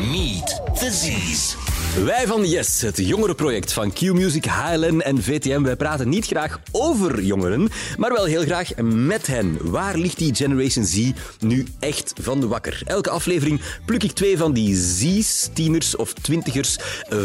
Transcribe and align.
Meet 0.00 0.46
the 0.80 0.90
Z's. 0.90 1.69
Wij 2.04 2.26
van 2.26 2.48
Yes, 2.48 2.80
het 2.80 2.96
jongerenproject 2.96 3.72
van 3.72 3.92
Q-Music, 3.92 4.44
HLN 4.44 5.00
en 5.00 5.22
VTM, 5.22 5.62
wij 5.62 5.76
praten 5.76 6.08
niet 6.08 6.26
graag 6.26 6.60
over 6.72 7.22
jongeren, 7.22 7.68
maar 7.98 8.12
wel 8.12 8.24
heel 8.24 8.42
graag 8.42 8.70
met 8.82 9.26
hen. 9.26 9.58
Waar 9.70 9.96
ligt 9.96 10.18
die 10.18 10.34
Generation 10.34 10.84
Z 10.84 11.10
nu 11.40 11.66
echt 11.78 12.12
van 12.20 12.48
wakker? 12.48 12.82
Elke 12.84 13.10
aflevering 13.10 13.60
pluk 13.84 14.02
ik 14.02 14.12
twee 14.12 14.38
van 14.38 14.52
die 14.52 14.76
Z's, 14.76 15.48
tieners 15.52 15.96
of 15.96 16.12
twintigers, 16.12 16.76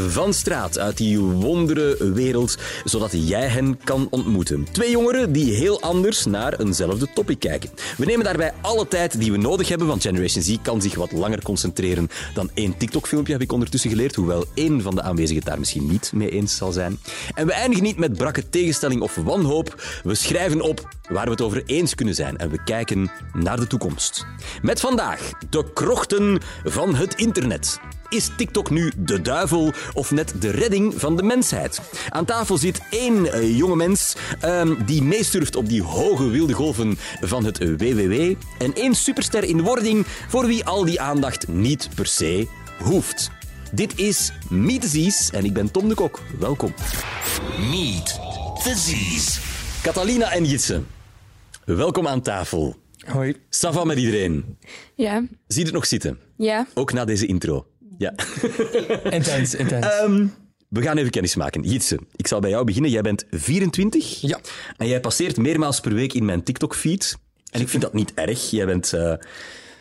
van 0.08 0.34
straat 0.34 0.80
uit 0.80 0.98
die 0.98 1.20
wondere 1.20 2.14
wereld, 2.14 2.58
zodat 2.84 3.12
jij 3.14 3.48
hen 3.48 3.80
kan 3.84 4.08
ontmoeten. 4.10 4.68
Twee 4.72 4.92
jongeren 4.92 5.32
die 5.32 5.54
heel 5.54 5.82
anders 5.82 6.26
naar 6.26 6.60
eenzelfde 6.60 7.08
topic 7.14 7.40
kijken. 7.40 7.70
We 7.98 8.06
nemen 8.06 8.26
daarbij 8.26 8.54
alle 8.62 8.88
tijd 8.88 9.20
die 9.20 9.32
we 9.32 9.38
nodig 9.38 9.68
hebben, 9.68 9.88
want 9.88 10.02
Generation 10.02 10.44
Z 10.44 10.56
kan 10.62 10.82
zich 10.82 10.96
wat 10.96 11.12
langer 11.12 11.42
concentreren 11.42 12.10
dan 12.34 12.50
één 12.54 12.78
TikTok-filmpje, 12.78 13.34
heb 13.34 13.42
ik 13.42 13.52
ondertussen 13.52 13.90
geleerd, 13.90 14.16
hoewel 14.16 14.45
één 14.54 14.82
van 14.82 14.96
de 14.96 15.02
aanwezigen 15.02 15.36
het 15.36 15.46
daar 15.46 15.60
misschien 15.60 15.88
niet 15.88 16.12
mee 16.14 16.30
eens 16.30 16.56
zal 16.56 16.72
zijn. 16.72 17.00
En 17.34 17.48
we 17.48 17.54
eindigen 17.54 17.84
niet 17.84 17.98
met 17.98 18.18
brakke 18.18 18.50
tegenstelling 18.50 19.02
of 19.02 19.16
wanhoop. 19.16 19.84
We 20.04 20.16
schrijven 20.16 20.62
op 20.62 20.96
waar 21.10 21.26
we 21.26 21.32
het 21.32 21.42
over 21.42 21.64
eens 21.66 21.96
kunnen 21.96 22.16
zijn 22.16 22.38
en 22.38 22.50
we 22.50 22.64
kijken 22.64 23.12
naar 23.34 23.60
de 23.60 23.68
toekomst. 23.68 24.26
Met 24.62 24.80
vandaag 24.80 25.32
de 25.50 25.72
krochten 25.74 26.40
van 26.64 26.96
het 26.96 27.16
internet. 27.16 27.80
Is 28.10 28.30
TikTok 28.38 28.70
nu 28.70 28.92
de 28.98 29.22
duivel 29.22 29.74
of 29.94 30.12
net 30.12 30.34
de 30.40 30.52
redding 30.52 30.94
van 30.98 31.16
de 31.16 31.24
mensheid? 31.24 31.82
Aan 32.10 32.26
tafel 32.26 32.58
zit 32.58 32.82
één 32.90 33.32
eh, 33.32 33.58
jonge 33.58 33.76
mens 33.76 34.16
ehm, 34.40 34.86
die 34.86 35.04
meesurft 35.04 35.56
op 35.56 35.70
die 35.70 35.84
hoge 35.84 36.30
wilde 36.30 36.54
golven 36.54 36.98
van 37.22 37.46
het 37.46 37.58
WWW 37.58 38.34
en 38.58 38.74
één 38.74 38.96
superster 38.96 39.44
in 39.44 39.62
wording 39.62 40.06
voor 40.28 40.46
wie 40.46 40.66
al 40.66 40.86
die 40.86 41.02
aandacht 41.02 41.48
niet 41.48 41.90
per 41.96 42.06
se 42.08 42.48
hoeft. 42.84 43.35
Dit 43.76 44.00
is 44.00 44.32
Meet 44.50 44.82
the 44.82 44.88
Z's 45.10 45.30
en 45.32 45.46
ik 45.46 45.54
ben 45.54 45.72
Tom 45.72 45.90
de 45.90 45.96
Kok. 45.96 46.22
Welkom. 46.40 46.74
Meet 47.70 48.06
the 48.64 48.74
Z's. 48.76 49.40
Catalina 49.82 50.32
en 50.32 50.46
Jitse, 50.46 50.82
welkom 51.66 52.08
aan 52.08 52.22
tafel. 52.22 52.76
Hoi. 53.06 53.36
Sava 53.50 53.84
met 53.84 53.98
iedereen. 53.98 54.58
Ja, 54.96 55.20
Zie 55.48 55.60
je 55.60 55.64
het 55.66 55.74
nog 55.74 55.86
zitten? 55.86 56.20
ja. 56.38 56.68
Ook 56.74 56.94
na 56.94 57.06
deze 57.06 57.26
intro. 57.26 57.68
Ja. 57.98 58.14
Intens, 59.10 59.56
intens. 59.56 59.86
Ehm, 59.86 60.28
we 60.70 60.82
gaan 60.82 60.98
even 60.98 61.12
kennis 61.12 61.36
maken. 61.36 61.62
Jitse, 61.64 62.00
ik 62.16 62.28
zal 62.28 62.40
bij 62.40 62.50
jou 62.50 62.66
beginnen. 62.66 62.92
Jij 62.92 63.02
bent 63.02 63.26
24 63.32 64.22
Ja. 64.22 64.40
en 64.78 64.88
jij 64.88 65.00
passeert 65.00 65.38
meermaals 65.38 65.80
per 65.80 65.94
week 65.94 66.14
in 66.14 66.26
mijn 66.26 66.44
TikTok-feed. 66.44 67.18
En 67.52 67.62
ik 67.62 67.70
vind 67.70 67.82
dat 67.82 67.94
niet 67.94 68.14
erg. 68.14 68.50
Jij 68.50 68.66
bent 68.66 68.94
eh, 68.94 69.14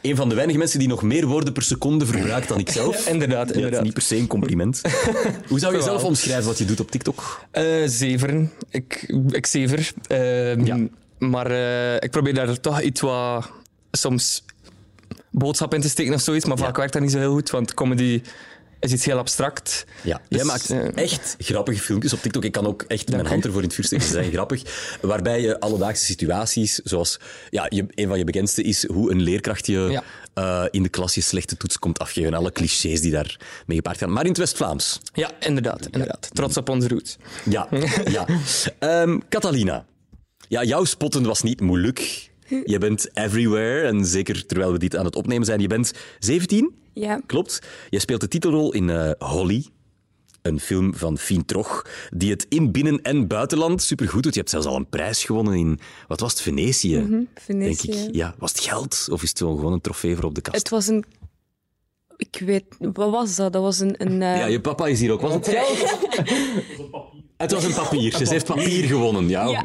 een 0.05 0.17
van 0.17 0.29
de 0.29 0.35
weinige 0.35 0.59
mensen 0.59 0.79
die 0.79 0.89
nog 0.89 1.03
meer 1.03 1.27
woorden 1.27 1.53
per 1.53 1.63
seconde 1.63 2.07
verbruikt 2.07 2.49
dan 2.49 2.59
ik 2.59 2.71
zelf. 2.71 2.97
Ja, 3.07 3.11
inderdaad, 3.13 3.37
Ja, 3.37 3.41
het 3.41 3.51
is 3.51 3.57
inderdaad. 3.57 3.83
niet 3.83 3.93
per 3.93 4.03
se 4.03 4.17
een 4.17 4.27
compliment. 4.27 4.81
Hoe 5.49 5.59
zou 5.59 5.77
je 5.77 5.83
zelf 5.83 6.05
omschrijven 6.05 6.45
wat 6.47 6.59
je 6.59 6.65
doet 6.65 6.81
op 6.81 6.91
TikTok? 6.91 7.41
Eh, 7.51 7.65
zeveren. 7.87 8.51
Ik, 8.71 9.15
ik 9.31 9.47
zever. 9.47 9.93
Ehm, 10.07 10.65
Ja. 10.65 10.79
Maar 11.19 11.51
eh, 11.51 11.95
ik 11.95 12.11
probeer 12.11 12.35
daar 12.35 12.61
toch 12.61 12.81
iets 12.81 13.01
wat... 13.01 13.51
Soms 13.91 14.45
boodschap 15.31 15.75
in 15.75 15.81
te 15.81 15.89
steken 15.89 16.15
of 16.15 16.21
zoiets, 16.21 16.45
maar 16.45 16.59
vaak 16.59 16.77
werkt 16.77 16.93
dat 16.93 17.03
niet 17.03 17.11
zo 17.11 17.19
heel 17.19 17.33
goed, 17.33 17.51
want 17.51 17.75
comedy 17.75 18.23
is 18.85 18.93
iets 18.93 19.05
heel 19.05 19.19
abstract. 19.19 19.85
Ja, 20.03 20.21
Dus, 20.29 20.39
jij 20.39 20.45
maakt 20.47 20.71
eh, 20.71 20.97
echt 21.05 21.35
grappige 21.39 21.81
filmpjes 21.81 22.13
op 22.13 22.23
TikTok. 22.23 22.45
Ik 22.45 22.53
kan 22.53 22.67
ook 22.67 22.83
echt 22.83 23.11
mijn 23.11 23.27
hand 23.27 23.45
ervoor 23.45 23.61
in 23.61 23.67
het 23.67 23.75
vuur 23.75 23.85
steken. 23.85 24.05
Ze 24.07 24.13
zijn 24.13 24.31
grappig. 24.37 24.63
Waarbij 25.01 25.41
je 25.41 25.61
alledaagse 25.61 26.05
situaties, 26.05 26.75
zoals 26.75 27.19
ja, 27.51 27.67
je, 27.69 27.87
een 27.95 28.09
van 28.09 28.19
je 28.19 28.25
bekendste 28.25 28.63
is 28.63 28.87
hoe 28.87 29.11
een 29.11 29.23
leerkracht 29.23 29.67
je 29.67 29.79
Ja. 29.91 30.03
eh, 30.35 30.65
in 30.71 30.83
de 30.83 30.89
klas 30.89 31.15
je 31.15 31.21
slechte 31.21 31.57
toets 31.57 31.79
komt 31.79 31.99
afgeven. 31.99 32.35
Alle 32.35 32.53
clichés 32.53 33.01
die 33.01 33.11
daar 33.11 33.37
mee 33.67 33.77
gepaard 33.77 33.99
gaan. 33.99 34.13
Maar 34.13 34.23
in 34.23 34.29
het 34.29 34.39
West-Vlaams. 34.39 35.01
Ja, 35.13 35.31
inderdaad. 35.41 35.87
inderdaad. 35.91 36.29
Trots 36.33 36.57
op 36.57 36.69
onze 36.69 36.89
roots. 36.89 37.17
Ja, 37.51 37.69
ja. 38.05 38.27
Ehm, 38.79 39.19
Catalina, 39.29 39.85
ja, 40.49 40.63
jouw 40.65 40.85
spotten 40.85 41.23
was 41.27 41.43
niet 41.43 41.61
moeilijk. 41.61 42.31
Je 42.65 42.79
bent 42.79 43.09
everywhere, 43.13 43.87
en 43.87 44.05
zeker 44.07 44.47
terwijl 44.47 44.73
we 44.73 44.79
dit 44.79 44.97
aan 44.97 45.05
het 45.05 45.17
opnemen 45.17 45.47
zijn. 45.47 45.61
Je 45.61 45.67
bent 45.67 45.93
17? 46.19 46.75
Ja. 46.95 47.21
Klopt. 47.27 47.59
Je 47.91 47.99
speelt 47.99 48.21
de 48.21 48.29
titelrol 48.29 48.73
in 48.73 48.91
eh, 48.91 49.11
Holly, 49.19 49.67
een 50.43 50.61
film 50.61 50.95
van 50.95 51.19
Fien 51.19 51.45
Troch, 51.45 51.87
die 52.11 52.31
het 52.31 52.47
in 52.49 52.73
binnen- 52.73 53.03
en 53.03 53.27
buitenland 53.27 53.83
supergoed 53.83 54.23
doet. 54.23 54.33
Je 54.35 54.39
hebt 54.39 54.51
zelfs 54.51 54.67
al 54.67 54.77
een 54.77 54.89
prijs 54.89 55.25
gewonnen 55.25 55.55
in, 55.55 55.79
wat 56.09 56.21
was 56.21 56.33
het, 56.33 56.41
Venetië? 56.41 57.27
Venetië. 57.35 57.91
Denk 57.91 58.09
ik. 58.09 58.15
Ja, 58.15 58.35
was 58.39 58.51
het 58.53 58.61
geld? 58.61 59.09
Of 59.11 59.23
is 59.23 59.29
het 59.29 59.39
gewoon 59.39 59.73
een 59.73 59.81
trofee 59.81 60.15
voor 60.15 60.25
op 60.25 60.35
de 60.35 60.41
kast? 60.41 60.57
Het 60.57 60.69
was 60.69 60.87
een... 60.87 61.05
Ik 62.17 62.43
weet... 62.45 62.65
Wat 62.79 63.11
was 63.11 63.37
dat? 63.37 63.53
Dat 63.53 63.63
was 63.63 63.79
een... 63.79 63.95
een 63.99 64.23
eh, 64.23 64.39
Ja, 64.39 64.47
je 64.47 64.61
papa 64.61 64.87
is 64.87 65.01
hier 65.01 65.13
ook. 65.13 65.21
Was 65.21 65.35
het 65.35 65.49
geld? 65.49 65.99
Het 67.37 67.53
was 67.53 67.65
een 67.65 67.75
papiertje. 67.75 68.27
Ze 68.27 68.33
heeft 68.33 68.47
papier 68.47 68.85
gewonnen. 68.85 69.29
Ja, 69.29 69.65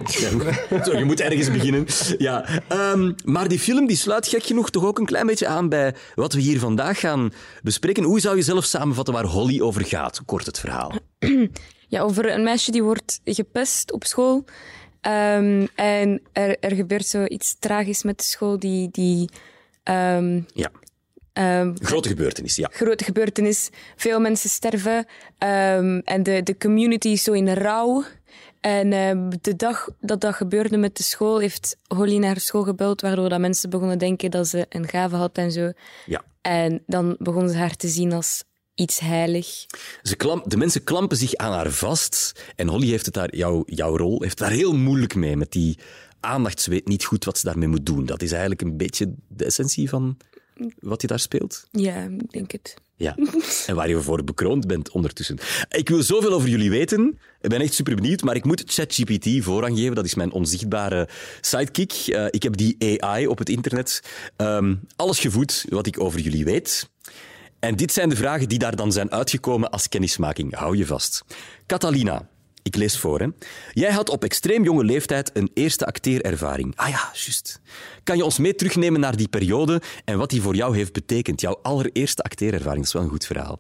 Zo, 0.86 0.98
je 0.98 1.04
moet 1.06 1.20
ergens 1.20 1.52
beginnen. 1.52 1.86
Ja, 2.18 2.46
ehm, 2.68 3.12
maar 3.24 3.48
die 3.48 3.60
film 3.60 3.88
die 3.88 3.98
sluit 3.98 4.28
gek 4.28 4.44
genoeg 4.44 4.70
toch 4.70 4.86
ook 4.86 5.00
een 5.00 5.06
klein 5.06 5.26
beetje 5.26 5.48
aan 5.48 5.70
bij 5.70 5.96
wat 6.16 6.34
we 6.34 6.42
hier 6.42 6.60
vandaag 6.60 7.00
gaan 7.00 7.32
bespreken. 7.64 8.04
Hoe 8.04 8.20
zou 8.20 8.36
je 8.36 8.42
zelf 8.42 8.66
samenvatten 8.66 9.14
waar 9.14 9.26
Holly 9.26 9.62
over 9.62 9.86
gaat? 9.86 10.22
Kort 10.26 10.46
het 10.46 10.60
verhaal. 10.60 10.92
ja, 11.88 12.02
over 12.02 12.34
een 12.34 12.44
meisje 12.44 12.72
die 12.72 12.84
wordt 12.84 13.20
gepest 13.24 13.92
op 13.92 14.04
school. 14.04 14.46
Ehm, 15.02 15.66
en 15.76 16.22
er, 16.32 16.60
er 16.60 16.76
gebeurt 16.76 17.06
zoiets 17.06 17.56
tragisch 17.60 18.04
met 18.04 18.18
de 18.18 18.24
school 18.24 18.60
die... 18.60 18.90
die 18.92 19.30
ehm, 19.84 20.42
Ja, 20.54 20.72
ehm, 21.34 21.76
grote 21.82 22.10
gebeurtenis, 22.10 22.56
ja. 22.56 22.70
grote 22.72 23.04
gebeurtenis. 23.04 23.70
Veel 23.96 24.20
mensen 24.20 24.50
sterven. 24.50 25.06
ehm, 25.38 26.00
en 26.04 26.24
de, 26.24 26.44
de 26.44 26.58
community 26.58 27.08
is 27.08 27.24
zo 27.24 27.32
in 27.32 27.54
rouw. 27.54 28.04
En 28.62 28.94
ehm, 28.94 29.30
de 29.42 29.56
dag 29.56 29.90
dat 30.02 30.22
dat 30.22 30.34
gebeurde 30.36 30.78
met 30.78 30.98
de 30.98 31.04
school, 31.04 31.40
heeft 31.40 31.78
Holly 31.88 32.18
naar 32.18 32.40
school 32.40 32.64
gebeld, 32.64 33.02
waardoor 33.02 33.30
dat 33.30 33.40
mensen 33.40 33.70
begonnen 33.70 33.98
denken 33.98 34.32
dat 34.32 34.48
ze 34.48 34.66
een 34.70 34.88
gave 34.88 35.16
had 35.16 35.38
en 35.38 35.52
zo. 35.52 35.72
ja. 36.06 36.24
En 36.42 36.84
dan 36.88 37.16
begonnen 37.20 37.52
ze 37.52 37.58
haar 37.58 37.76
te 37.76 37.88
zien 37.88 38.14
als 38.14 38.44
iets 38.76 39.00
heilig. 39.00 39.66
Ze 40.02 40.16
klamp, 40.16 40.50
de 40.50 40.58
mensen 40.58 40.84
klampen 40.84 41.18
zich 41.18 41.36
aan 41.36 41.52
haar 41.52 41.72
vast. 41.72 42.44
En 42.56 42.68
Holly 42.68 42.88
heeft 42.88 43.06
het 43.06 43.14
daar, 43.14 43.36
jouw, 43.36 43.64
jouw 43.66 43.98
rol, 43.98 44.22
heeft 44.22 44.38
daar 44.38 44.52
heel 44.52 44.76
moeilijk 44.76 45.16
mee. 45.16 45.38
Met 45.38 45.52
die 45.52 45.78
aandacht. 46.20 46.62
Ze 46.62 46.70
weet 46.70 46.88
niet 46.88 47.06
goed 47.06 47.26
wat 47.26 47.38
ze 47.38 47.46
daarmee 47.46 47.68
moet 47.68 47.86
doen. 47.86 48.06
Dat 48.06 48.22
is 48.22 48.32
eigenlijk 48.32 48.62
een 48.62 48.78
beetje 48.78 49.14
de 49.28 49.46
essentie 49.46 49.90
van 49.90 50.18
wat 50.80 51.02
je 51.02 51.08
daar 51.08 51.20
speelt. 51.20 51.68
Ja, 51.72 52.04
ik 52.04 52.32
denk 52.32 52.52
het. 52.52 52.76
Ja, 52.96 53.16
en 53.68 53.76
waar 53.76 53.90
je 53.90 54.02
voor 54.02 54.24
bekroond 54.24 54.68
bent 54.68 54.90
ondertussen. 54.90 55.38
Ik 55.70 55.90
wil 55.90 56.04
zoveel 56.04 56.34
over 56.34 56.50
jullie 56.50 56.70
weten. 56.70 57.20
Ik 57.42 57.50
ben 57.50 57.62
echt 57.62 57.74
super 57.74 57.96
benieuwd, 57.96 58.22
maar 58.22 58.36
ik 58.36 58.46
moet 58.46 58.64
ChatGPT 58.66 59.44
voorrang 59.44 59.78
geven. 59.78 59.96
Dat 59.96 60.06
is 60.06 60.16
mijn 60.16 60.32
onzichtbare 60.32 61.10
sidekick. 61.42 61.92
Eh, 61.92 62.26
ik 62.30 62.44
heb 62.44 62.58
die 62.58 63.04
AI 63.04 63.28
op 63.28 63.38
het 63.38 63.50
internet. 63.50 64.04
Ehm, 64.36 64.76
alles 64.96 65.20
gevoed 65.20 65.66
wat 65.70 65.88
ik 65.88 66.00
over 66.00 66.20
jullie 66.20 66.46
weet. 66.46 66.90
En 67.60 67.76
dit 67.76 67.94
zijn 67.94 68.10
de 68.10 68.16
vragen 68.16 68.50
die 68.50 68.60
daar 68.60 68.76
dan 68.76 68.92
zijn 68.92 69.12
uitgekomen 69.12 69.70
als 69.70 69.90
kennismaking. 69.90 70.56
Hou 70.56 70.78
je 70.78 70.86
vast. 70.86 71.24
Catalina, 71.66 72.30
ik 72.64 72.76
lees 72.76 72.98
voor. 72.98 73.20
Hè. 73.20 73.28
Jij 73.74 73.92
had 73.92 74.10
op 74.10 74.24
extreem 74.24 74.64
jonge 74.64 74.84
leeftijd 74.84 75.32
een 75.34 75.52
eerste 75.54 75.86
acteerervaring. 75.86 76.74
Ah 76.76 76.90
ja, 76.90 77.10
juist. 77.14 77.62
Kan 78.04 78.18
je 78.18 78.24
ons 78.24 78.38
mee 78.38 78.56
terugnemen 78.56 79.00
naar 79.00 79.16
die 79.16 79.28
periode 79.28 79.82
en 80.06 80.18
wat 80.18 80.30
die 80.30 80.42
voor 80.42 80.56
jou 80.56 80.76
heeft 80.76 80.94
betekend? 80.94 81.42
Jouw 81.42 81.60
allereerste 81.62 82.22
acteerervaring, 82.22 82.78
dat 82.78 82.86
is 82.86 82.94
wel 82.94 83.04
een 83.04 83.10
goed 83.10 83.26
verhaal. 83.26 83.60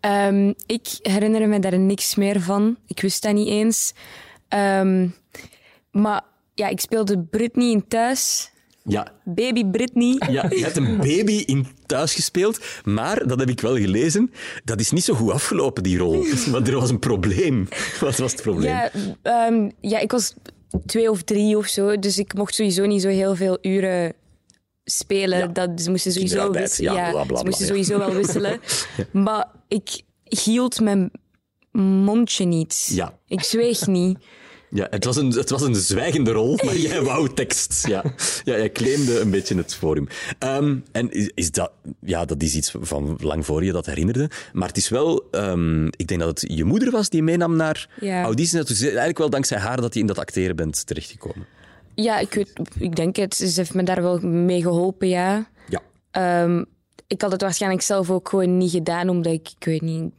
Ehm, 0.00 0.52
ik 0.66 0.86
herinner 1.02 1.48
me 1.48 1.58
daar 1.58 1.78
niks 1.78 2.14
meer 2.14 2.40
van. 2.40 2.76
Ik 2.86 3.00
wist 3.00 3.22
dat 3.22 3.34
niet 3.34 3.48
eens. 3.48 3.92
Ehm, 4.48 5.08
maar 5.90 6.22
ja, 6.54 6.68
ik 6.68 6.80
speelde 6.80 7.18
Britney 7.18 7.70
in 7.70 7.88
thuis. 7.88 8.52
Ja, 8.90 9.12
Baby 9.24 9.64
Britney. 9.64 10.16
ja, 10.30 10.46
je 10.50 10.62
hebt 10.62 10.76
een 10.76 10.96
baby 11.10 11.42
in 11.46 11.66
thuis 11.86 12.14
gespeeld, 12.14 12.60
maar, 12.84 13.26
dat 13.26 13.38
heb 13.38 13.48
ik 13.48 13.60
wel 13.60 13.76
gelezen, 13.76 14.32
dat 14.64 14.80
is 14.80 14.90
niet 14.90 15.04
zo 15.04 15.14
goed 15.14 15.30
afgelopen, 15.30 15.82
die 15.82 15.98
rol. 15.98 16.24
Want 16.52 16.68
er 16.68 16.74
was 16.74 16.90
een 16.90 16.98
probleem. 16.98 17.68
Wat 18.00 18.16
was 18.16 18.32
het 18.32 18.42
probleem? 18.42 18.70
Ja, 18.70 18.90
ehm, 19.22 19.70
ja, 19.80 19.98
ik 19.98 20.10
was 20.10 20.34
twee 20.86 21.10
of 21.10 21.22
drie 21.22 21.56
of 21.56 21.66
zo, 21.66 21.98
dus 21.98 22.18
ik 22.18 22.34
mocht 22.34 22.54
sowieso 22.54 22.86
niet 22.86 23.02
zo 23.02 23.08
heel 23.08 23.36
veel 23.36 23.58
uren 23.62 24.14
spelen. 24.84 25.38
Ja. 25.38 25.46
Dat, 25.46 25.70
ze 25.80 25.90
moesten 25.90 26.12
sowieso, 26.12 26.50
wisselen. 26.50 26.94
ja, 26.94 27.10
bla, 27.10 27.24
bla, 27.24 27.38
ze 27.38 27.44
moesten 27.44 27.66
sowieso 27.66 27.98
wel 27.98 28.12
wisselen. 28.12 28.60
Maar 29.12 29.46
ik 29.68 30.02
hield 30.24 30.80
mijn 30.80 31.10
mondje 31.72 32.44
niet. 32.44 32.90
Ja. 32.92 33.18
Ik 33.26 33.42
zweeg 33.42 33.86
niet. 33.86 34.18
Ja, 34.70 34.86
het 34.90 35.04
was, 35.04 35.16
een, 35.16 35.30
het 35.30 35.50
was 35.50 35.62
een 35.62 35.74
zwijgende 35.74 36.32
rol, 36.32 36.58
maar 36.64 36.76
jij 36.76 37.02
wou 37.10 37.34
tekst. 37.34 37.86
Ja, 37.86 38.02
ja 38.44 38.56
jij 38.56 38.72
claimde 38.72 39.20
een 39.20 39.30
beetje 39.30 39.56
het 39.56 39.74
forum. 39.74 40.06
Ehm, 40.38 40.76
en 40.92 41.10
is, 41.10 41.30
is 41.34 41.50
dat, 41.50 41.70
ja, 42.00 42.24
dat 42.24 42.42
is 42.42 42.54
iets 42.54 42.74
van 42.80 43.16
lang 43.20 43.46
voor 43.46 43.64
je 43.64 43.72
dat 43.72 43.86
herinnerde. 43.86 44.30
Maar 44.52 44.68
het 44.68 44.76
is 44.76 44.88
wel, 44.88 45.28
ehm, 45.30 45.86
ik 45.86 46.06
denk 46.08 46.20
dat 46.20 46.40
het 46.40 46.52
je 46.56 46.64
moeder 46.64 46.90
was 46.90 47.08
die 47.08 47.22
meenam 47.22 47.56
naar 47.56 47.88
Ja. 48.00 48.22
audities. 48.22 48.52
Het 48.52 48.70
is 48.70 48.82
eigenlijk 48.82 49.18
wel 49.18 49.30
dankzij 49.30 49.58
haar 49.58 49.80
dat 49.80 49.94
je 49.94 50.00
in 50.00 50.06
dat 50.06 50.18
acteren 50.18 50.56
bent 50.56 50.86
terechtgekomen. 50.86 51.46
Ja, 51.94 52.18
ik, 52.18 52.34
weet, 52.34 52.52
ik 52.78 52.96
denk 52.96 53.16
het. 53.16 53.34
Ze 53.34 53.52
heeft 53.54 53.74
me 53.74 53.82
daar 53.82 54.02
wel 54.02 54.18
mee 54.18 54.62
geholpen, 54.62 55.08
ja. 55.08 55.48
Ja. 55.68 55.80
Ehm, 56.10 56.64
ik 57.06 57.22
had 57.22 57.32
het 57.32 57.40
waarschijnlijk 57.42 57.82
zelf 57.82 58.10
ook 58.10 58.28
gewoon 58.28 58.56
niet 58.56 58.70
gedaan, 58.70 59.08
omdat 59.08 59.32
ik, 59.32 59.48
ik 59.58 59.64
weet 59.64 59.80
niet... 59.80 60.12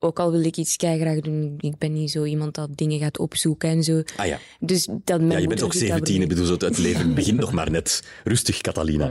Ook 0.00 0.18
al 0.18 0.30
wil 0.30 0.44
ik 0.44 0.56
iets 0.56 0.74
graag 0.76 1.20
doen, 1.20 1.54
ik 1.58 1.78
ben 1.78 1.92
niet 1.92 2.10
zo 2.10 2.24
iemand 2.24 2.54
dat 2.54 2.76
dingen 2.76 2.98
gaat 2.98 3.18
opzoeken 3.18 3.68
en 3.68 3.82
zo. 3.82 4.02
Ah 4.16 4.26
ja. 4.26 4.38
Dus 4.60 4.88
dat 5.04 5.20
Ja, 5.20 5.38
je 5.38 5.46
bent 5.46 5.62
ook 5.62 5.72
doet 5.72 5.80
dat 5.80 5.90
17, 5.90 6.22
ik 6.22 6.28
bedoel, 6.28 6.44
zo 6.44 6.56
het 6.58 6.78
leven 6.78 7.14
begint 7.14 7.38
nog 7.40 7.52
maar 7.52 7.70
net. 7.70 8.02
Rustig, 8.24 8.60
Catalina. 8.60 9.10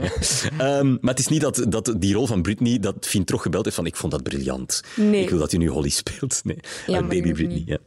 Ehm, 0.58 0.90
maar 0.90 1.10
het 1.10 1.18
is 1.18 1.28
niet 1.28 1.40
dat, 1.40 1.64
dat 1.68 1.94
die 1.98 2.14
rol 2.14 2.26
van 2.26 2.42
Britney, 2.42 2.78
dat 2.78 3.06
Fien 3.06 3.24
toch 3.24 3.42
gebeld 3.42 3.64
heeft 3.64 3.76
van 3.76 3.86
ik 3.86 3.96
vond 3.96 4.12
dat 4.12 4.22
briljant. 4.22 4.82
Nee. 4.96 5.22
Ik 5.22 5.30
wil 5.30 5.38
dat 5.38 5.52
u 5.52 5.56
nu 5.56 5.68
Holly 5.68 5.88
speelt. 5.88 6.40
Nee, 6.44 6.58
Ja, 6.86 7.02
baby 7.02 7.32
Britney. 7.32 7.56
niet. 7.56 7.68
Ja. 7.68 7.78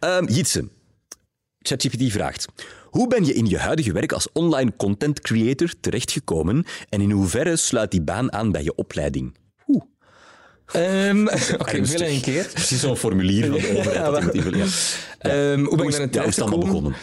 Ehm, 0.00 0.32
Jitse, 0.32 0.68
ChatGPT 1.58 2.12
vraagt... 2.12 2.46
Hoe 2.86 3.08
ben 3.08 3.24
je 3.24 3.32
in 3.32 3.46
je 3.46 3.58
huidige 3.58 3.92
werk 3.92 4.12
als 4.12 4.28
online 4.32 4.72
content 4.76 5.20
creator 5.20 5.72
terechtgekomen 5.80 6.64
en 6.88 7.00
in 7.00 7.10
hoeverre 7.10 7.56
sluit 7.56 7.90
die 7.90 8.02
baan 8.02 8.32
aan 8.32 8.52
bij 8.52 8.62
je 8.62 8.74
opleiding? 8.74 9.34
Ehm, 10.72 11.26
Oké, 11.58 11.70
ernstig. 11.70 11.98
veel 11.98 12.08
in 12.08 12.14
een 12.14 12.20
keer. 12.20 12.46
Precies 12.52 12.80
zo'n 12.80 12.96
formulier 12.96 13.46
van 13.46 13.58
de 13.60 13.78
overheid. 13.78 14.04
dat 14.04 14.16
iemand 14.16 14.32
die 14.32 14.42
wil, 14.42 14.56
ja. 14.56 14.66
Ehm, 15.18 15.64
hoe 15.64 15.76
ben 15.76 15.86
ik 15.86 16.12
daar 16.12 16.22
ja, 16.22 16.28
het 16.28 16.40
allemaal 16.40 16.58
terechtgekomen? 16.60 16.66
begonnen? 16.66 16.94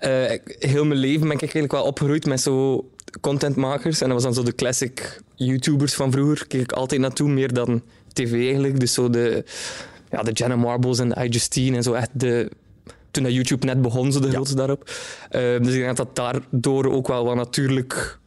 Eh, 0.00 0.70
heel 0.70 0.84
mijn 0.84 1.00
leven 1.00 1.20
ben 1.20 1.32
ik 1.36 1.40
eigenlijk 1.40 1.72
wel 1.72 1.82
opgegroeid 1.82 2.26
met 2.26 2.40
zo 2.40 2.88
contentmakers. 3.20 4.00
En 4.00 4.06
dat 4.06 4.14
was 4.14 4.24
dan 4.24 4.34
zo 4.34 4.42
de 4.42 4.54
classic 4.54 5.20
YouTubers 5.34 5.94
van 5.94 6.10
vroeger. 6.12 6.46
Keek 6.46 6.60
ik 6.60 6.72
altijd 6.72 7.00
naartoe, 7.00 7.28
meer 7.28 7.52
dan 7.52 7.82
tv 8.12 8.32
eigenlijk. 8.32 8.80
Dus 8.80 8.92
zo 8.92 9.10
de, 9.10 9.44
ja, 10.10 10.22
de 10.22 10.32
Jenna 10.32 10.56
Marbles 10.56 10.98
en 10.98 11.08
de 11.08 11.14
iJustine 11.14 11.76
en 11.76 11.82
zo 11.82 11.92
echt 11.92 12.10
de... 12.12 12.50
Toen 13.10 13.22
dat 13.22 13.32
YouTube 13.32 13.66
net 13.66 13.82
begon, 13.82 14.12
zo 14.12 14.20
de 14.20 14.30
grootste 14.30 14.56
daarop. 14.56 14.90
Ehm, 15.30 15.62
dus 15.62 15.72
ik 15.74 15.80
denk 15.80 15.96
dat 15.96 16.06
dat 16.06 16.16
daardoor 16.16 16.92
ook 16.92 17.08
wel 17.08 17.24
wat 17.24 17.36
natuurlijk 17.36 18.18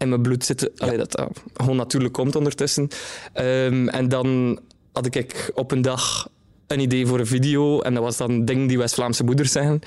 in 0.00 0.08
mijn 0.08 0.22
bloed 0.22 0.44
zit. 0.44 0.80
Allee, 0.80 0.96
dat 0.96 1.12
dat 1.12 1.42
gewoon 1.54 1.76
natuurlijk 1.76 2.12
komt 2.12 2.36
ondertussen. 2.36 2.88
Ehm, 3.32 3.88
en 3.88 4.08
dan 4.08 4.58
had 4.92 5.14
ik 5.14 5.50
op 5.54 5.70
een 5.70 5.82
dag 5.82 6.28
een 6.66 6.80
idee 6.80 7.06
voor 7.06 7.18
een 7.18 7.26
video. 7.26 7.80
En 7.80 7.94
dat 7.94 8.02
was 8.02 8.16
dan 8.16 8.44
dingen 8.44 8.66
die 8.66 8.78
West-Vlaamse 8.78 9.24
moeders 9.24 9.52
zeggen. 9.52 9.80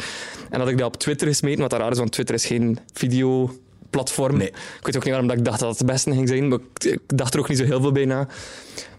En 0.50 0.60
had 0.60 0.70
ik 0.70 0.78
dat 0.78 0.88
op 0.88 0.98
Twitter 0.98 1.28
gesmeten, 1.28 1.62
wat 1.62 1.74
raar 1.74 1.92
is, 1.92 1.98
want 1.98 2.12
Twitter 2.12 2.36
is 2.36 2.46
geen 2.46 2.78
videoplatform. 2.94 4.38
Nee. 4.38 4.48
Ik 4.48 4.80
weet 4.82 4.96
ook 4.96 5.04
niet 5.04 5.12
waarom 5.14 5.28
dat 5.28 5.38
ik 5.38 5.46
dacht 5.46 5.60
dat 5.60 5.70
het 5.70 5.78
het 5.78 5.88
beste 5.88 6.12
ging 6.12 6.28
zijn, 6.28 6.48
maar 6.48 6.60
ik, 6.74 7.00
dacht 7.08 7.34
er 7.34 7.40
ook 7.40 7.50
niet 7.50 7.58
zo 7.58 7.64
heel 7.64 7.82
veel 7.82 7.92
bij 7.92 8.06
na. 8.06 8.28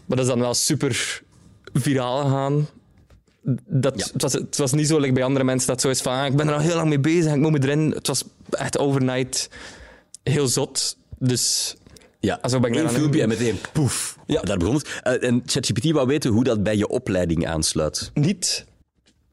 Maar 0.06 0.16
dat 0.16 0.18
is 0.18 0.26
dan 0.26 0.40
wel 0.40 0.54
super 0.54 1.22
viraal 1.72 2.22
gegaan. 2.22 2.68
Dat, 3.66 3.98
Ja. 3.98 4.06
het, 4.12 4.22
was, 4.22 4.32
het 4.32 4.56
was 4.56 4.72
niet 4.72 4.88
zo 4.88 4.98
like 4.98 5.12
bij 5.12 5.24
andere 5.24 5.44
mensen 5.44 5.68
dat 5.68 5.80
zo 5.80 5.88
is 5.88 6.00
van 6.00 6.12
ah, 6.12 6.26
ik 6.26 6.36
ben 6.36 6.48
er 6.48 6.54
al 6.54 6.60
heel 6.60 6.76
lang 6.76 6.88
mee 6.88 7.00
bezig, 7.00 7.32
ik 7.32 7.40
moet 7.40 7.52
me 7.52 7.62
erin. 7.62 7.90
Het 7.90 8.06
was 8.06 8.24
echt 8.50 8.78
overnight 8.78 9.48
heel 10.22 10.48
zot. 10.48 10.96
Dus 11.18 11.74
Ja, 12.20 12.40
zo 12.48 12.60
ben 12.60 12.70
ik 12.70 12.76
Eén 12.76 12.82
daaraan 12.82 13.00
filmpje 13.00 13.22
en 13.22 13.28
meteen 13.28 13.58
poef. 13.72 14.18
Ja. 14.26 14.40
Daar 14.42 14.56
begon 14.56 14.74
het. 14.74 15.00
Eh, 15.02 15.28
en 15.28 15.42
ChatGPT 15.46 15.90
wou 15.90 16.06
weten 16.06 16.30
hoe 16.30 16.44
dat 16.44 16.62
bij 16.62 16.76
je 16.76 16.88
opleiding 16.88 17.46
aansluit. 17.46 18.10
niet. 18.14 18.64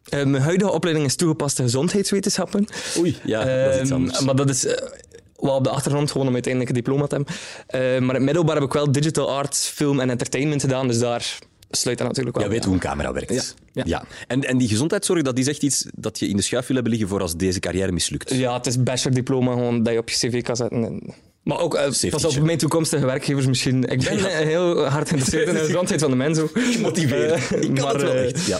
Eh, 0.09 0.25
mijn 0.25 0.43
huidige 0.43 0.71
opleiding 0.71 1.07
is 1.07 1.15
toegepaste 1.15 1.61
gezondheidswetenschappen. 1.63 2.67
Oei, 2.97 3.17
ja, 3.23 3.63
dat 3.65 3.73
is 3.73 3.79
iets 3.81 3.89
Ehm, 3.89 3.99
anders. 3.99 4.19
Maar 4.19 4.35
dat 4.35 4.49
is 4.49 4.65
eh, 4.65 4.87
wel 5.35 5.55
op 5.55 5.63
de 5.63 5.69
achtergrond, 5.69 6.11
gewoon 6.11 6.27
om 6.27 6.33
uiteindelijk 6.33 6.71
een 6.75 6.81
diploma 6.83 7.07
te 7.07 7.15
hebben. 7.15 7.33
Eh, 7.67 7.79
maar 7.81 7.91
in 8.09 8.13
het 8.15 8.21
middelbaar 8.23 8.55
heb 8.55 8.63
ik 8.63 8.73
wel 8.73 8.91
digital 8.91 9.29
arts, 9.31 9.67
film 9.67 9.99
en 9.99 10.09
entertainment 10.09 10.61
gedaan, 10.61 10.87
dus 10.87 10.99
daar 10.99 11.37
sluit 11.69 11.97
dat 11.97 12.07
natuurlijk 12.07 12.35
wel 12.37 12.45
Jij 12.45 12.55
weet 12.55 12.65
hoe 12.65 12.73
een 12.73 12.79
camera 12.79 13.13
werkt. 13.13 13.55
Ja. 13.73 13.83
Ja. 13.85 14.03
En, 14.27 14.41
en 14.43 14.57
die 14.57 14.67
gezondheidszorg, 14.67 15.21
dat 15.21 15.37
is 15.37 15.47
echt 15.47 15.63
iets 15.63 15.85
dat 15.95 16.19
je 16.19 16.27
in 16.27 16.35
de 16.35 16.41
schuif 16.41 16.65
wil 16.67 16.75
hebben 16.75 16.93
liggen 16.93 17.09
voor 17.09 17.21
als 17.21 17.35
deze 17.35 17.59
carrière 17.59 17.91
mislukt. 17.91 18.33
Ja, 18.33 18.53
het 18.57 18.65
is 18.67 18.83
bachelordiploma 18.83 19.51
gewoon 19.51 19.83
dat 19.83 19.93
je 19.93 19.99
op 19.99 20.09
je 20.09 20.15
cv 20.15 20.41
kan 20.41 20.55
zetten. 20.55 20.83
En- 20.83 21.13
Maar 21.43 21.59
ook, 21.59 21.75
Safety 21.75 22.09
pas 22.09 22.37
op 22.37 22.43
mijn 22.43 22.57
toekomstige 22.57 23.05
werkgevers 23.05 23.45
misschien. 23.45 23.83
Ik 23.83 24.03
ben 24.03 24.17
eh, 24.17 24.25
heel 24.25 24.85
hard 24.85 25.07
geïnteresseerd 25.09 25.47
in 25.47 25.53
de 25.53 25.59
gezondheid 25.59 26.01
van 26.01 26.09
de 26.09 26.15
mens. 26.15 26.39
Gemotiveerd. 26.53 27.31
Eh, 27.31 27.61
ik 27.61 27.75
kan 27.75 27.83
maar, 27.83 27.93
het 27.93 28.01
wel 28.01 28.13
echt. 28.13 28.45
Ja. 28.45 28.59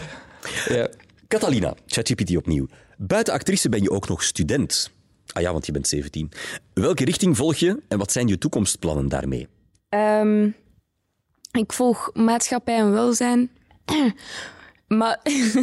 Ja. 0.68 0.90
Catalina, 1.28 1.76
ChatGPT 1.86 2.36
opnieuw. 2.38 2.68
Buiten 2.98 3.34
actrice 3.34 3.70
ben 3.70 3.82
je 3.82 3.92
ook 3.92 4.08
nog 4.08 4.24
student. 4.24 4.92
Ah 5.34 5.42
ja, 5.42 5.52
want 5.52 5.66
je 5.66 5.72
bent 5.72 5.88
17. 5.88 6.32
Welke 6.74 7.06
richting 7.06 7.38
volg 7.38 7.56
je 7.56 7.82
en 7.88 7.98
wat 7.98 8.12
zijn 8.12 8.28
je 8.28 8.38
toekomstplannen 8.38 9.10
daarmee? 9.10 9.48
Ehm, 9.90 10.50
ik 11.52 11.74
volg 11.74 12.10
maatschappij 12.14 12.78
en 12.78 12.92
welzijn. 12.92 13.50
maar 14.98 15.20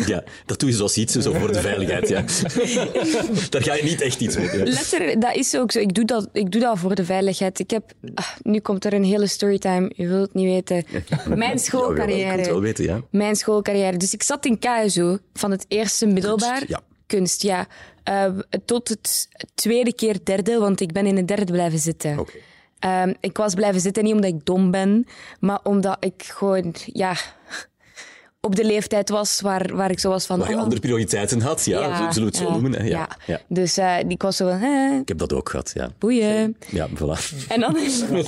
Ja, 0.06 0.24
dat 0.46 0.60
doe 0.60 0.68
je 0.68 0.74
zoals 0.76 0.96
iets, 0.96 1.14
zo 1.14 1.32
voor 1.32 1.52
de 1.52 1.60
veiligheid. 1.60 2.08
Ja. 2.08 2.20
Daar 3.50 3.62
ga 3.62 3.74
je 3.74 3.82
niet 3.82 4.00
echt 4.00 4.20
iets 4.20 4.36
mee. 4.36 4.56
Ja. 4.56 4.64
letterlijk, 4.64 5.20
dat 5.20 5.34
is 5.34 5.56
ook 5.56 5.72
zo. 5.72 5.78
Ik 5.78 5.94
doe 5.94 6.04
dat, 6.04 6.28
ik 6.32 6.50
doe 6.52 6.60
dat 6.60 6.78
voor 6.78 6.94
de 6.94 7.04
veiligheid. 7.04 7.58
Ik 7.58 7.70
heb, 7.70 7.92
ah, 8.14 8.26
nu 8.42 8.60
komt 8.60 8.84
er 8.84 8.92
een 8.92 9.04
hele 9.04 9.26
storytime. 9.26 9.92
Je 9.94 10.06
wilt 10.08 10.20
het 10.22 10.34
niet 10.34 10.46
weten. 10.46 10.84
Mijn 11.28 11.40
Ja, 11.40 11.52
ik 11.52 11.58
schoolcarrière. 11.58 12.36
het 12.36 12.46
wel 12.46 12.60
weten, 12.60 12.84
ja. 12.84 13.00
Mijn 13.10 13.36
schoolcarrière. 13.36 13.96
Dus 13.96 14.12
ik 14.14 14.22
zat 14.22 14.44
in 14.46 14.58
KSO 14.58 15.18
van 15.34 15.50
het 15.50 15.64
eerste 15.68 16.06
middelbaar. 16.06 16.62
ja. 16.66 16.80
Kunst, 17.06 17.42
ja. 17.42 17.66
Eh, 18.02 18.24
tot 18.64 18.88
het 18.88 19.28
tweede 19.54 19.94
keer 19.94 20.16
derde, 20.24 20.58
want 20.58 20.80
ik 20.80 20.92
ben 20.92 21.06
in 21.06 21.16
het 21.16 21.28
derde 21.28 21.52
blijven 21.52 21.78
zitten. 21.78 22.18
Oké. 22.18 22.32
Ehm, 22.78 23.12
ik 23.20 23.36
was 23.36 23.54
blijven 23.54 23.80
zitten 23.80 24.04
niet 24.04 24.14
omdat 24.14 24.30
ik 24.30 24.44
dom 24.44 24.70
ben, 24.70 25.06
maar 25.40 25.60
omdat 25.62 25.96
ik 26.00 26.22
gewoon, 26.22 26.74
ja, 26.92 27.16
op 28.40 28.56
de 28.56 28.64
leeftijd 28.64 29.08
was 29.08 29.40
waar, 29.40 29.76
waar 29.76 29.90
ik 29.90 29.98
zo 29.98 30.08
was 30.10 30.26
van... 30.26 30.38
Waar 30.38 30.48
je 30.48 30.54
oh, 30.54 30.62
andere 30.62 30.80
prioriteiten 30.80 31.40
had, 31.40 31.64
ja, 31.64 32.12
zullen 32.12 32.14
we 32.14 32.24
het 32.24 32.36
zo 32.36 32.44
ja, 32.44 32.50
noemen? 32.50 32.72
Hè? 32.72 32.84
Ja. 32.84 32.88
Ja. 32.88 33.08
Ja. 33.26 33.40
Dus 33.48 33.76
eh, 33.76 33.98
ik 34.08 34.22
was 34.22 34.36
zo 34.36 34.48
van, 34.48 34.62
eh, 34.62 34.98
Ik 35.00 35.08
heb 35.08 35.18
dat 35.18 35.32
ook 35.32 35.48
gehad, 35.48 35.70
ja. 35.74 35.90
boeien. 35.98 36.56
Ja, 36.70 36.88
voilà. 36.88 37.46
En 37.48 37.60
dan, 37.60 37.76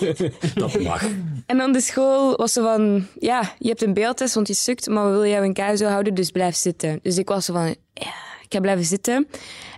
Dat 0.55 0.81
mag. 0.81 1.05
en 1.47 1.57
dan 1.57 1.73
de 1.73 1.81
school 1.81 2.37
was 2.37 2.53
zo 2.53 2.63
van, 2.63 3.07
ja, 3.19 3.55
je 3.59 3.69
hebt 3.69 3.83
een 3.83 3.95
beeldtest, 3.95 4.35
want 4.35 4.49
je 4.49 4.55
sukt, 4.55 4.89
maar 4.89 5.05
we 5.05 5.11
willen 5.11 5.29
jou 5.29 5.45
in 5.45 5.53
KSO 5.53 5.87
houden, 5.87 6.15
dus 6.15 6.31
blijf 6.31 6.55
zitten. 6.55 6.99
Dus 7.03 7.19
ik 7.19 7.29
was 7.29 7.45
zo 7.45 7.53
van, 7.53 7.67
ja, 7.95 8.13
ik 8.43 8.47
ga 8.49 8.61
blijven 8.61 8.85
zitten. 8.85 9.27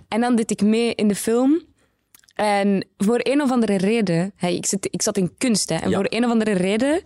En 0.07 0.21
dan 0.21 0.35
deed 0.35 0.51
ik 0.51 0.61
mee 0.61 0.95
in 0.95 1.07
de 1.07 1.15
film. 1.15 1.61
En 2.35 2.87
voor 2.97 3.19
een 3.23 3.41
of 3.41 3.51
andere 3.51 3.77
reden, 3.77 4.33
hè, 4.35 4.47
ik, 4.47 4.65
zit, 4.65 4.87
ik 4.91 5.01
zat 5.01 5.17
in 5.17 5.33
kunst, 5.37 5.69
hè, 5.69 5.75
en 5.75 5.89
Ja. 5.89 5.95
voor 5.95 6.05
een 6.09 6.25
of 6.25 6.31
andere 6.31 6.51
reden 6.51 7.01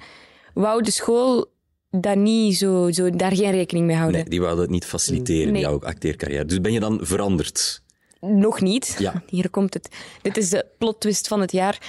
wou 0.53 0.81
de 0.81 0.91
school 0.91 1.55
dat 1.89 2.15
niet 2.15 2.57
zo, 2.57 2.91
zo, 2.91 3.09
daar 3.09 3.35
geen 3.35 3.51
rekening 3.51 3.85
mee 3.85 3.95
houden. 3.95 4.19
Nee, 4.19 4.29
die 4.29 4.41
wouden 4.41 4.61
het 4.61 4.69
niet 4.71 4.85
faciliteren, 4.85 5.53
Nee. 5.53 5.61
jouw 5.61 5.79
acteercarrière. 5.81 6.45
Dus 6.45 6.61
ben 6.61 6.71
je 6.73 6.79
dan 6.79 6.99
veranderd? 7.01 7.81
Nog 8.19 8.61
niet. 8.61 8.95
Ja. 8.99 9.23
Hier 9.29 9.49
komt 9.49 9.73
het. 9.73 9.89
Dit 10.21 10.37
is 10.37 10.49
de 10.49 10.65
plot 10.77 10.99
twist 10.99 11.27
van 11.27 11.41
het 11.41 11.51
jaar. 11.51 11.81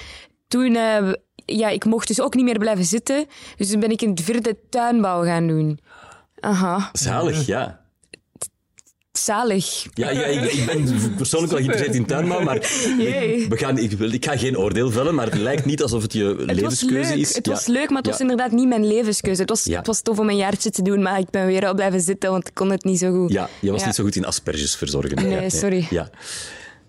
Toen, 0.49 0.77
eh, 0.77 1.12
ja, 1.35 1.69
ik 1.69 1.85
mocht 1.85 2.09
dus 2.09 2.21
ook 2.21 2.35
niet 2.35 2.45
meer 2.45 2.59
blijven 2.59 2.85
zitten. 2.85 3.27
Dus 3.56 3.71
toen 3.71 3.81
ben 3.81 3.91
ik 3.91 4.03
in 4.03 4.11
het 4.11 4.21
vierde 4.21 4.56
tuinbouw 4.69 5.23
gaan 5.23 5.47
doen. 5.47 5.78
Aha, 6.40 6.90
Zalig, 6.93 7.47
ja. 7.47 7.81
Zalig. 9.12 9.87
Ja, 9.95 10.11
ja 10.11 10.25
ik, 10.25 10.53
ik 10.53 10.67
ben 10.67 11.15
persoonlijk 11.17 11.53
wel 11.53 11.61
geïnteresseerd 11.62 11.95
in 11.97 12.07
tuinbouw, 12.07 12.41
maar 12.41 12.71
Jee. 12.99 13.49
we 13.49 13.57
gaan, 13.57 13.79
ik, 13.79 13.91
wil- 13.93 14.12
ik 14.12 14.25
ga 14.25 14.37
geen 14.37 14.59
oordeel 14.59 14.91
vellen, 14.91 15.15
maar 15.15 15.27
het 15.27 15.38
lijkt 15.41 15.65
niet 15.65 15.83
alsof 15.83 16.03
het 16.03 16.12
je 16.12 16.25
Het 16.25 16.53
levenskeuze 16.61 17.11
leuk. 17.11 17.19
is. 17.21 17.35
Het 17.35 17.47
Ja. 17.47 17.53
was 17.53 17.67
leuk, 17.67 17.88
maar 17.88 17.99
het 18.03 18.11
was 18.11 18.21
inderdaad 18.21 18.50
niet 18.53 18.69
mijn 18.69 18.87
levenskeuze. 18.87 19.41
Het 19.41 19.50
was, 19.50 19.65
Ja. 19.65 19.77
het 19.77 19.87
was 19.87 20.00
tof 20.03 20.19
om 20.19 20.29
een 20.29 20.37
jaartje 20.37 20.71
te 20.71 20.83
doen, 20.83 21.03
maar 21.03 21.19
ik 21.19 21.31
ben 21.31 21.47
weer 21.47 21.67
al 21.67 21.75
blijven 21.75 22.00
zitten, 22.00 22.31
want 22.31 22.49
ik 22.49 22.55
kon 22.55 22.71
het 22.71 22.85
niet 22.85 22.99
zo 22.99 23.12
goed. 23.12 23.33
Ja, 23.33 23.49
je 23.61 23.71
was 23.71 23.85
niet 23.85 23.95
zo 23.95 24.05
goed 24.05 24.17
in 24.17 24.25
asperges 24.25 24.77
verzorgen. 24.77 25.29
Nee, 25.29 25.50
sorry. 25.50 25.87
Ja. 25.91 26.11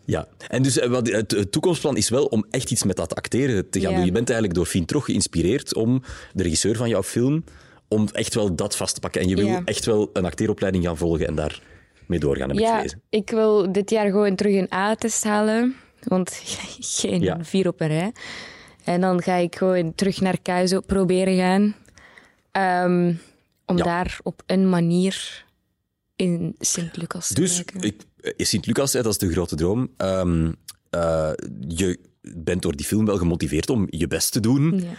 Ja, 0.05 0.27
en 0.47 0.63
dus 0.63 0.79
eh, 0.79 0.89
wat, 0.89 1.07
het, 1.07 1.51
toekomstplan 1.51 1.97
is 1.97 2.09
wel 2.09 2.25
om 2.25 2.45
echt 2.49 2.71
iets 2.71 2.83
met 2.83 2.95
dat 2.95 3.15
acteren 3.15 3.69
te 3.69 3.79
gaan 3.79 3.93
doen. 3.95 4.05
Je 4.05 4.11
bent 4.11 4.29
eigenlijk 4.29 4.53
door 4.59 4.65
Fien 4.67 4.85
Trog 4.85 5.05
geïnspireerd 5.05 5.73
om 5.75 6.03
de 6.33 6.43
regisseur 6.43 6.75
van 6.75 6.89
jouw 6.89 7.03
film, 7.03 7.43
om 7.87 8.07
echt 8.11 8.33
wel 8.35 8.55
dat 8.55 8.75
vast 8.75 8.93
te 8.93 8.99
pakken. 8.99 9.21
En 9.21 9.27
je 9.27 9.35
wil 9.35 9.61
echt 9.65 9.85
wel 9.85 10.09
een 10.13 10.25
acteeropleiding 10.25 10.83
gaan 10.85 10.97
volgen 10.97 11.27
en 11.27 11.35
daar 11.35 11.61
mee 12.09 12.19
doorgaan, 12.19 12.47
heb 12.49 12.57
ik 12.57 12.63
Ja, 12.63 12.75
gelezen. 12.75 13.01
ik 13.09 13.29
wil 13.29 13.71
dit 13.71 13.89
jaar 13.89 14.05
gewoon 14.09 14.35
terug 14.35 14.55
een 14.55 14.73
A-test 14.73 15.23
halen. 15.23 15.75
Want 16.03 16.41
geen 16.79 17.21
Ja. 17.21 17.43
vier 17.43 17.67
op 17.67 17.81
een 17.81 17.87
rij. 17.87 18.11
En 18.83 19.01
dan 19.01 19.21
ga 19.21 19.35
ik 19.35 19.55
gewoon 19.55 19.95
terug 19.95 20.21
naar 20.21 20.37
KSO 20.41 20.79
proberen 20.79 21.37
gaan. 21.37 21.75
Ehm, 22.51 23.13
om 23.65 23.77
Ja. 23.77 23.83
daar 23.83 24.19
op 24.23 24.41
een 24.45 24.69
manier 24.69 25.45
in 26.15 26.55
Sint-Lucas 26.59 27.27
te 27.27 27.33
Dus 27.33 27.59
ik, 27.59 27.71
eh, 28.21 28.31
Sint-Lucas, 28.37 28.91
dat 28.91 29.05
is 29.05 29.17
de 29.17 29.31
grote 29.31 29.55
droom. 29.55 29.89
Ehm, 29.97 30.51
eh, 30.89 31.31
je 31.67 31.99
bent 32.21 32.61
door 32.61 32.75
die 32.75 32.85
film 32.85 33.05
wel 33.05 33.17
gemotiveerd 33.17 33.69
om 33.69 33.87
je 33.89 34.07
best 34.07 34.31
te 34.31 34.39
doen. 34.39 34.79
Ja. 34.79 34.89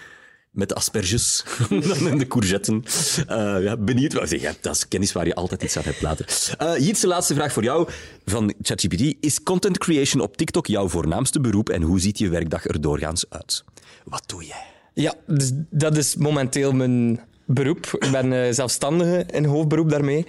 Met 0.50 0.68
de 0.68 0.74
asperges 0.74 1.44
en 2.10 2.18
de 2.18 2.26
courgetten. 2.28 2.84
Eh, 3.26 3.56
ja, 3.62 3.76
benieuwd. 3.76 4.12
wat- 4.12 4.30
Ja, 4.30 4.52
dat 4.60 4.74
is 4.76 4.88
kennis 4.88 5.12
waar 5.12 5.26
je 5.26 5.34
altijd 5.34 5.62
iets 5.62 5.76
aan 5.76 5.82
hebt 5.84 6.02
later. 6.02 6.26
Uh, 6.62 6.78
Jietse, 6.78 7.06
laatste 7.06 7.34
vraag 7.34 7.52
voor 7.52 7.62
jou 7.62 7.88
van 8.24 8.54
ChatGPT. 8.62 9.14
Is 9.20 9.42
content 9.42 9.78
creation 9.78 10.22
op 10.22 10.36
TikTok 10.36 10.66
jouw 10.66 10.88
voornaamste 10.88 11.40
beroep 11.40 11.68
en 11.68 11.82
hoe 11.82 12.00
ziet 12.00 12.18
je 12.18 12.28
werkdag 12.28 12.64
er 12.64 12.80
doorgaans 12.80 13.24
uit? 13.28 13.64
Wat 14.04 14.22
doe 14.26 14.44
jij? 14.44 14.64
Ja, 14.94 15.14
dus 15.26 15.50
dat 15.70 15.96
is 15.96 16.16
momenteel 16.16 16.72
mijn 16.72 17.20
beroep. 17.46 17.86
Ik 17.98 18.10
ben 18.10 18.32
eh, 18.44 18.52
zelfstandige 18.52 19.26
in 19.32 19.44
hoofdberoep 19.44 19.90
daarmee. 19.90 20.26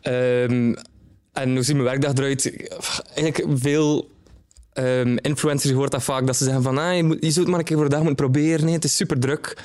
Ehm, 0.00 0.74
en 1.32 1.54
hoe 1.54 1.62
ziet 1.62 1.74
mijn 1.76 1.86
werkdag 1.88 2.12
eruit? 2.14 2.52
Eigenlijk 3.14 3.58
veel 3.58 4.10
ehm, 4.74 5.16
influencers, 5.16 5.70
je 5.72 5.76
hoort 5.78 5.90
dat 5.90 6.02
vaak, 6.02 6.26
dat 6.26 6.36
ze 6.36 6.44
zeggen 6.44 6.62
van 6.62 6.78
ah, 6.78 6.96
je, 6.96 7.02
moet, 7.02 7.16
je 7.20 7.30
zou 7.30 7.40
het 7.40 7.48
maar 7.48 7.58
een 7.58 7.64
keer 7.64 7.76
voor 7.76 7.84
de 7.84 7.94
dag 7.94 8.02
moeten 8.02 8.26
proberen. 8.26 8.64
Nee, 8.64 8.74
het 8.74 8.84
is 8.84 8.96
super 8.96 9.18
druk. 9.18 9.56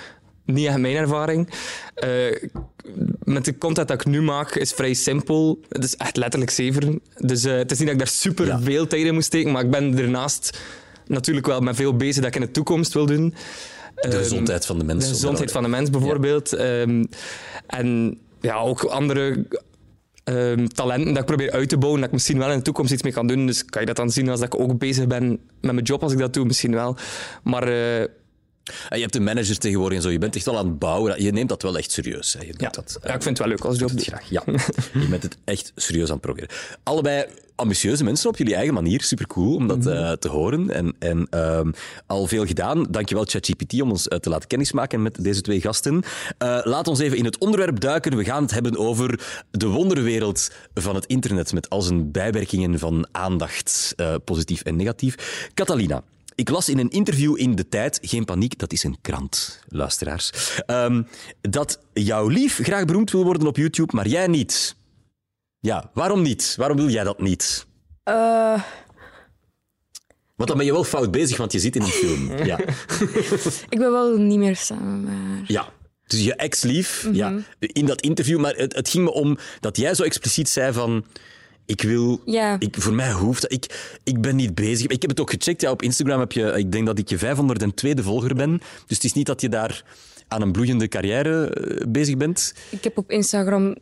Niet 0.45 0.67
echt 0.67 0.77
mijn 0.77 0.95
ervaring. 0.95 1.49
Eh, 1.95 2.09
met 3.23 3.45
de 3.45 3.57
content 3.57 3.87
dat 3.87 4.01
ik 4.01 4.07
nu 4.07 4.21
maak 4.21 4.55
is 4.55 4.71
vrij 4.73 4.93
simpel. 4.93 5.59
Het 5.69 5.83
is 5.83 5.95
echt 5.95 6.17
letterlijk 6.17 6.51
zeveren. 6.51 7.01
Dus 7.17 7.43
eh, 7.43 7.55
het 7.55 7.71
is 7.71 7.77
niet 7.77 7.87
dat 7.87 7.95
ik 7.97 8.03
daar 8.03 8.13
super 8.13 8.45
Ja. 8.45 8.59
veel 8.61 8.87
tijd 8.87 9.05
in 9.05 9.13
moet 9.13 9.23
steken, 9.23 9.51
maar 9.51 9.63
ik 9.63 9.71
ben 9.71 9.97
ernaast 9.97 10.59
natuurlijk 11.05 11.47
wel 11.47 11.59
met 11.59 11.75
veel 11.75 11.95
bezig 11.95 12.15
dat 12.23 12.35
ik 12.35 12.41
in 12.41 12.47
de 12.47 12.51
toekomst 12.51 12.93
wil 12.93 13.05
doen. 13.05 13.33
De 13.95 14.11
gezondheid 14.11 14.65
van 14.65 14.75
de 14.77 14.85
de 14.85 14.93
mensen. 14.93 15.09
gezondheid 15.09 15.51
van 15.51 15.63
de 15.63 15.69
mens 15.69 15.89
bijvoorbeeld. 15.89 16.53
Ehm, 16.53 17.03
en 17.67 18.17
ja, 18.41 18.55
ook 18.57 18.83
andere 18.83 19.45
ehm, 20.35 20.67
talenten 20.67 21.13
dat 21.13 21.17
ik 21.17 21.25
probeer 21.25 21.51
uit 21.51 21.69
te 21.69 21.77
bouwen, 21.77 21.99
dat 21.99 22.09
ik 22.09 22.15
misschien 22.15 22.37
wel 22.37 22.51
in 22.51 22.57
de 22.57 22.63
toekomst 22.63 22.91
iets 22.91 23.03
mee 23.03 23.13
kan 23.13 23.27
doen. 23.27 23.45
Dus 23.45 23.65
kan 23.65 23.81
je 23.81 23.87
dat 23.87 23.95
dan 23.95 24.09
zien 24.09 24.29
als 24.29 24.39
dat 24.39 24.53
ik 24.53 24.59
ook 24.59 24.77
bezig 24.77 25.07
ben 25.07 25.29
met 25.61 25.71
mijn 25.71 25.85
job 25.85 26.03
als 26.03 26.11
ik 26.11 26.17
dat 26.17 26.33
doe? 26.33 26.45
Misschien 26.45 26.73
wel. 26.73 26.97
Maar 27.43 27.67
eh, 27.67 28.05
En 28.89 28.97
je 28.97 29.03
hebt 29.03 29.15
een 29.15 29.23
manager 29.23 29.57
tegenwoordig 29.57 29.97
en 29.97 30.03
zo. 30.03 30.09
Je 30.09 30.17
bent 30.17 30.35
echt 30.35 30.47
al 30.47 30.57
aan 30.57 30.67
het 30.67 30.79
bouwen. 30.79 31.23
Je 31.23 31.31
neemt 31.31 31.49
dat 31.49 31.61
wel 31.61 31.77
echt 31.77 31.91
serieus. 31.91 32.33
Hè. 32.33 32.39
Je 32.39 32.51
doet 32.51 32.61
ja, 32.61 32.69
dat, 32.69 32.99
ja, 33.03 33.13
ik 33.13 33.23
vind 33.23 33.37
het 33.37 33.47
wel 33.47 33.47
leuk 33.47 33.65
als 33.65 33.79
job. 33.79 33.89
doet 33.89 34.03
graag. 34.03 34.29
Ja, 34.29 34.43
je 34.93 35.07
bent 35.09 35.23
het 35.23 35.37
echt 35.43 35.71
serieus 35.75 36.07
aan 36.07 36.13
het 36.13 36.21
proberen. 36.21 36.49
Allebei 36.83 37.25
ambitieuze 37.59 38.03
mensen 38.03 38.29
op 38.29 38.37
jullie 38.37 38.55
eigen 38.55 38.73
manier. 38.73 39.01
Supercool 39.01 39.55
om 39.55 39.67
dat 39.67 39.85
eh, 39.85 40.11
te 40.11 40.27
horen. 40.27 40.69
En, 40.69 40.95
en 40.99 41.27
ehm, 41.29 41.71
al 42.07 42.27
veel 42.27 42.45
gedaan. 42.45 42.85
Dankjewel 42.89 43.23
ChatGPT 43.23 43.81
om 43.81 43.89
ons 43.89 44.07
eh, 44.07 44.17
te 44.17 44.29
laten 44.29 44.47
kennismaken 44.47 45.01
met 45.01 45.23
deze 45.23 45.41
twee 45.41 45.61
gasten. 45.61 46.03
Eh, 46.37 46.59
laat 46.63 46.87
ons 46.87 46.99
even 46.99 47.17
in 47.17 47.25
het 47.25 47.37
onderwerp 47.37 47.79
duiken. 47.79 48.17
We 48.17 48.23
gaan 48.23 48.41
het 48.41 48.51
hebben 48.51 48.77
over 48.77 49.19
de 49.51 49.67
wonderwereld 49.67 50.51
van 50.73 50.95
het 50.95 51.05
internet 51.05 51.53
met 51.53 51.69
al 51.69 51.81
zijn 51.81 52.11
bijwerkingen 52.11 52.79
van 52.79 53.07
aandacht, 53.11 53.93
eh, 53.95 54.15
positief 54.25 54.61
en 54.61 54.75
negatief. 54.75 55.15
Catalina. 55.53 56.03
Ik 56.39 56.49
las 56.49 56.69
in 56.69 56.79
een 56.79 56.89
interview 56.89 57.37
in 57.37 57.55
De 57.55 57.67
Tijd, 57.69 57.99
geen 58.01 58.25
paniek, 58.25 58.59
dat 58.59 58.73
is 58.73 58.83
een 58.83 58.97
krant, 59.01 59.59
luisteraars, 59.67 60.31
ehm, 60.65 61.03
dat 61.41 61.79
jouw 61.93 62.27
lief 62.27 62.59
graag 62.61 62.85
beroemd 62.85 63.11
wil 63.11 63.23
worden 63.23 63.47
op 63.47 63.57
YouTube, 63.57 63.95
maar 63.95 64.07
jij 64.07 64.27
niet. 64.27 64.75
Ja, 65.59 65.89
waarom 65.93 66.21
niet? 66.21 66.53
Waarom 66.57 66.77
wil 66.77 66.89
jij 66.89 67.03
dat 67.03 67.21
niet? 67.21 67.65
Eh, 68.03 68.61
Want 70.35 70.49
dan 70.49 70.57
ben 70.57 70.65
je 70.65 70.71
wel 70.71 70.83
fout 70.83 71.11
bezig, 71.11 71.37
want 71.37 71.51
je 71.51 71.59
zit 71.59 71.75
in 71.75 71.81
een 71.81 71.87
film. 71.87 72.31
Ja. 72.51 72.57
ik 73.73 73.77
ben 73.79 73.91
wel 73.91 74.17
niet 74.17 74.37
meer 74.37 74.55
samen 74.55 75.03
met 75.03 75.13
haar. 75.13 75.43
ja. 75.47 75.73
Dus 76.07 76.23
je 76.23 76.35
ex-lief, 76.35 77.07
ja, 77.11 77.33
in 77.59 77.85
dat 77.85 78.01
interview, 78.01 78.39
maar 78.39 78.55
het, 78.55 78.75
het 78.75 78.89
ging 78.89 79.03
me 79.03 79.11
om 79.11 79.37
dat 79.59 79.77
jij 79.77 79.93
zo 79.95 80.03
expliciet 80.03 80.49
zei 80.49 80.73
van... 80.73 81.05
Ik 81.69 81.81
wil... 81.81 82.21
Ja. 82.25 82.55
Ik, 82.59 82.75
voor 82.79 82.93
mij 82.93 83.11
hoeft 83.11 83.41
dat. 83.41 83.51
Ik, 83.51 83.97
ik 84.03 84.21
ben 84.21 84.35
niet 84.35 84.55
bezig. 84.55 84.87
Ik 84.87 85.01
heb 85.01 85.09
het 85.09 85.19
ook 85.19 85.29
gecheckt. 85.29 85.61
Ja, 85.61 85.71
op 85.71 85.81
Instagram 85.81 86.19
heb 86.19 86.31
je... 86.31 86.53
Ik 86.57 86.71
denk 86.71 86.85
dat 86.85 86.99
ik 86.99 87.09
je 87.09 87.19
502e 87.19 88.03
volger 88.03 88.35
ben. 88.35 88.57
Dus 88.57 88.95
het 88.97 89.03
is 89.03 89.13
niet 89.13 89.25
dat 89.25 89.41
je 89.41 89.49
daar 89.49 89.83
aan 90.27 90.41
een 90.41 90.51
bloeiende 90.51 90.87
carrière 90.87 91.49
eh, 91.49 91.87
bezig 91.87 92.17
bent. 92.17 92.53
Ik 92.69 92.83
heb 92.83 92.97
op 92.97 93.11
Instagram 93.11 93.75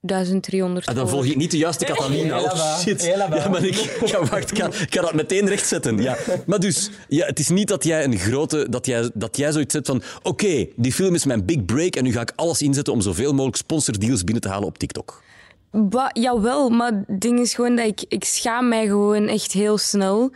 1300 0.00 0.86
Ah, 0.86 0.94
dan 0.94 1.08
volg 1.08 1.24
ik 1.24 1.36
niet 1.36 1.50
de 1.50 1.56
juiste 1.56 1.84
Catalina. 1.84 2.42
Oh 2.42 2.78
shit. 2.78 3.04
Ja, 3.04 3.48
maar 3.48 3.64
ik, 3.64 4.00
ja, 4.04 4.24
wacht, 4.24 4.50
ik 4.50 4.58
ga, 4.58 4.66
ik 4.66 4.94
ga 4.94 5.00
dat 5.00 5.14
meteen 5.14 5.48
rechtzetten. 5.48 6.02
Ja. 6.02 6.16
Maar 6.46 6.60
dus, 6.60 6.90
ja, 7.08 7.26
het 7.26 7.38
is 7.38 7.48
niet 7.48 7.68
dat 7.68 7.84
jij 7.84 8.04
een 8.04 8.18
grote... 8.18 8.66
Dat 8.70 8.86
jij, 8.86 9.10
dat 9.14 9.36
jij 9.36 9.52
zoiets 9.52 9.74
zet 9.74 9.86
van... 9.86 10.02
Oké, 10.22 10.66
die 10.76 10.92
film 10.92 11.14
is 11.14 11.24
mijn 11.24 11.44
big 11.44 11.64
break 11.64 11.96
en 11.96 12.04
nu 12.04 12.12
ga 12.12 12.20
ik 12.20 12.32
alles 12.36 12.62
inzetten 12.62 12.92
om 12.92 13.00
zoveel 13.00 13.32
mogelijk 13.32 13.56
sponsordeals 13.56 14.24
binnen 14.24 14.42
te 14.42 14.48
halen 14.48 14.68
op 14.68 14.78
TikTok. 14.78 15.22
Ba, 15.70 16.10
jawel, 16.12 16.70
maar 16.70 16.92
het 17.06 17.20
ding 17.20 17.38
is 17.38 17.54
gewoon 17.54 17.76
dat 17.76 17.86
ik, 17.86 18.04
ik 18.08 18.24
schaam 18.24 18.68
mij 18.68 18.86
gewoon 18.86 19.26
echt 19.26 19.52
heel 19.52 19.78
snel. 19.78 20.30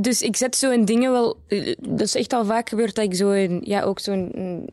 Dus 0.00 0.22
ik 0.22 0.36
zet 0.36 0.56
zo 0.56 0.70
in 0.70 0.84
dingen 0.84 1.12
wel... 1.12 1.36
eh, 1.48 1.74
Dat 1.78 2.00
is 2.00 2.14
echt 2.14 2.32
al 2.32 2.44
vaak 2.44 2.68
gebeurd 2.68 2.94
dat 2.94 3.04
ik 3.04 3.14
zo 3.14 3.30
in, 3.30 3.60
ja, 3.64 3.82
ook 3.82 3.98
zo'n 3.98 4.30
een, 4.32 4.68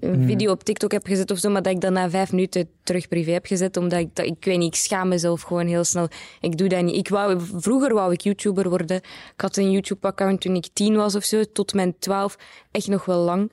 een 0.00 0.26
video 0.26 0.52
op 0.52 0.64
TikTok 0.64 0.92
heb 0.92 1.06
gezet 1.06 1.30
of 1.30 1.38
zo, 1.38 1.50
maar 1.50 1.62
dat 1.62 1.72
ik 1.72 1.80
dan 1.80 1.92
na 1.92 2.10
vijf 2.10 2.32
minuten 2.32 2.68
terug 2.82 3.08
privé 3.08 3.30
heb 3.30 3.46
gezet, 3.46 3.76
omdat 3.76 3.98
ik, 3.98 4.14
dat, 4.14 4.26
ik 4.26 4.44
weet 4.44 4.58
niet, 4.58 4.74
ik 4.74 4.80
schaam 4.80 5.08
mezelf 5.08 5.42
gewoon 5.42 5.66
heel 5.66 5.84
snel. 5.84 6.08
Ik 6.40 6.58
doe 6.58 6.68
dat 6.68 6.82
niet. 6.82 6.96
Ik 6.96 7.08
wou, 7.08 7.40
vroeger 7.54 7.94
wou 7.94 8.12
ik 8.12 8.20
YouTuber 8.20 8.68
worden. 8.68 8.96
Ik 8.96 9.40
had 9.40 9.56
een 9.56 9.70
YouTube-account 9.70 10.40
toen 10.40 10.54
ik 10.54 10.68
tien 10.72 10.96
was 10.96 11.14
of 11.14 11.24
zo, 11.24 11.42
tot 11.52 11.74
mijn 11.74 11.94
twaalf. 11.98 12.36
Echt 12.70 12.88
nog 12.88 13.04
wel 13.04 13.20
lang. 13.20 13.52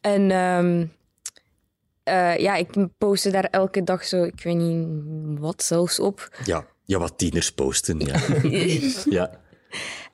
En... 0.00 0.30
ehm, 0.30 0.86
eh, 2.10 2.38
ja, 2.38 2.54
ik 2.56 2.68
postte 2.98 3.30
daar 3.30 3.44
elke 3.44 3.84
dag 3.84 4.04
zo, 4.04 4.22
ik 4.24 4.42
weet 4.42 4.56
niet 4.56 4.86
wat 5.38 5.62
zelfs 5.62 6.00
op. 6.00 6.28
Ja, 6.44 6.66
ja 6.84 6.98
wat 6.98 7.18
tieners 7.18 7.52
posten. 7.52 7.98
Ja. 8.00 8.20
ja. 9.18 9.30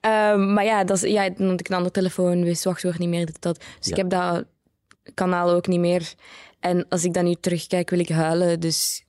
Ehm, 0.01 0.53
maar 0.53 0.65
ja, 0.65 0.85
dat 0.85 1.03
is, 1.03 1.11
ja, 1.11 1.31
dan 1.31 1.49
had 1.49 1.61
ik 1.61 1.69
een 1.69 1.75
andere 1.77 1.95
telefoon, 1.95 2.45
wist 2.45 2.65
wachtwoord 2.65 2.99
niet 2.99 3.09
meer, 3.09 3.27
dit, 3.27 3.43
dat. 3.43 3.65
Dus 3.79 3.89
ik 3.89 3.97
Ja. 3.97 4.03
heb 4.03 4.11
dat 4.11 4.45
kanaal 5.15 5.51
ook 5.51 5.67
niet 5.67 5.81
meer. 5.81 6.15
En 6.61 6.87
als 6.89 7.05
ik 7.05 7.15
dan 7.15 7.25
nu 7.25 7.35
terugkijk, 7.41 7.91
wil 7.91 7.99
ik 7.99 8.09
huilen. 8.09 8.61
Dus 8.61 9.05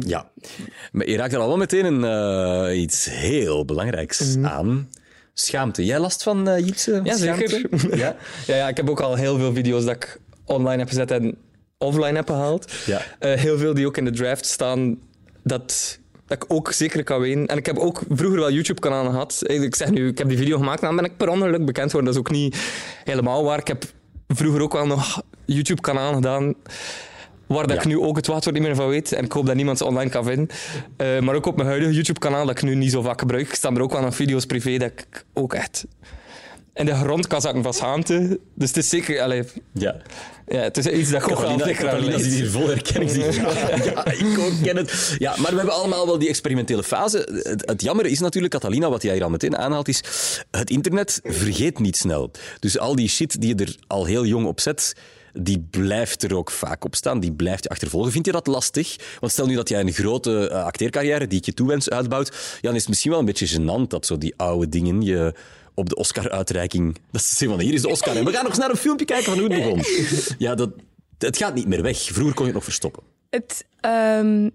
Ja, 0.00 0.30
maar 0.92 1.08
je 1.08 1.16
raakt 1.16 1.32
er 1.32 1.38
al 1.38 1.48
wel 1.48 1.56
meteen 1.56 1.84
een, 1.84 2.04
eh, 2.70 2.80
iets 2.80 3.04
heel 3.10 3.64
belangrijks 3.64 4.36
aan. 4.42 4.90
Schaamte. 5.34 5.84
Jij 5.84 5.98
last 5.98 6.22
van 6.22 6.48
uh, 6.48 6.58
Jitse? 6.58 7.00
Ja, 7.04 7.16
schaamte? 7.16 7.48
zeker. 7.48 7.96
Ja? 7.98 8.16
Ja, 8.46 8.56
ja, 8.56 8.68
ik 8.68 8.76
heb 8.76 8.88
ook 8.90 9.00
al 9.00 9.14
heel 9.14 9.38
veel 9.38 9.52
video's 9.54 9.84
dat 9.84 9.94
ik 9.94 10.20
online 10.44 10.78
heb 10.78 10.88
gezet 10.88 11.10
en 11.10 11.36
offline 11.78 12.16
heb 12.16 12.26
gehaald. 12.26 12.72
Ja. 12.86 13.02
Eh, 13.18 13.32
heel 13.40 13.58
veel 13.58 13.74
die 13.74 13.86
ook 13.86 13.96
in 13.96 14.04
de 14.04 14.10
draft 14.10 14.46
staan, 14.46 14.98
dat, 15.42 15.98
dat 16.26 16.42
ik 16.42 16.52
ook 16.52 16.72
zeker 16.72 17.04
kan 17.04 17.20
weten. 17.20 17.46
En 17.46 17.56
ik 17.56 17.66
heb 17.66 17.78
ook 17.78 18.02
vroeger 18.10 18.38
wel 18.38 18.50
YouTube-kanalen 18.52 19.10
gehad. 19.12 19.42
Eh, 19.46 19.62
Ik 19.62 19.74
zeg 19.74 19.90
nu, 19.90 20.08
ik 20.08 20.18
heb 20.18 20.28
die 20.28 20.38
video 20.38 20.56
gemaakt, 20.58 20.80
dan 20.80 20.96
ben 20.96 21.04
ik 21.04 21.16
per 21.16 21.28
ongeluk 21.28 21.64
bekend 21.64 21.90
geworden. 21.90 22.04
Dat 22.04 22.22
is 22.22 22.28
ook 22.28 22.36
niet 22.36 22.56
helemaal 23.04 23.44
waar. 23.44 23.58
Ik 23.58 23.68
heb 23.68 23.84
vroeger 24.28 24.62
ook 24.62 24.72
wel 24.72 24.86
nog 24.86 25.22
YouTube-kanalen 25.44 26.14
gedaan. 26.14 26.54
Waar 27.46 27.68
Ja. 27.68 27.74
ik 27.74 27.84
nu 27.84 27.98
ook 27.98 28.16
het 28.16 28.26
wachtwoord 28.26 28.56
niet 28.56 28.66
meer 28.66 28.74
van 28.76 28.88
weet. 28.88 29.12
En 29.12 29.24
ik 29.24 29.32
hoop 29.32 29.46
dat 29.46 29.54
niemand 29.54 29.78
ze 29.78 29.84
online 29.84 30.10
kan 30.10 30.24
vinden. 30.24 30.48
Eh, 30.96 31.18
maar 31.18 31.34
ook 31.34 31.46
op 31.46 31.56
mijn 31.56 31.68
huidige 31.68 31.92
YouTube-kanaal, 31.92 32.46
dat 32.46 32.56
ik 32.56 32.62
nu 32.62 32.74
niet 32.74 32.90
zo 32.90 33.02
vaak 33.02 33.20
gebruik, 33.20 33.54
staan 33.54 33.76
er 33.76 33.82
ook 33.82 33.92
wel 33.92 34.00
nog 34.02 34.14
video's 34.14 34.46
privé 34.46 34.76
dat 34.76 34.90
ik 34.90 35.24
ook 35.34 35.54
echt 35.54 35.84
in 36.74 36.86
de 36.86 36.94
grond 36.94 37.26
kan 37.26 37.40
zakken 37.40 37.62
van 37.62 37.74
schaamte. 37.74 38.40
Dus 38.54 38.68
het 38.68 38.76
is 38.76 38.88
zeker... 38.88 39.20
Allee, 39.20 39.42
Ja. 39.72 39.96
Ja, 40.48 40.60
het 40.60 40.76
is 40.76 40.86
iets 40.86 41.10
dat 41.10 41.22
Catalina 41.22 41.64
leid. 41.66 42.20
zit 42.20 42.32
hier 42.32 42.50
vol 42.50 42.68
herkenning. 42.68 43.10
Ja, 43.84 44.04
ik 44.04 44.38
ook 44.38 44.62
ken 44.62 44.76
het. 44.76 45.16
Ja, 45.18 45.34
maar 45.36 45.50
we 45.50 45.56
hebben 45.56 45.74
allemaal 45.74 46.06
wel 46.06 46.18
die 46.18 46.28
experimentele 46.28 46.82
fase. 46.82 47.42
Het, 47.42 47.68
het 47.68 47.82
jammer 47.82 48.06
is 48.06 48.18
natuurlijk, 48.18 48.52
Catalina, 48.52 48.90
wat 48.90 49.02
jij 49.02 49.14
hier 49.14 49.22
al 49.22 49.30
meteen 49.30 49.56
aanhaalt, 49.56 49.88
is 49.88 50.02
het 50.50 50.70
internet 50.70 51.20
vergeet 51.24 51.78
niet 51.78 51.96
snel. 51.96 52.30
Dus 52.60 52.78
al 52.78 52.96
die 52.96 53.08
shit 53.08 53.40
die 53.40 53.56
je 53.56 53.64
er 53.64 53.76
al 53.86 54.04
heel 54.04 54.24
jong 54.24 54.46
op 54.46 54.60
zet, 54.60 54.94
die 55.32 55.66
blijft 55.70 56.22
er 56.22 56.36
ook 56.36 56.50
vaak 56.50 56.84
op 56.84 56.94
staan. 56.94 57.20
Die 57.20 57.32
blijft 57.32 57.62
je 57.62 57.68
achtervolgen. 57.68 58.12
Vind 58.12 58.26
je 58.26 58.32
dat 58.32 58.46
lastig? 58.46 58.96
Want 59.20 59.32
stel 59.32 59.46
nu 59.46 59.54
dat 59.54 59.68
jij 59.68 59.80
een 59.80 59.92
grote 59.92 60.48
eh, 60.48 60.64
acteercarrière, 60.64 61.26
die 61.26 61.38
ik 61.38 61.44
je 61.44 61.54
toewens, 61.54 61.90
uitbouwt, 61.90 62.28
ja, 62.28 62.58
dan 62.60 62.74
is 62.74 62.80
het 62.80 62.88
misschien 62.88 63.10
wel 63.10 63.20
een 63.20 63.26
beetje 63.26 63.48
gênant 63.48 63.88
dat 63.88 64.06
zo 64.06 64.18
die 64.18 64.34
oude 64.36 64.68
dingen 64.68 65.02
je 65.02 65.34
op 65.78 65.88
de 65.88 65.96
Oscar-uitreiking... 65.96 66.96
Dat 67.10 67.22
ze 67.22 67.28
zeggen 67.36 67.48
van, 67.56 67.60
hier 67.66 67.74
is 67.74 67.82
de 67.82 67.88
Oscar 67.88 68.16
en 68.16 68.24
we 68.24 68.32
gaan 68.32 68.42
nog 68.42 68.50
eens 68.52 68.60
naar 68.60 68.70
een 68.70 68.76
filmpje 68.76 69.04
kijken 69.04 69.24
van 69.32 69.38
hoe 69.38 69.52
het 69.52 69.62
begon. 69.62 69.82
Ja, 70.38 70.54
dat, 70.54 70.70
het 71.18 71.36
gaat 71.36 71.54
niet 71.54 71.66
meer 71.68 71.82
weg. 71.82 71.98
Vroeger 71.98 72.34
kon 72.34 72.46
je 72.46 72.50
het 72.50 72.54
nog 72.54 72.64
verstoppen. 72.64 73.02
het... 73.30 73.66
ehm, 73.80 74.44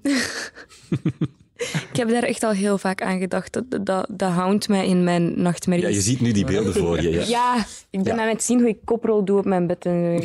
ik 1.92 1.96
heb 1.98 2.10
daar 2.10 2.24
echt 2.24 2.44
al 2.44 2.52
heel 2.52 2.78
vaak 2.78 3.02
aan 3.02 3.20
gedacht. 3.20 3.54
Dat, 3.54 3.86
dat, 3.86 4.08
dat 4.10 4.32
houdt 4.32 4.68
mij 4.68 4.88
in 4.88 5.04
mijn 5.04 5.24
Ja, 5.30 5.42
nachtmerries. 5.42 5.96
je 5.96 6.02
ziet 6.02 6.22
nu 6.22 6.32
die 6.32 6.46
beelden 6.46 6.74
voor 6.74 7.02
je. 7.02 7.10
Ja. 7.10 7.24
Ja, 7.28 7.66
ik 7.90 8.04
ben 8.04 8.16
Ja. 8.16 8.22
aan 8.22 8.28
het 8.30 8.44
zien 8.44 8.60
hoe 8.60 8.68
ik 8.70 8.78
koprol 8.86 9.26
doe 9.26 9.38
op 9.38 9.46
mijn 9.46 9.68
bed. 9.68 9.86
En, 9.86 10.24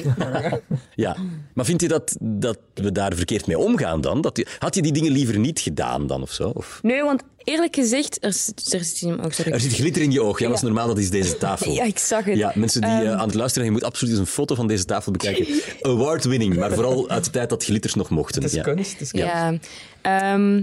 Ja. 0.94 1.16
Maar 1.54 1.64
vind 1.64 1.80
je 1.80 1.88
dat, 1.88 2.16
dat 2.20 2.58
we 2.74 2.92
daar 2.92 3.14
verkeerd 3.14 3.46
mee 3.46 3.58
omgaan 3.58 4.00
dan? 4.00 4.20
Dat 4.20 4.42
had 4.58 4.74
je 4.74 4.82
die 4.82 4.92
dingen 4.92 5.12
liever 5.12 5.38
niet 5.38 5.60
gedaan 5.60 6.06
dan 6.06 6.22
of 6.22 6.32
zo? 6.32 6.48
Of? 6.48 6.78
Nee, 6.82 7.02
want 7.02 7.22
eerlijk 7.48 7.74
gezegd, 7.74 8.24
er 8.24 8.32
zit, 8.32 8.72
er 8.72 8.84
zit, 8.84 9.04
oh, 9.04 9.24
sorry. 9.28 9.52
Er 9.52 9.60
zit 9.60 9.72
glitter 9.72 10.02
in 10.02 10.12
je 10.12 10.22
oog. 10.22 10.38
Ja, 10.38 10.46
dat 10.46 10.56
is 10.56 10.62
normaal. 10.62 10.86
Dat 10.86 10.98
is 10.98 11.10
deze 11.10 11.36
tafel. 11.36 11.72
Ja, 11.78 11.84
ik 11.84 11.98
zag 11.98 12.24
het. 12.24 12.36
Ja, 12.36 12.52
mensen 12.54 12.80
die 12.80 12.90
eh, 12.90 13.12
aan 13.12 13.26
het 13.26 13.34
luisteren 13.34 13.52
zijn, 13.52 13.64
je 13.64 13.70
moet 13.70 13.84
absoluut 13.84 14.12
eens 14.12 14.20
een 14.20 14.32
foto 14.32 14.54
van 14.54 14.66
deze 14.66 14.84
tafel 14.84 15.12
bekijken. 15.12 15.46
Award-winning, 15.90 16.56
maar 16.56 16.72
vooral 16.72 17.08
uit 17.08 17.24
de 17.24 17.30
tijd 17.30 17.48
dat 17.48 17.64
glitters 17.64 17.94
nog 17.94 18.08
mochten. 18.10 18.42
Het 18.42 18.50
is 18.50 18.56
ja. 18.56 18.62
kunst. 18.62 18.92
Het 18.92 19.00
is 19.00 19.10
kunst. 19.10 19.26
Ja. 19.26 19.58
Ehm, 20.02 20.62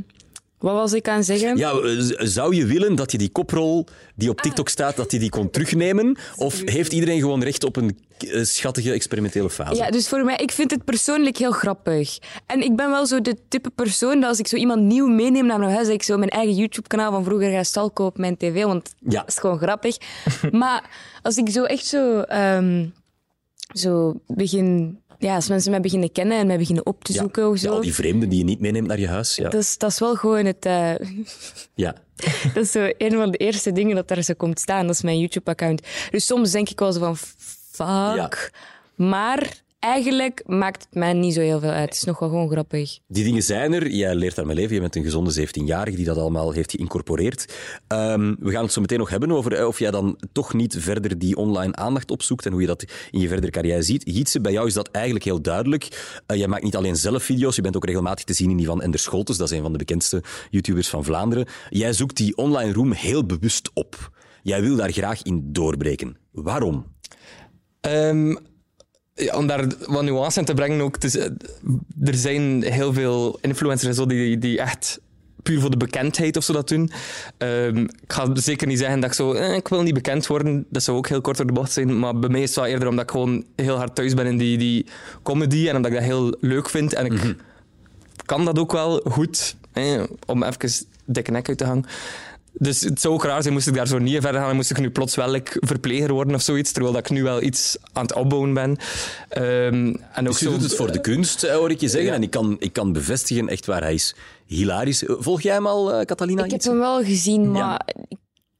wat 0.65 0.73
was 0.73 0.93
ik 0.93 1.07
aan 1.07 1.15
het 1.17 1.25
zeggen? 1.25 1.57
Ja, 1.57 1.71
eh, 1.71 1.99
zou 2.17 2.55
je 2.55 2.65
willen 2.65 2.95
dat 2.95 3.11
je 3.11 3.17
die 3.17 3.29
koprol 3.29 3.85
die 4.15 4.29
op 4.29 4.41
TikTok 4.41 4.69
staat, 4.69 4.95
dat 4.95 5.11
je 5.11 5.19
die 5.19 5.29
kon 5.29 5.49
terugnemen? 5.49 6.17
Of 6.35 6.61
heeft 6.65 6.93
iedereen 6.93 7.19
gewoon 7.19 7.43
recht 7.43 7.63
op 7.63 7.75
een 7.75 7.97
eh, 8.17 8.43
schattige 8.43 8.91
experimentele 8.91 9.49
fase? 9.49 9.75
Ja, 9.75 9.89
dus 9.89 10.07
voor 10.07 10.23
mij, 10.23 10.35
ik 10.35 10.51
vind 10.51 10.71
het 10.71 10.83
persoonlijk 10.83 11.37
heel 11.37 11.51
grappig. 11.51 12.17
En 12.45 12.61
ik 12.61 12.75
ben 12.75 12.89
wel 12.89 13.05
zo 13.05 13.21
de 13.21 13.35
type 13.47 13.69
persoon 13.69 14.19
dat 14.19 14.29
als 14.29 14.39
ik 14.39 14.47
zo 14.47 14.55
iemand 14.55 14.81
nieuw 14.81 15.07
meeneem 15.07 15.45
naar 15.45 15.59
mijn 15.59 15.71
huis, 15.71 15.85
dat 15.85 15.95
ik 15.95 16.03
zo 16.03 16.17
mijn 16.17 16.29
eigen 16.29 16.55
YouTube-kanaal 16.55 17.11
van 17.11 17.23
vroeger 17.23 17.51
ga 17.51 17.63
stalken 17.63 18.05
op 18.05 18.17
mijn 18.17 18.37
tv, 18.37 18.63
want 18.63 18.93
Ja. 18.99 19.19
dat 19.19 19.27
is 19.27 19.37
gewoon 19.37 19.57
grappig. 19.57 19.97
maar 20.51 20.89
als 21.21 21.37
ik 21.37 21.49
zo 21.49 21.63
echt 21.63 21.85
zo, 21.85 22.19
ehm, 22.19 22.85
zo 23.73 24.19
begin 24.27 24.99
Ja, 25.19 25.35
als 25.35 25.47
mensen 25.47 25.71
mij 25.71 25.79
beginnen 25.81 26.11
kennen 26.11 26.37
en 26.37 26.47
mij 26.47 26.57
beginnen 26.57 26.85
op 26.85 27.03
te 27.03 27.13
Ja. 27.13 27.19
zoeken 27.19 27.53
Ja, 27.59 27.69
al 27.69 27.81
die 27.81 27.93
vreemden 27.93 28.29
die 28.29 28.37
je 28.37 28.43
niet 28.43 28.59
meeneemt 28.59 28.87
naar 28.87 28.99
je 28.99 29.07
huis. 29.07 29.35
Ja. 29.35 29.43
dat, 29.49 29.61
is, 29.61 29.77
dat 29.77 29.91
is 29.91 29.99
wel 29.99 30.15
gewoon 30.15 30.45
het... 30.45 30.65
eh, 30.65 30.93
ja. 31.75 31.95
dat 32.53 32.63
is 32.63 32.71
zo 32.71 32.89
een 32.97 33.11
van 33.11 33.31
de 33.31 33.37
eerste 33.37 33.71
dingen 33.71 33.95
dat 33.95 34.07
daar 34.07 34.21
zo 34.21 34.33
komt 34.37 34.59
staan. 34.59 34.85
Dat 34.87 34.95
is 34.95 35.01
mijn 35.01 35.19
YouTube-account. 35.19 35.81
Dus 36.11 36.25
soms 36.25 36.51
denk 36.51 36.69
ik 36.69 36.79
wel 36.79 36.91
zo 36.91 36.99
van, 36.99 37.17
fuck. 37.71 38.51
Maar 38.95 39.63
eigenlijk 39.85 40.43
maakt 40.45 40.83
het 40.83 40.93
mij 40.93 41.13
niet 41.13 41.33
zo 41.33 41.39
heel 41.39 41.59
veel 41.59 41.69
uit. 41.69 41.89
Het 41.89 41.93
is 41.93 42.03
nog 42.03 42.19
wel 42.19 42.29
gewoon 42.29 42.49
grappig. 42.49 42.99
Die 43.07 43.23
dingen 43.23 43.43
zijn 43.43 43.73
er. 43.73 43.89
Jij 43.89 44.15
leert 44.15 44.35
daarmee 44.35 44.55
leven. 44.55 44.75
Je 44.75 44.81
bent 44.81 44.95
een 44.95 45.03
gezonde 45.03 45.47
17-jarige 45.47 45.95
die 45.95 46.05
dat 46.05 46.17
allemaal 46.17 46.51
heeft 46.51 46.71
geïncorporeerd. 46.71 47.53
Ehm, 47.87 48.35
we 48.39 48.51
gaan 48.51 48.63
het 48.63 48.71
zo 48.71 48.81
meteen 48.81 48.99
nog 48.99 49.09
hebben 49.09 49.31
over 49.31 49.53
eh, 49.53 49.67
of 49.67 49.79
jij 49.79 49.91
dan 49.91 50.19
toch 50.31 50.53
niet 50.53 50.75
verder 50.79 51.17
die 51.19 51.35
online 51.35 51.75
aandacht 51.75 52.11
opzoekt 52.11 52.45
en 52.45 52.51
hoe 52.51 52.61
je 52.61 52.67
dat 52.67 52.85
in 53.11 53.19
je 53.19 53.27
verdere 53.27 53.51
carrière 53.51 53.81
ziet. 53.81 54.03
Hietse, 54.03 54.41
bij 54.41 54.51
jou 54.51 54.67
is 54.67 54.73
dat 54.73 54.89
eigenlijk 54.91 55.25
heel 55.25 55.41
duidelijk. 55.41 55.87
Eh, 56.25 56.37
jij 56.37 56.47
maakt 56.47 56.63
niet 56.63 56.75
alleen 56.75 56.95
zelf 56.95 57.23
video's, 57.23 57.55
je 57.55 57.61
bent 57.61 57.75
ook 57.75 57.85
regelmatig 57.85 58.25
te 58.25 58.33
zien 58.33 58.49
in 58.49 58.57
die 58.57 58.65
van 58.65 58.81
Ender 58.81 58.99
Scholtes. 58.99 59.37
Dat 59.37 59.51
is 59.51 59.57
een 59.57 59.63
van 59.63 59.71
de 59.71 59.77
bekendste 59.77 60.23
YouTubers 60.49 60.89
van 60.89 61.03
Vlaanderen. 61.03 61.47
Jij 61.69 61.93
zoekt 61.93 62.17
die 62.17 62.37
online 62.37 62.73
room 62.73 62.91
heel 62.91 63.25
bewust 63.25 63.69
op. 63.73 64.11
Jij 64.43 64.61
wil 64.61 64.75
daar 64.75 64.91
graag 64.91 65.23
in 65.23 65.41
doorbreken. 65.51 66.17
Waarom? 66.31 66.85
Ehm, 67.81 68.35
ja, 69.15 69.37
om 69.37 69.47
daar 69.47 69.65
wat 69.85 70.03
nuance 70.03 70.39
in 70.39 70.45
te 70.45 70.53
brengen 70.53 70.81
ook. 70.81 70.97
Eh, 70.97 71.23
er 72.03 72.15
zijn 72.15 72.63
heel 72.63 72.93
veel 72.93 73.37
influencers 73.41 73.89
en 73.89 73.95
zo 73.95 74.05
die, 74.05 74.37
die 74.37 74.59
echt 74.59 74.99
puur 75.43 75.61
voor 75.61 75.69
de 75.69 75.77
bekendheid 75.77 76.37
of 76.37 76.43
zo 76.43 76.53
dat 76.53 76.67
doen. 76.67 76.91
Ehm, 77.37 77.77
ik 77.77 78.13
ga 78.13 78.29
zeker 78.33 78.67
niet 78.67 78.79
zeggen 78.79 78.99
dat 78.99 79.09
ik 79.09 79.15
zo, 79.15 79.33
eh, 79.33 79.55
ik 79.55 79.67
wil 79.67 79.81
niet 79.81 79.93
bekend 79.93 80.27
worden. 80.27 80.65
Dat 80.69 80.83
zou 80.83 80.97
ook 80.97 81.07
heel 81.07 81.21
kort 81.21 81.37
door 81.37 81.45
de 81.45 81.53
bocht 81.53 81.71
zijn. 81.71 81.99
Maar 81.99 82.19
bij 82.19 82.29
mij 82.29 82.41
is 82.41 82.47
het 82.47 82.55
wel 82.55 82.65
eerder 82.65 82.87
omdat 82.87 83.03
ik 83.03 83.11
gewoon 83.11 83.45
heel 83.55 83.77
hard 83.77 83.95
thuis 83.95 84.13
ben 84.13 84.25
in 84.25 84.37
die, 84.37 84.57
die 84.57 84.85
comedy 85.23 85.67
en 85.69 85.75
omdat 85.75 85.91
ik 85.91 85.97
dat 85.97 86.07
heel 86.07 86.37
leuk 86.39 86.69
vind. 86.69 86.93
En 86.93 87.05
ik 87.05 87.35
kan 88.25 88.45
dat 88.45 88.59
ook 88.59 88.71
wel 88.71 89.01
goed, 89.03 89.55
om 90.25 90.43
even 90.43 90.87
dikke 91.05 91.31
nek 91.31 91.47
uit 91.47 91.57
te 91.57 91.65
hangen. 91.65 91.85
Dus 92.57 92.81
het 92.81 93.01
zou 93.01 93.13
ook 93.13 93.23
raar 93.23 93.41
zijn 93.41 93.53
moest 93.53 93.67
ik 93.67 93.73
daar 93.73 93.87
zo 93.87 93.97
niet 93.97 94.21
verder 94.21 94.41
gaan 94.41 94.49
en 94.49 94.55
moest 94.55 94.71
ik 94.71 94.79
nu 94.79 94.89
plots 94.89 95.15
wel 95.15 95.29
like, 95.31 95.57
verpleger 95.59 96.13
worden 96.13 96.35
of 96.35 96.41
zoiets, 96.41 96.71
terwijl 96.71 96.93
dat 96.93 97.03
ik 97.05 97.09
nu 97.09 97.23
wel 97.23 97.41
iets 97.41 97.77
aan 97.93 98.03
het 98.03 98.13
opbouwen 98.13 98.53
ben. 98.53 98.77
Ehm, 99.29 99.43
en 100.13 100.19
ook 100.19 100.25
Dus 100.25 100.39
je 100.39 100.45
zo, 100.45 100.51
doet 100.51 100.61
het 100.61 100.75
voor 100.75 100.91
de 100.91 101.01
kunst, 101.01 101.43
eh, 101.43 101.55
hoor 101.55 101.71
ik 101.71 101.79
je 101.81 101.87
zeggen. 101.89 102.13
En 102.13 102.23
ik 102.23 102.29
kan, 102.29 102.55
ik 102.59 102.73
kan 102.73 102.93
bevestigen, 102.93 103.47
echt 103.47 103.65
waar, 103.65 103.81
hij 103.81 103.93
is 103.93 104.15
hilarisch. 104.45 105.05
Eh, 105.05 105.15
Volg 105.19 105.41
jij 105.41 105.53
hem 105.53 105.67
al, 105.67 105.93
eh, 105.93 106.05
Catalina? 106.05 106.43
Ik 106.43 106.51
heb 106.51 106.63
hem 106.63 106.77
wel 106.79 107.03
gezien, 107.03 107.51
maar 107.51 107.85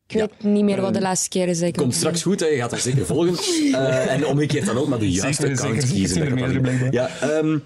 ik 0.08 0.18
weet 0.18 0.44
niet 0.44 0.64
meer 0.64 0.82
wat 0.82 0.94
de 0.94 1.02
laatste 1.02 1.30
keer 1.30 1.48
is. 1.48 1.72
Komt 1.72 1.96
straks 1.96 2.22
goed, 2.22 2.40
hè? 2.40 2.46
je 2.46 2.58
gaat 2.58 2.72
er 2.72 2.80
zeker 2.80 3.06
volgen. 3.06 3.34
Eh, 3.76 4.12
en 4.14 4.26
omgekeerd 4.26 4.66
dan 4.66 4.78
ook 4.78 4.88
maar 4.88 5.00
de 5.00 5.12
juiste 5.12 5.42
Zeker, 5.48 5.58
account 5.58 5.82
zeker. 5.82 5.96
kiezen. 5.96 6.18
Ik 6.22 6.24
zie 6.28 6.32
er 6.34 6.38
Catalina. 6.40 6.62
meerdere, 6.62 6.78
blijkbaar. 6.78 6.94
Ja, 7.22 7.38
ehm, 7.38 7.58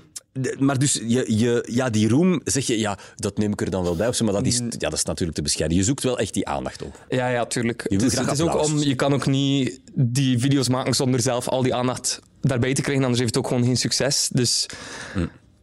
maar 0.59 0.79
dus, 0.79 0.93
je, 0.93 1.37
je, 1.37 1.67
ja, 1.71 1.89
die 1.89 2.09
roem, 2.09 2.41
zeg 2.43 2.67
je, 2.67 2.79
ja, 2.79 2.97
dat 3.15 3.37
neem 3.37 3.51
ik 3.51 3.61
er 3.61 3.69
dan 3.69 3.83
wel 3.83 3.95
bij. 3.95 4.07
Of 4.07 4.15
zo, 4.15 4.25
maar 4.25 4.33
dat 4.33 4.45
is, 4.45 4.57
ja, 4.57 4.89
dat 4.89 4.93
is 4.93 5.03
natuurlijk 5.03 5.37
te 5.37 5.41
bescheiden. 5.41 5.77
Je 5.77 5.83
zoekt 5.83 6.03
wel 6.03 6.19
echt 6.19 6.33
die 6.33 6.47
aandacht 6.47 6.81
op. 6.81 7.05
Ja, 7.09 7.27
ja, 7.27 7.45
tuurlijk. 7.45 7.85
het 7.89 8.31
is 8.31 8.41
ook 8.41 8.63
om, 8.63 8.77
je 8.77 8.95
kan 8.95 9.13
ook 9.13 9.25
niet 9.25 9.79
die 9.93 10.39
video's 10.39 10.69
maken 10.69 10.93
zonder 10.93 11.21
zelf 11.21 11.47
al 11.47 11.63
die 11.63 11.73
aandacht 11.73 12.19
daarbij 12.41 12.73
te 12.73 12.81
krijgen, 12.81 13.03
anders 13.03 13.21
heeft 13.21 13.35
het 13.35 13.43
ook 13.43 13.49
gewoon 13.49 13.65
geen 13.65 13.77
succes. 13.77 14.29
Dus 14.33 14.65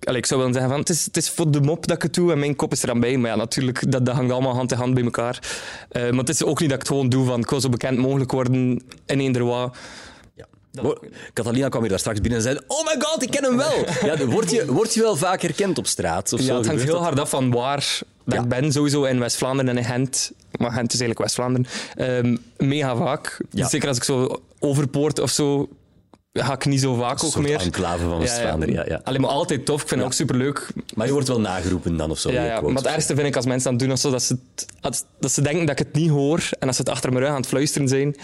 allee, 0.06 0.18
ik 0.18 0.26
zou 0.26 0.40
willen 0.40 0.54
zeggen 0.54 0.73
van, 0.73 0.80
het 0.80 0.90
is, 0.90 1.04
het 1.04 1.16
is 1.16 1.30
voor 1.30 1.50
de 1.50 1.61
mop 1.61 1.87
dat 1.87 1.97
ik 1.97 2.02
het 2.02 2.14
doe 2.14 2.33
en 2.33 2.38
mijn 2.38 2.56
kop 2.56 2.73
is 2.73 2.83
er 2.83 2.90
aan 2.90 3.00
bij. 3.00 3.16
Maar 3.16 3.30
ja, 3.30 3.37
natuurlijk, 3.37 3.92
dat, 3.92 4.06
dat 4.06 4.14
hangt 4.14 4.33
allemaal 4.33 4.54
hand 4.54 4.73
in 4.73 4.78
hand 4.78 4.95
bij 4.95 5.04
elkaar. 5.04 5.38
Eh, 5.88 6.02
maar 6.02 6.18
het 6.18 6.28
is 6.28 6.45
ook 6.45 6.61
niet 6.61 6.68
dat 6.68 6.78
ik 6.78 6.87
het 6.87 6.88
gewoon 6.88 7.09
doe 7.09 7.26
van, 7.26 7.40
ik 7.40 7.50
wil 7.50 7.61
zo 7.61 7.68
bekend 7.68 7.99
mogelijk 7.99 8.33
worden 8.33 8.83
in 9.06 9.21
eender 9.21 9.45
wat. 9.45 9.76
Catalina 11.33 11.68
kwam 11.68 11.80
hier 11.80 11.90
daar 11.90 11.99
straks 11.99 12.21
binnen 12.21 12.38
en 12.38 12.45
zei: 12.45 12.59
Oh 12.66 12.85
my 12.85 12.95
god, 12.99 13.23
ik 13.23 13.30
ken 13.30 13.45
hem 13.45 13.56
wel. 13.56 13.85
Ja, 14.04 14.26
word, 14.26 14.50
je, 14.50 14.73
word 14.73 14.95
je 14.95 15.00
wel 15.00 15.16
vaak 15.16 15.42
herkend 15.42 15.78
op 15.78 15.87
straat? 15.87 16.33
Of 16.33 16.40
zo? 16.40 16.47
Ja, 16.47 16.56
het 16.56 16.66
hangt 16.66 16.83
heel 16.83 16.92
dat? 16.92 17.02
hard 17.02 17.21
af 17.21 17.30
van 17.30 17.50
waar 17.50 18.02
dat 18.25 18.35
Ja. 18.35 18.42
ik 18.42 18.49
ben. 18.49 18.73
Sowieso 18.73 19.04
in 19.04 19.18
West-Vlaanderen 19.18 19.71
en 19.71 19.76
in 19.78 19.85
Gent. 19.85 20.33
Maar 20.59 20.71
Gent 20.73 20.92
is 20.92 21.00
eigenlijk 21.00 21.18
West-Vlaanderen. 21.18 21.66
Ehm, 21.97 22.37
mega 22.68 22.97
vaak. 22.97 23.40
Ja. 23.50 23.68
Zeker 23.68 23.88
als 23.88 23.97
ik 23.97 24.04
zo 24.04 24.42
overpoort 24.59 25.18
of 25.21 25.30
zo, 25.30 25.68
ga 26.33 26.52
ik 26.54 26.64
niet 26.66 26.80
zo 26.80 26.95
vaak 26.95 27.21
Een 27.23 27.26
ook 27.26 27.37
meer. 27.38 27.61
enclave 27.61 28.04
van 28.09 28.18
West-Vlaanderen. 28.18 28.75
Ja, 28.75 28.85
ja. 28.88 29.00
Alleen 29.04 29.21
maar 29.21 29.30
altijd 29.30 29.64
tof. 29.66 29.83
Ik 29.83 29.88
vind 29.88 30.00
het 30.00 30.09
ook 30.11 30.16
superleuk. 30.16 30.66
Maar 30.95 31.06
je 31.06 31.12
wordt 31.12 31.28
wel 31.28 31.40
nageroepen 31.40 31.97
dan 31.97 32.11
of 32.11 32.18
zo. 32.18 32.30
Ja, 32.30 32.60
Maar 32.60 32.73
het 32.75 32.84
zo. 32.84 32.89
ergste 32.89 33.15
vind 33.15 33.26
ik 33.26 33.36
als 33.36 33.47
mensen 33.47 33.71
dat 33.71 33.80
doen 33.80 33.93
of 33.93 33.99
zo, 33.99 34.10
dat 34.10 34.23
ze, 34.23 34.36
het- 34.80 35.04
dat 35.21 35.32
ze 35.32 35.43
denken 35.43 35.67
dat 35.67 35.80
ik 35.80 35.86
het 35.86 35.95
niet 35.95 36.10
hoor 36.10 36.49
en 36.58 36.67
als 36.67 36.76
ze 36.76 36.82
het 36.82 36.91
achter 36.91 37.10
mijn 37.12 37.23
rug 37.25 37.32
aan 37.32 37.41
het 37.41 37.47
fluisteren 37.49 37.89
zijn, 37.89 38.17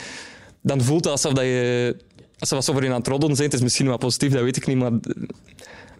dan 0.63 0.81
voelt 0.81 1.05
het 1.05 1.13
alsof 1.13 1.33
dat 1.33 1.45
je 1.45 1.97
alsof 2.43 2.65
ze 2.65 2.71
over 2.71 2.83
je 2.83 2.91
aan 2.91 2.99
het 2.99 3.09
roddelen 3.09 3.37
zijn. 3.37 3.49
Het 3.49 3.57
is 3.57 3.63
misschien 3.63 3.87
wel 3.87 3.97
positief, 3.97 4.33
dat 4.33 4.43
weet 4.43 4.57
ik 4.57 4.67
niet, 4.67 4.77
maar 4.77 4.93
eh, 4.93 5.23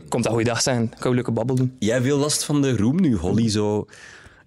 komt 0.09 0.23
dat 0.23 0.33
goeiedag 0.33 0.63
zijn. 0.63 0.83
Ik 0.83 0.91
kan 0.99 1.09
een 1.11 1.15
leuke 1.15 1.31
babbel 1.31 1.57
doen. 1.57 1.77
Jij 1.79 1.93
hebt 1.93 2.07
veel 2.07 2.19
last 2.19 2.45
van 2.45 2.63
de 2.63 2.77
roem 2.77 3.01
nu 3.01 3.17
Holly 3.17 3.51
zo 3.51 3.87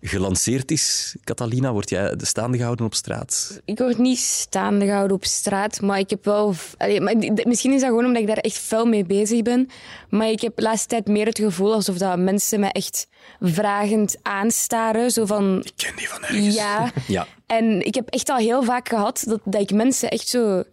gelanceerd 0.01 0.71
is. 0.71 1.15
Catalina, 1.23 1.71
word 1.71 1.89
jij 1.89 2.15
de 2.15 2.25
staande 2.25 2.57
gehouden 2.57 2.85
op 2.85 2.93
straat? 2.93 3.61
Ik 3.65 3.77
word 3.77 3.97
niet 3.97 4.17
staande 4.17 4.85
gehouden 4.85 5.15
op 5.17 5.25
straat, 5.25 5.81
maar 5.81 5.99
ik 5.99 6.09
heb 6.09 6.25
wel... 6.25 6.53
Allee, 6.77 7.01
maar 7.01 7.15
misschien 7.43 7.73
is 7.73 7.81
dat 7.81 7.89
gewoon 7.89 8.05
omdat 8.05 8.21
ik 8.21 8.27
daar 8.27 8.37
echt 8.37 8.57
fel 8.57 8.85
mee 8.85 9.05
bezig 9.05 9.41
ben. 9.41 9.69
Maar 10.09 10.29
ik 10.29 10.41
heb 10.41 10.55
de 10.55 10.61
laatste 10.61 10.87
tijd 10.87 11.07
meer 11.07 11.25
het 11.25 11.39
gevoel 11.39 11.73
alsof 11.73 11.97
dat 11.97 12.17
mensen 12.17 12.59
me 12.59 12.67
echt 12.67 13.07
vragend 13.39 14.17
aanstaren. 14.21 15.11
Zo 15.11 15.25
van... 15.25 15.61
Ik 15.63 15.71
ken 15.75 15.95
die 15.95 16.09
van 16.09 16.23
ergens. 16.23 16.55
Ja. 16.55 16.91
Ja. 17.07 17.27
En 17.45 17.85
ik 17.85 17.95
heb 17.95 18.09
echt 18.09 18.29
al 18.29 18.37
heel 18.37 18.63
vaak 18.63 18.89
gehad 18.89 19.23
dat, 19.27 19.39
dat 19.43 19.61
ik 19.61 19.71
mensen 19.71 20.09
echt 20.09 20.27
zo 20.27 20.63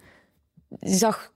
zag 0.80 1.32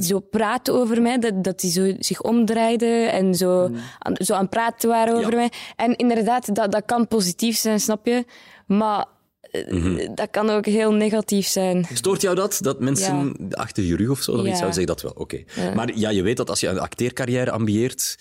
zo 0.00 0.20
praten 0.20 0.74
over 0.74 1.02
mij, 1.02 1.18
dat, 1.18 1.44
dat 1.44 1.60
die 1.60 1.70
zo 1.70 1.92
zich 1.98 2.22
omdraaiden 2.22 3.12
en 3.12 3.34
zo, 3.34 3.70
aan, 3.98 4.14
zo 4.16 4.34
aan 4.34 4.48
praten 4.48 4.88
waren 4.88 5.14
over 5.14 5.30
Ja. 5.30 5.36
mij. 5.36 5.50
En 5.76 5.96
inderdaad, 5.96 6.54
dat, 6.54 6.72
dat 6.72 6.82
kan 6.84 7.08
positief 7.08 7.56
zijn, 7.56 7.80
snap 7.80 8.06
je? 8.06 8.24
Maar 8.66 9.04
eh, 9.50 10.08
dat 10.14 10.30
kan 10.30 10.50
ook 10.50 10.66
heel 10.66 10.92
negatief 10.92 11.46
zijn. 11.46 11.86
Stoort 11.92 12.20
jou 12.20 12.34
dat? 12.34 12.58
Dat 12.62 12.80
mensen 12.80 13.36
achter 13.50 13.84
je 13.84 13.96
rug 13.96 14.10
of 14.10 14.22
zo? 14.22 14.36
Ja. 14.36 14.48
Ik 14.50 14.56
zou 14.56 14.66
zeggen 14.66 14.86
dat 14.86 15.02
wel, 15.02 15.12
oké. 15.14 15.44
Maar 15.74 15.96
ja, 15.98 16.10
je 16.10 16.22
weet 16.22 16.36
dat 16.36 16.50
als 16.50 16.60
je 16.60 16.68
een 16.68 16.78
acteercarrière 16.78 17.50
ambieert, 17.50 18.18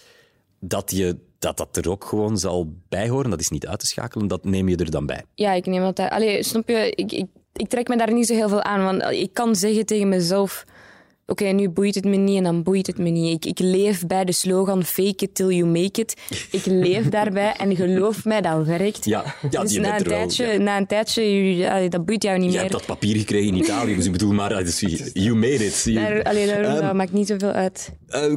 dat, 0.60 0.92
je, 0.92 1.18
dat 1.40 1.58
dat 1.58 1.78
er 1.78 1.90
ook 1.90 2.06
gewoon 2.06 2.38
zal 2.38 2.74
bijhoren. 2.90 3.30
Dat 3.30 3.40
is 3.40 3.50
niet 3.50 3.68
uit 3.68 3.80
te 3.80 3.86
schakelen, 3.86 4.28
dat 4.28 4.46
neem 4.46 4.70
je 4.70 4.76
er 4.76 4.92
dan 4.92 5.06
bij. 5.06 5.24
Ja, 5.36 5.52
ik 5.54 5.66
neem 5.66 5.82
dat... 5.82 6.00
Allee, 6.00 6.44
snap 6.44 6.68
je? 6.68 6.92
Ik, 6.96 7.12
ik, 7.12 7.26
ik 7.56 7.68
trek 7.70 7.88
me 7.88 7.98
daar 7.98 8.14
niet 8.14 8.28
zo 8.28 8.34
heel 8.34 8.50
veel 8.50 8.64
aan, 8.64 8.84
want 8.84 9.02
ik 9.12 9.30
kan 9.34 9.56
zeggen 9.56 9.86
tegen 9.86 10.10
mezelf... 10.10 10.64
Oké, 11.28 11.46
nu 11.46 11.70
boeit 11.70 11.96
het 11.96 12.06
me 12.06 12.16
niet 12.16 12.38
en 12.38 12.44
dan 12.44 12.64
boeit 12.64 12.88
het 12.88 12.98
me 12.98 13.10
niet. 13.10 13.46
Ik, 13.46 13.46
ik 13.60 13.60
leef 13.60 14.08
bij 14.08 14.26
de 14.26 14.32
slogan 14.32 14.84
fake 14.84 15.24
it 15.26 15.36
till 15.36 15.48
you 15.50 15.66
make 15.66 16.02
it. 16.02 16.16
Ik 16.52 16.66
leef 16.66 17.10
daarbij 17.10 17.54
en 17.54 17.76
geloof 17.76 18.26
mij, 18.26 18.42
dat 18.42 18.66
werkt. 18.66 19.06
Ja, 19.06 19.36
ja 19.50 19.62
dus 19.62 19.74
je 19.74 19.80
na 19.80 19.98
een, 19.98 20.04
wel, 20.04 20.18
tijdje, 20.18 20.46
ja. 20.46 20.58
na 20.58 20.78
een 20.78 20.88
tijdje, 20.88 21.88
dat 21.90 22.06
boeit 22.06 22.24
jou 22.24 22.36
niet 22.38 22.46
Je 22.46 22.52
meer. 22.52 22.60
hebt 22.60 22.72
dat 22.72 22.86
papier 22.86 23.16
gekregen 23.18 23.48
in 23.48 23.56
Italië, 23.56 23.96
dus 23.96 24.06
ik 24.06 24.12
bedoel 24.12 24.34
maar, 24.34 24.64
dus 24.64 24.80
you 25.14 25.36
made 25.36 25.66
it. 25.66 25.82
You- 25.86 25.96
Daar, 25.96 26.24
allee, 26.24 26.48
daar, 26.48 26.64
Ehm, 26.64 26.82
dat 26.82 26.94
maakt 26.94 27.14
niet 27.14 27.28
zoveel 27.28 27.52
uit. 27.52 27.92
Eh, 28.08 28.34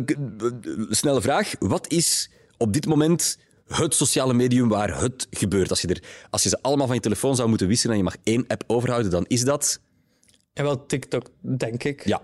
snelle 0.88 1.20
vraag. 1.20 1.52
Wat 1.59 1.90
is 1.92 2.31
op 2.57 2.72
dit 2.72 2.87
moment 2.87 3.38
het 3.68 3.94
sociale 3.94 4.35
medium 4.35 4.68
waar 4.68 5.00
het 5.00 5.26
gebeurt? 5.31 5.70
Als 5.70 5.81
je, 5.81 5.88
er, 5.88 6.02
als 6.31 6.42
je 6.42 6.48
ze 6.48 6.62
allemaal 6.62 6.87
van 6.87 6.94
je 6.94 7.00
telefoon 7.00 7.37
zou 7.37 7.48
moeten 7.48 7.66
wisselen 7.66 7.92
en 7.92 7.98
je 7.98 8.04
mag 8.04 8.16
één 8.22 8.44
app 8.46 8.64
overhouden, 8.66 9.11
dan 9.11 9.24
is 9.26 9.44
dat... 9.44 9.81
En 10.52 10.64
wel 10.64 10.87
TikTok, 10.87 11.31
denk 11.40 11.85
ik. 11.85 12.04
Ja. 12.04 12.22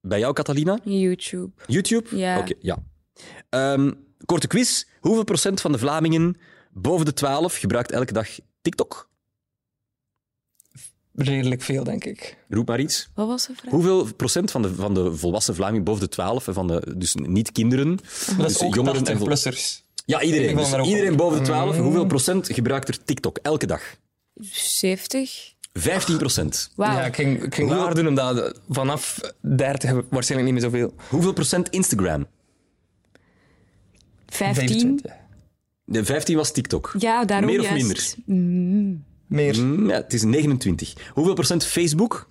Bij 0.00 0.18
jou, 0.18 0.32
Catalina? 0.34 0.78
YouTube. 0.84 1.50
YouTube? 1.66 2.16
Ja. 2.16 2.38
Oké, 2.38 2.54
ja. 2.60 2.82
Ehm, 3.48 3.92
korte 4.24 4.46
quiz. 4.46 4.84
Hoeveel 5.00 5.24
procent 5.24 5.60
van 5.60 5.72
de 5.72 5.78
Vlamingen 5.78 6.36
boven 6.72 7.04
de 7.04 7.12
12 7.12 7.56
gebruikt 7.56 7.92
elke 7.92 8.12
dag 8.12 8.28
TikTok? 8.60 9.08
Redelijk 11.16 11.62
veel, 11.62 11.84
denk 11.84 12.04
ik. 12.04 12.36
Roep 12.48 12.68
maar 12.68 12.80
iets. 12.80 13.08
Wat 13.14 13.26
was 13.26 13.46
de 13.46 13.54
vraag? 13.54 13.70
Hoeveel 13.70 14.14
procent 14.14 14.50
van 14.50 14.62
de, 14.62 14.74
van 14.74 14.94
de 14.94 15.14
volwassen 15.14 15.54
Vlamingen 15.54 15.84
boven 15.84 16.00
de 16.00 16.08
12, 16.08 16.46
en 16.46 16.54
van 16.54 16.66
de, 16.66 16.94
dus 16.96 17.14
niet 17.14 17.52
kinderen, 17.52 17.88
Maar 17.88 18.36
dat 18.36 18.50
is 18.50 18.58
dus 18.58 18.62
ook 18.62 18.74
jongeren 18.74 19.04
en 19.04 19.18
80-plussers. 19.18 19.85
Ja, 20.06 20.22
iedereen. 20.22 20.56
Dus 20.56 20.72
iedereen 20.72 21.16
boven 21.16 21.38
de 21.38 21.44
12. 21.44 21.76
Hoeveel 21.78 22.06
procent 22.06 22.48
gebruikt 22.52 22.88
er 22.88 23.04
TikTok 23.04 23.38
elke 23.42 23.66
dag? 23.66 23.82
70? 24.34 25.54
15 25.72 26.18
procent. 26.18 26.70
Wauw. 26.76 26.92
Ja, 26.92 27.04
ik 27.04 27.14
ging, 27.14 27.34
ik 27.42 27.54
ging 27.54 27.68
Hoeveel- 27.68 27.76
lager 27.76 27.94
doen, 27.94 28.06
omdat 28.06 28.60
vanaf 28.68 29.20
30 29.40 29.90
waarschijnlijk 30.10 30.52
niet 30.52 30.62
meer 30.62 30.70
zoveel. 30.70 30.94
Hoeveel 31.08 31.32
procent 31.32 31.68
Instagram? 31.68 32.26
15? 34.26 34.66
25. 34.68 35.12
De 35.84 36.04
15 36.04 36.36
was 36.36 36.52
TikTok. 36.52 36.94
Ja, 36.98 37.24
daarom 37.24 37.50
Meer 37.50 37.60
of 37.60 37.68
juist. 37.68 38.16
minder? 38.26 38.98
Meer. 39.26 39.60
Mm, 39.62 39.88
ja, 39.88 39.94
het 39.94 40.12
is 40.12 40.22
29. 40.22 41.10
Hoeveel 41.12 41.34
procent 41.34 41.64
Facebook? 41.66 42.28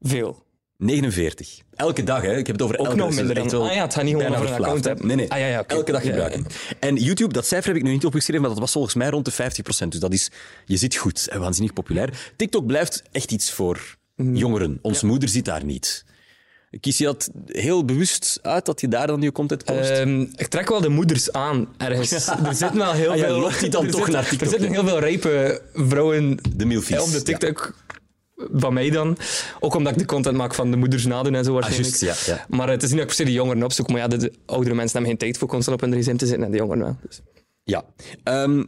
Veel. 0.00 0.44
49. 0.80 1.58
Elke 1.74 2.02
dag, 2.04 2.22
hè? 2.22 2.36
Ik 2.36 2.46
heb 2.46 2.56
het 2.56 2.62
over 2.64 2.78
Ook 2.78 2.84
elke 2.86 2.96
nog 2.98 3.06
dag. 3.06 3.16
minder 3.16 3.34
Dat 3.34 3.44
is 3.44 3.50
dan- 3.50 3.68
Ah 3.68 3.74
ja, 3.74 3.82
het 3.82 3.94
gaat 3.94 4.04
niet 4.04 4.14
gewoon 4.16 4.34
over 4.34 4.46
een 4.46 4.52
account, 4.64 4.84
hè? 4.84 4.94
Nee, 4.94 5.16
nee. 5.16 5.30
Ah 5.30 5.38
ja, 5.38 5.46
ja. 5.46 5.64
Elke 5.66 5.92
dag 5.92 6.02
ja, 6.02 6.08
gebruiken. 6.08 6.46
En 6.80 6.96
YouTube, 6.96 7.32
dat 7.32 7.46
cijfer 7.46 7.68
heb 7.68 7.76
ik 7.76 7.82
nu 7.82 7.90
niet 7.90 8.04
opgeschreven, 8.04 8.40
maar 8.42 8.50
dat 8.50 8.58
was 8.60 8.72
volgens 8.72 8.94
mij 8.94 9.08
rond 9.08 9.24
de 9.24 9.30
50 9.30 9.64
procent. 9.64 9.92
Dus 9.92 10.00
dat 10.00 10.12
is, 10.12 10.30
je 10.64 10.76
zit 10.76 10.94
goed 10.96 11.28
en 11.28 11.40
waanzinnig 11.40 11.72
populair. 11.72 12.32
TikTok 12.36 12.66
blijft 12.66 13.02
echt 13.12 13.30
iets 13.32 13.52
voor 13.52 13.96
Mhm. 14.16 14.34
jongeren. 14.36 14.78
Ons 14.82 15.02
moeder 15.02 15.28
zit 15.28 15.44
daar 15.44 15.64
niet. 15.64 16.04
Kies 16.80 16.98
je 16.98 17.04
dat 17.04 17.30
heel 17.46 17.84
bewust 17.84 18.38
uit, 18.42 18.64
dat 18.66 18.80
je 18.80 18.88
daar 18.88 19.06
dan 19.06 19.20
je 19.20 19.32
content 19.32 19.64
post? 19.64 19.90
Ehm, 19.90 20.20
ik 20.20 20.46
trek 20.46 20.68
wel 20.68 20.80
de 20.80 20.88
moeders 20.88 21.32
aan 21.32 21.68
ergens. 21.78 22.12
Er 22.12 22.54
zitten 22.54 22.76
wel 22.76 22.92
heel 22.92 23.10
Ah, 23.12 23.18
veel. 23.18 23.50
die 23.60 23.68
dan 23.68 23.84
er 23.86 23.90
toch 23.90 24.08
naar 24.08 24.22
TikTok, 24.28 24.40
Er 24.40 24.48
zitten 24.58 24.70
heel 24.72 24.86
veel 24.86 24.98
rijpe 24.98 25.62
vrouwen 25.74 26.38
de 26.56 26.64
milfies. 26.64 26.98
op 27.00 27.10
de 27.10 27.22
TikTok 27.22 27.74
van 28.52 28.72
mij 28.74 28.90
dan. 28.90 29.16
Ook 29.60 29.74
omdat 29.74 29.92
ik 29.92 29.98
de 29.98 30.04
content 30.04 30.36
maak 30.36 30.54
van 30.54 30.70
de 30.70 30.76
moeders 30.76 31.06
nadoen 31.06 31.34
en 31.34 31.44
zo 31.44 31.52
waarschijnlijk. 31.52 31.94
Ah, 31.94 32.00
ja, 32.00 32.14
ja. 32.34 32.46
Maar 32.48 32.68
het 32.68 32.82
is 32.82 32.88
niet 32.88 32.98
dat 32.98 33.10
ik 33.10 33.16
per 33.16 33.16
se 33.16 33.24
de 33.24 33.32
jongeren 33.32 33.62
opzoek. 33.62 33.88
Maar 33.88 33.98
ja, 34.00 34.08
de, 34.08 34.16
de 34.16 34.32
oudere 34.46 34.74
mensen 34.74 34.92
hebben 34.92 35.10
geen 35.10 35.18
tijd 35.28 35.38
voor 35.38 35.48
constant 35.48 35.82
op 35.82 35.88
hun 35.90 36.00
gsm 36.00 36.16
te 36.16 36.26
zitten 36.26 36.44
en 36.44 36.50
de 36.50 36.56
jongeren 36.56 36.82
wel. 36.82 36.96
Dus. 37.06 37.20
Ja. 37.64 37.84
Ehm, 38.22 38.64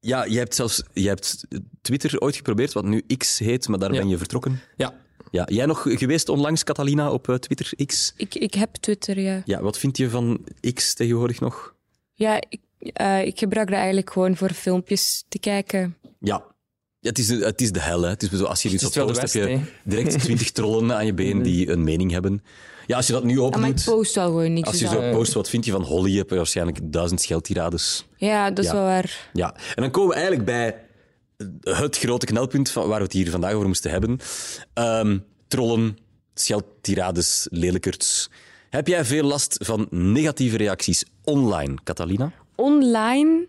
ja, 0.00 0.24
je 0.24 0.38
hebt 0.38 0.54
zelfs 0.54 0.82
je 0.92 1.08
hebt 1.08 1.46
Twitter 1.82 2.20
ooit 2.20 2.36
geprobeerd, 2.36 2.72
wat 2.72 2.84
nu 2.84 3.02
X 3.16 3.38
heet, 3.38 3.68
maar 3.68 3.78
daar 3.78 3.92
Ja. 3.92 3.98
ben 4.00 4.08
je 4.08 4.18
vertrokken. 4.18 4.60
Ja. 4.76 5.02
Ja, 5.30 5.46
jij 5.50 5.66
nog 5.66 5.82
geweest 5.88 6.28
onlangs, 6.28 6.64
Catalina, 6.64 7.10
op 7.12 7.28
eh, 7.28 7.34
Twitter 7.34 7.86
X? 7.86 8.12
Ik, 8.16 8.34
ik 8.34 8.54
heb 8.54 8.74
Twitter, 8.74 9.20
ja. 9.20 9.42
Ja, 9.44 9.62
wat 9.62 9.78
vind 9.78 9.96
je 9.96 10.10
van 10.10 10.44
X 10.74 10.94
tegenwoordig 10.94 11.40
nog? 11.40 11.74
Ja, 12.12 12.40
ik, 12.48 12.60
eh, 12.78 13.24
ik 13.26 13.38
gebruik 13.38 13.68
dat 13.68 13.76
eigenlijk 13.76 14.10
gewoon 14.12 14.36
voor 14.36 14.50
filmpjes 14.50 15.24
te 15.28 15.38
kijken. 15.38 15.96
Ja. 16.20 16.44
Ja, 17.04 17.10
Het 17.10 17.18
is, 17.18 17.26
de- 17.26 17.44
het 17.44 17.60
is 17.60 17.72
de 17.72 17.80
hel, 17.80 18.02
hè. 18.02 18.08
Het 18.08 18.22
is 18.22 18.30
zo, 18.30 18.44
als 18.44 18.62
je 18.62 18.68
iets 18.68 18.84
op 18.84 19.06
post, 19.06 19.20
heb 19.20 19.30
je 19.48 19.60
direct 19.84 20.18
twintig 20.24 20.50
trollen 20.50 20.94
aan 20.96 21.06
je 21.06 21.14
been 21.14 21.42
die 21.42 21.70
een 21.70 21.84
mening 21.84 22.10
hebben. 22.10 22.42
Ja, 22.86 22.96
als 22.96 23.06
je 23.06 23.12
dat 23.12 23.24
nu 23.24 23.38
Ah, 23.40 23.50
maar 23.60 23.68
ik 23.68 23.82
post 23.84 24.14
wel 24.14 24.26
gewoon 24.26 24.52
niks. 24.52 24.68
als 24.68 24.78
je 24.78 24.84
dus 24.84 24.94
zo 24.94 25.00
dat- 25.00 25.10
post, 25.12 25.32
wat 25.32 25.48
vind 25.48 25.64
je 25.64 25.70
van 25.70 25.82
Holly? 25.82 26.16
Heb 26.16 26.30
je 26.30 26.36
waarschijnlijk 26.36 26.78
duizend 26.82 27.20
scheldtirades. 27.20 28.06
Ja, 28.16 28.48
dat 28.50 28.58
is 28.64 28.70
Ja. 28.70 28.76
wel 28.76 28.82
waar. 28.84 29.28
Ja, 29.32 29.54
en 29.74 29.82
dan 29.82 29.90
komen 29.90 30.08
we 30.08 30.14
eigenlijk 30.14 30.44
bij 30.44 30.76
het 31.60 31.98
grote 31.98 32.26
knelpunt 32.26 32.70
van 32.70 32.88
waar 32.88 32.98
we 32.98 33.04
het 33.04 33.12
hier 33.12 33.30
vandaag 33.30 33.52
over 33.52 33.66
moesten 33.66 33.90
hebben. 33.90 34.18
Ehm, 34.74 35.18
trollen, 35.48 35.96
scheldtirades, 36.34 37.46
lelijkerts. 37.50 38.30
Heb 38.70 38.86
jij 38.86 39.04
veel 39.04 39.24
last 39.24 39.56
van 39.62 39.86
negatieve 39.90 40.56
reacties 40.56 41.04
online, 41.24 41.74
Catalina? 41.84 42.32
Online... 42.54 43.46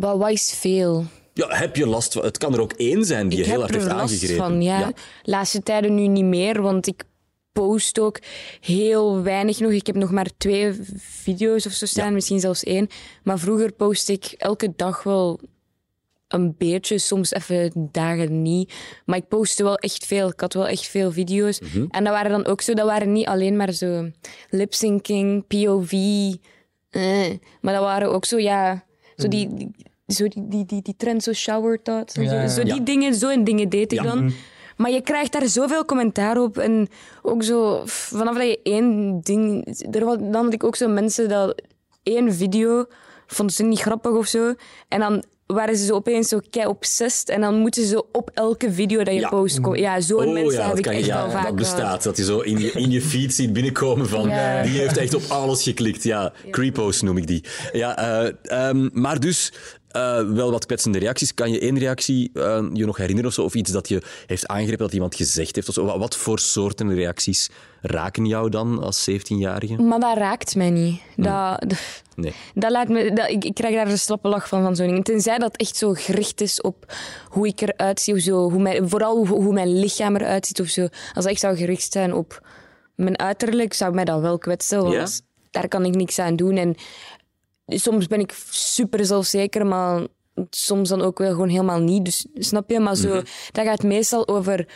Wat 0.00 0.18
wat 0.18 0.30
is 0.30 0.54
veel? 0.60 1.04
Ja, 1.34 1.48
heb 1.48 1.76
je 1.76 1.86
last 1.86 2.12
van... 2.12 2.24
Het 2.24 2.38
kan 2.38 2.54
er 2.54 2.60
ook 2.60 2.72
één 2.72 3.04
zijn 3.04 3.28
die 3.28 3.38
ik 3.38 3.44
je 3.44 3.50
heel 3.50 3.60
heb 3.60 3.70
hard 3.70 3.82
heeft 3.82 3.92
last 3.92 4.12
aangegrepen. 4.12 4.36
van, 4.36 4.62
ja. 4.62 4.92
Laatste 5.22 5.62
tijden 5.62 5.94
nu 5.94 6.06
niet 6.06 6.24
meer, 6.24 6.62
want 6.62 6.86
ik 6.86 7.04
post 7.52 7.98
ook 7.98 8.18
heel 8.60 9.22
weinig 9.22 9.60
nog. 9.60 9.70
Ik 9.70 9.86
heb 9.86 9.96
nog 9.96 10.10
maar 10.10 10.30
twee 10.36 10.72
video's 10.96 11.66
of 11.66 11.72
zo 11.72 11.86
staan, 11.86 12.14
misschien 12.14 12.40
zelfs 12.40 12.64
één. 12.64 12.88
Maar 13.22 13.38
vroeger 13.38 13.72
post 13.72 14.08
ik 14.08 14.24
elke 14.38 14.72
dag 14.76 15.02
wel 15.02 15.40
een 16.28 16.54
beetje, 16.58 16.98
soms 16.98 17.32
even 17.32 17.88
dagen 17.92 18.42
niet. 18.42 18.72
Maar 19.04 19.16
ik 19.16 19.28
postte 19.28 19.62
wel 19.62 19.76
echt 19.76 20.06
veel. 20.06 20.28
Ik 20.28 20.40
had 20.40 20.54
wel 20.54 20.68
echt 20.68 20.86
veel 20.86 21.12
video's. 21.12 21.60
Mhm. 21.60 21.86
En 21.88 22.04
dat 22.04 22.12
waren 22.12 22.30
dan 22.30 22.46
ook 22.46 22.60
zo, 22.60 22.74
dat 22.74 22.86
waren 22.86 23.12
niet 23.12 23.26
alleen 23.26 23.56
maar 23.56 23.72
zo 23.72 24.10
lip-syncing, 24.50 25.46
POV. 25.46 25.92
eh, 26.90 27.30
maar 27.60 27.74
dat 27.74 27.82
waren 27.82 28.12
ook 28.12 28.24
zo, 28.24 28.38
ja, 28.38 28.84
zo 29.16 29.28
die, 29.28 29.54
die, 29.54 29.70
zo 30.12 30.28
die, 30.28 30.48
die, 30.48 30.64
die, 30.64 30.82
die 30.82 30.94
trend, 30.96 31.22
zo 31.22 31.32
shower 31.32 31.82
thoughts. 31.82 32.14
en 32.14 32.48
zo, 32.50 32.54
zo 32.54 32.62
die 32.62 32.82
dingen, 32.82 33.14
zo'n 33.14 33.44
dingen 33.44 33.68
deed 33.68 33.92
ik 33.92 34.02
dan. 34.02 34.32
Maar 34.76 34.90
je 34.90 35.00
krijgt 35.02 35.32
daar 35.32 35.48
zoveel 35.48 35.84
commentaar 35.84 36.38
op. 36.38 36.58
En 36.58 36.88
ook 37.22 37.42
zo, 37.42 37.82
vanaf 37.84 38.34
dat 38.36 38.46
je 38.46 38.60
één 38.62 39.20
ding... 39.22 39.66
Er, 39.90 40.04
was- 40.04 40.16
dan 40.20 40.44
had 40.44 40.52
ik 40.52 40.64
ook 40.64 40.76
zo 40.76 40.88
mensen 40.88 41.28
dat 41.28 41.62
één 42.02 42.34
video 42.34 42.84
vonden 43.26 43.54
ze 43.54 43.62
niet 43.62 43.80
grappig 43.80 44.12
of 44.12 44.26
zo. 44.26 44.54
En 44.88 45.00
dan 45.00 45.24
waren 45.46 45.76
ze 45.76 45.84
zo 45.84 45.94
opeens 45.94 46.28
zo 46.28 46.40
kei 46.50 46.66
obsessed. 46.66 47.28
En 47.28 47.40
dan 47.40 47.54
moeten 47.54 47.86
ze 47.86 48.04
op 48.12 48.30
elke 48.34 48.72
video 48.72 49.02
dat 49.04 49.14
je 49.14 49.20
Ja. 49.20 49.28
post... 49.28 49.60
ko- 49.60 49.74
Ja, 49.74 50.00
zo'n 50.00 50.26
Oh 50.26 50.32
mensen 50.32 50.60
ja, 50.60 50.68
heb 50.68 50.76
ik 50.76 50.82
kan, 50.84 50.92
je- 50.92 50.98
echt 50.98 51.08
ja, 51.08 51.16
vaak 51.22 51.30
dat 51.32 51.40
gehad. 51.40 51.54
bestaat. 51.56 52.02
Dat 52.02 52.16
je 52.16 52.24
zo 52.24 52.38
in 52.40 52.58
je, 52.58 52.70
in 52.72 52.90
je 52.90 53.02
feed 53.02 53.34
ziet 53.34 53.52
binnenkomen 53.52 54.08
van... 54.08 54.28
Ja. 54.28 54.62
Die 54.66 54.78
heeft 54.78 54.96
echt 54.96 55.14
op 55.14 55.22
alles 55.28 55.62
geklikt. 55.62 56.02
Ja, 56.02 56.32
creepos 56.50 57.02
noem 57.02 57.16
ik 57.16 57.26
die. 57.26 57.44
Ja, 57.72 57.98
eh, 58.22 58.68
ehm, 58.68 58.88
maar 58.92 59.20
dus... 59.20 59.52
eh, 59.90 60.22
wel 60.28 60.50
wat 60.50 60.66
kwetsende 60.66 60.98
reacties. 60.98 61.34
Kan 61.34 61.50
je 61.52 61.58
één 61.60 61.78
reactie 61.78 62.30
eh, 62.34 62.64
je 62.72 62.86
nog 62.86 62.96
herinneren 62.96 63.28
of 63.30 63.34
zo? 63.36 63.42
Of 63.42 63.54
iets 63.54 63.72
dat 63.72 63.88
je 63.88 64.02
heeft 64.26 64.46
aangegrepen 64.46 64.84
dat 64.84 64.94
iemand 64.94 65.14
gezegd 65.14 65.54
heeft? 65.54 65.68
Of 65.68 65.74
zo? 65.74 65.98
Wat, 65.98 66.16
voor 66.16 66.38
soorten 66.38 66.94
reacties 66.94 67.50
raken 67.80 68.26
jou 68.26 68.48
dan 68.50 68.82
als 68.82 69.10
17-jarige? 69.10 69.82
Maar 69.82 70.00
dat 70.00 70.16
raakt 70.16 70.56
mij 70.56 70.70
niet. 70.70 71.00
Dat, 71.16 71.64
Nee. 72.16 72.32
dat 72.54 72.70
laat 72.70 72.88
me, 72.88 73.12
dat, 73.12 73.28
ik, 73.28 73.44
ik 73.44 73.54
krijg 73.54 73.74
daar 73.74 73.88
een 73.88 73.98
slappe 73.98 74.28
lach 74.28 74.48
van, 74.48 74.62
van 74.62 74.76
zo'n 74.76 74.86
ding. 74.86 75.04
Tenzij 75.04 75.38
dat 75.38 75.56
echt 75.56 75.76
zo 75.76 75.92
gericht 75.92 76.40
is 76.40 76.60
op 76.60 76.92
hoe 77.28 77.46
ik 77.46 77.60
eruit 77.60 78.00
zie. 78.00 78.14
Of 78.14 78.20
zo, 78.20 78.50
hoe 78.50 78.62
mijn, 78.62 78.88
vooral 78.88 79.16
hoe, 79.16 79.42
hoe 79.42 79.52
mijn 79.52 79.78
lichaam 79.78 80.16
eruit 80.16 80.46
ziet. 80.46 80.60
Of 80.60 80.68
zo. 80.68 80.80
Als 80.82 80.90
dat 81.24 81.26
echt 81.26 81.40
zou 81.40 81.56
gericht 81.56 81.92
zijn 81.92 82.14
op 82.14 82.46
mijn 82.94 83.18
uiterlijk, 83.18 83.72
zou 83.72 83.94
mij 83.94 84.04
dat 84.04 84.20
wel 84.20 84.38
kwetsen. 84.38 84.82
Want 84.82 84.92
Ja? 84.94 85.06
daar 85.50 85.68
kan 85.68 85.84
ik 85.84 85.94
niks 85.94 86.18
aan 86.18 86.36
doen. 86.36 86.56
En 86.56 86.74
soms 87.78 88.06
ben 88.06 88.20
ik 88.20 88.34
super 88.50 89.04
zelfzeker, 89.04 89.66
maar 89.66 90.06
soms 90.50 90.88
dan 90.88 91.02
ook 91.02 91.18
wel 91.18 91.30
gewoon 91.30 91.48
helemaal 91.48 91.80
niet. 91.80 92.04
Dus 92.04 92.26
snap 92.34 92.70
je? 92.70 92.80
Maar 92.80 92.96
zo, 92.96 93.08
Mhm. 93.14 93.24
dat 93.52 93.64
gaat 93.64 93.82
meestal 93.82 94.28
over, 94.28 94.66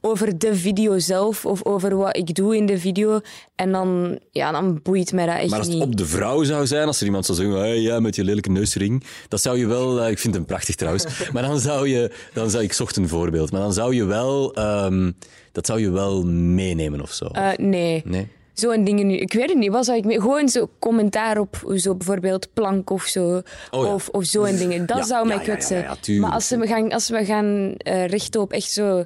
over 0.00 0.38
de 0.38 0.54
video 0.56 0.98
zelf 0.98 1.46
of 1.46 1.64
over 1.64 1.96
wat 1.96 2.16
ik 2.16 2.34
doe 2.34 2.56
in 2.56 2.66
de 2.66 2.78
video. 2.78 3.20
En 3.54 3.72
dan, 3.72 4.18
ja, 4.30 4.52
dan 4.52 4.80
boeit 4.82 5.12
mij 5.12 5.26
dat 5.26 5.34
echt 5.36 5.48
Maar 5.50 5.58
als 5.58 5.68
het 5.68 5.76
niet. 5.76 5.84
op 5.86 5.96
de 5.96 6.06
vrouw 6.06 6.42
zou 6.42 6.66
zijn, 6.66 6.86
als 6.86 7.00
er 7.00 7.06
iemand 7.06 7.26
zou 7.26 7.38
zeggen, 7.38 7.56
hey, 7.58 7.80
ja, 7.80 8.00
met 8.00 8.14
je 8.16 8.24
lelijke 8.24 8.50
neusring, 8.50 9.04
dat 9.28 9.40
zou 9.40 9.58
je 9.58 9.66
wel, 9.66 10.00
eh, 10.00 10.10
ik 10.10 10.18
vind 10.18 10.34
hem 10.34 10.44
prachtig 10.44 10.74
trouwens, 10.74 11.04
maar 11.32 11.42
dan 11.42 11.58
zou 11.60 11.88
je, 11.88 12.10
dan 12.32 12.50
zou 12.50 12.62
ik 12.62 12.72
zocht 12.72 12.96
een 12.96 13.08
voorbeeld, 13.08 13.50
maar 13.52 13.60
dan 13.60 13.72
zou 13.72 13.94
je 13.94 14.04
wel, 14.04 14.54
ehm, 14.54 15.12
dat 15.52 15.66
zou 15.66 15.80
je 15.80 15.90
wel 15.90 16.24
meenemen 16.26 17.00
of 17.00 17.12
zo. 17.12 17.24
Eh, 17.26 17.48
nee. 17.56 18.02
nee? 18.04 18.28
Zo'n 18.54 18.84
dingen 18.84 19.06
nu. 19.06 19.14
Ik 19.16 19.32
weet 19.32 19.48
het 19.48 19.58
niet. 19.58 19.70
Wat 19.70 19.84
zou 19.84 19.98
ik 19.98 20.04
mee? 20.04 20.20
Gewoon 20.20 20.48
zo 20.48 20.68
commentaar 20.78 21.38
op 21.38 21.62
zo 21.76 21.94
bijvoorbeeld 21.94 22.48
plank 22.52 22.90
of 22.90 23.02
zo. 23.02 23.42
Oh 23.70 23.84
ja. 23.86 23.94
Of, 23.94 24.08
of 24.08 24.24
zo'n 24.24 24.56
dingen. 24.56 24.86
Dat 24.86 24.96
Ja, 24.96 25.02
zou 25.04 25.26
mij 25.26 25.38
kwetsen. 25.38 25.86
maar 26.20 26.30
als 26.32 26.50
we 26.50 26.66
gaan, 26.66 26.92
als 26.92 27.08
we 27.08 27.24
gaan 27.24 27.74
eh, 27.78 28.06
richten 28.06 28.40
op 28.40 28.52
echt 28.52 28.70
zo 28.70 29.04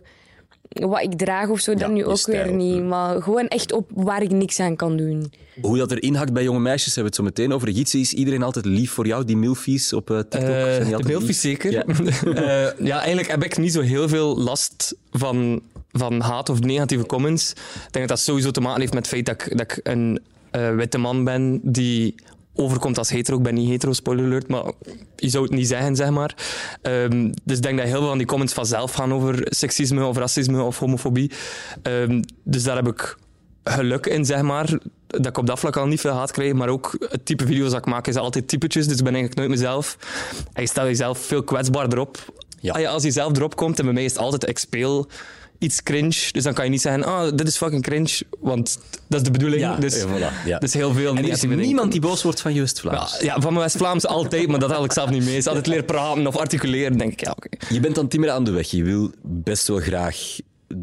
wat 0.68 1.02
ik 1.02 1.12
draag 1.18 1.48
of 1.48 1.60
zo, 1.60 1.74
dan 1.74 1.88
Ja, 1.88 1.94
nu 1.94 2.04
ook 2.04 2.16
stijl. 2.16 2.44
weer 2.44 2.52
niet. 2.54 2.82
Maar 2.82 3.22
gewoon 3.22 3.48
echt 3.48 3.72
op 3.72 3.90
waar 3.94 4.22
ik 4.22 4.30
niks 4.30 4.60
aan 4.60 4.76
kan 4.76 4.96
doen. 4.96 5.32
Hoe 5.60 5.78
dat 5.78 5.90
er 5.90 6.02
inhakt 6.02 6.32
bij 6.32 6.42
jonge 6.42 6.58
meisjes, 6.60 6.94
hebben 6.94 7.02
we 7.14 7.22
het 7.22 7.34
zo 7.36 7.42
meteen 7.42 7.56
over. 7.56 7.70
Jitse, 7.70 7.98
is 7.98 8.12
iedereen 8.12 8.42
altijd 8.42 8.64
lief 8.64 8.90
voor 8.90 9.06
jou, 9.06 9.24
die 9.24 9.36
milfies 9.36 9.92
op 9.92 10.10
eh, 10.10 10.18
TikTok? 10.18 10.40
Eh, 10.40 10.62
Zijn 10.74 10.84
die 10.96 11.04
de 11.06 11.18
lief? 11.24 11.36
zeker. 11.36 11.70
Ja. 11.72 11.84
Ja. 12.34 12.72
ja, 12.90 12.96
eigenlijk 12.98 13.28
heb 13.28 13.44
ik 13.44 13.58
niet 13.58 13.72
zo 13.72 13.80
heel 13.80 14.08
veel 14.08 14.38
last 14.38 14.94
van, 15.12 15.60
van 15.92 16.20
haat 16.20 16.48
of 16.48 16.60
negatieve 16.60 17.06
comments. 17.06 17.50
Ik 17.50 17.56
denk 17.90 17.92
dat 17.92 18.08
dat 18.08 18.20
sowieso 18.20 18.50
te 18.50 18.60
maken 18.60 18.80
heeft 18.80 18.92
met 18.94 19.06
het 19.10 19.14
feit 19.14 19.26
dat 19.26 19.34
ik, 19.42 19.56
dat 19.58 19.72
ik 19.72 19.80
een 19.82 20.20
eh, 20.50 20.74
witte 20.74 20.98
man 20.98 21.24
ben 21.24 21.60
die 21.62 22.14
overkomt 22.58 22.98
als 22.98 23.10
hetero. 23.10 23.36
Ik 23.36 23.42
ben 23.42 23.54
niet 23.54 23.68
hetero, 23.68 23.92
spoiler 23.92 24.24
alert, 24.24 24.48
maar 24.48 24.64
je 25.16 25.28
zou 25.28 25.44
het 25.44 25.52
niet 25.52 25.68
zeggen, 25.68 25.96
zeg 25.96 26.10
maar. 26.10 26.34
Ehm, 26.82 27.30
dus 27.44 27.56
ik 27.56 27.62
denk 27.62 27.78
dat 27.78 27.86
heel 27.86 27.98
veel 27.98 28.08
van 28.08 28.18
die 28.18 28.26
comments 28.26 28.54
vanzelf 28.54 28.92
gaan 28.92 29.12
over 29.12 29.46
seksisme 29.50 30.04
of 30.04 30.16
racisme 30.16 30.62
of 30.62 30.78
homofobie. 30.78 31.30
Ehm, 31.82 32.22
dus 32.44 32.62
daar 32.62 32.76
heb 32.76 32.88
ik 32.88 33.16
geluk 33.64 34.06
in, 34.06 34.24
zeg 34.24 34.42
maar. 34.42 34.78
Dat 35.06 35.26
ik 35.26 35.38
op 35.38 35.46
dat 35.46 35.58
vlak 35.58 35.76
al 35.76 35.86
niet 35.86 36.00
veel 36.00 36.12
haat 36.12 36.30
krijg, 36.30 36.52
maar 36.52 36.68
ook 36.68 36.96
het 37.08 37.26
type 37.26 37.46
video's 37.46 37.70
dat 37.70 37.78
ik 37.78 37.86
maak 37.86 38.06
is 38.06 38.16
altijd 38.16 38.48
typetjes, 38.48 38.86
dus 38.86 38.98
ik 38.98 39.04
ben 39.04 39.14
eigenlijk 39.14 39.36
nooit 39.36 39.60
mezelf. 39.60 39.96
En 40.52 40.62
je 40.62 40.68
stelt 40.68 40.86
jezelf 40.86 41.18
veel 41.18 41.42
kwetsbaarder 41.42 41.98
op. 41.98 42.18
Ja. 42.60 42.78
Ja, 42.78 42.90
als 42.90 43.02
je 43.02 43.10
zelf 43.10 43.36
erop 43.36 43.56
komt, 43.56 43.78
en 43.78 43.84
bij 43.84 43.94
mij 43.94 44.04
is 44.04 44.12
het 44.12 44.20
altijd, 44.20 44.48
ik 44.48 44.58
speel 44.58 45.08
iets 45.58 45.82
cringe, 45.82 46.28
dus 46.32 46.42
dan 46.42 46.54
kan 46.54 46.64
je 46.64 46.70
niet 46.70 46.80
zeggen, 46.80 47.04
ah, 47.04 47.36
dit 47.36 47.48
is 47.48 47.56
fucking 47.56 47.82
cringe, 47.82 48.20
want 48.40 48.78
dat 49.08 49.20
is 49.20 49.26
de 49.26 49.30
bedoeling. 49.30 49.60
Ja, 49.60 49.76
dus, 49.76 49.96
ja, 49.96 50.06
voilà, 50.06 50.46
ja. 50.46 50.58
dus 50.58 50.72
heel 50.72 50.92
veel 50.92 51.16
En 51.16 51.24
er 51.24 51.30
is 51.30 51.42
niemand 51.42 51.92
die 51.92 52.00
boos 52.00 52.22
wordt 52.22 52.40
van 52.40 52.54
je 52.54 52.60
West-Vlaams. 52.60 53.18
Ja, 53.20 53.24
ja, 53.24 53.40
van 53.40 53.52
mijn 53.52 53.64
West-Vlaams 53.64 54.06
altijd, 54.06 54.48
maar 54.48 54.58
dat 54.58 54.70
haal 54.70 54.84
ik 54.84 54.92
zelf 54.92 55.10
niet 55.10 55.24
mee. 55.24 55.36
Is 55.36 55.46
altijd 55.46 55.66
leren 55.66 55.84
praten 55.84 56.26
of 56.26 56.36
articuleren, 56.36 56.98
denk 56.98 57.12
ik. 57.12 57.20
Ja, 57.20 57.30
oké. 57.30 57.48
Je 57.74 57.80
bent 57.80 57.94
dan 57.94 58.08
timmer 58.08 58.30
aan 58.30 58.44
de 58.44 58.50
weg. 58.50 58.70
Je 58.70 58.84
wil 58.84 59.10
best 59.22 59.68
wel 59.68 59.78
graag 59.78 60.38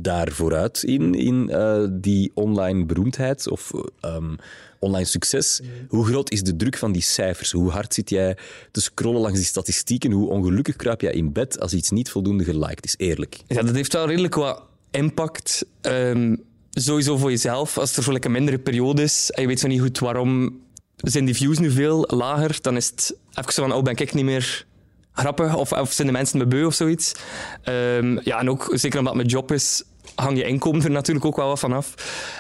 daar 0.06 0.32
vooruit 0.32 0.84
in, 0.84 1.13
in 1.13 1.50
eh, 1.50 1.86
die 1.91 2.32
online 2.34 2.86
beroemdheid 2.86 3.50
of 3.50 3.72
ehm, 4.00 4.36
online 4.80 5.06
succes. 5.06 5.62
Hoe 5.88 6.06
groot 6.06 6.32
is 6.32 6.44
de 6.44 6.56
druk 6.56 6.78
van 6.78 6.91
die 6.91 7.02
cijfers? 7.02 7.52
Hoe 7.52 7.70
hard 7.70 7.94
zit 7.94 8.10
jij 8.10 8.38
te 8.72 8.82
scrollen 8.82 9.22
langs 9.22 9.38
die 9.38 9.48
statistieken? 9.48 10.12
Hoe 10.12 10.30
ongelukkig 10.30 10.76
kruip 10.76 11.02
jij 11.02 11.13
in 11.13 11.32
bed 11.32 11.60
als 11.60 11.74
iets 11.74 11.89
niet 11.89 12.10
voldoende 12.10 12.44
geliked 12.44 12.86
is? 12.86 12.96
Eerlijk. 12.98 13.38
Ja, 13.48 13.62
dat 13.62 13.76
heeft 13.76 13.94
wel 13.94 14.08
redelijk 14.08 14.36
wat 14.36 14.63
impact. 14.91 15.65
Ehm, 15.82 16.36
sowieso 16.72 17.18
voor 17.18 17.30
jezelf. 17.30 17.78
Als 17.78 17.98
er 17.98 18.04
voor 18.04 18.13
like, 18.13 18.28
een 18.28 18.34
mindere 18.34 18.60
periode 18.60 19.02
is 19.02 19.32
en 19.32 19.41
je 19.41 19.48
weet 19.48 19.60
zo 19.60 19.68
niet 19.68 19.82
goed 19.82 20.00
waarom 20.00 20.60
zijn 20.96 21.26
die 21.26 21.36
views 21.36 21.60
nu 21.60 21.72
veel 21.72 22.08
lager, 22.08 22.58
dan 22.62 22.76
is 22.76 22.89
het 22.89 23.18
even 23.34 23.54
zo 23.54 23.62
van, 23.62 23.74
oh, 23.74 23.84
ben 23.84 23.96
ik 23.96 24.13
niet 24.13 24.26
meer 24.26 24.65
grappig? 25.15 25.56
Of, 25.56 25.72
of 25.72 25.91
zijn 25.91 26.08
de 26.08 26.13
mensen 26.13 26.38
me 26.38 26.46
beu 26.46 26.65
of 26.65 26.74
zoiets? 26.74 27.13
Ehm, 27.63 28.20
ja, 28.24 28.39
en 28.39 28.50
ook, 28.50 28.70
zeker 28.72 29.00
omdat 29.00 29.15
mijn 29.15 29.28
job 29.28 29.52
is, 29.52 29.84
hang 30.15 30.38
je 30.38 30.44
inkomen 30.44 30.84
er 30.84 30.89
natuurlijk 30.91 31.26
ook 31.26 31.36
wel 31.36 31.48
wat 31.48 31.60
van 31.60 31.74
af. 31.74 31.94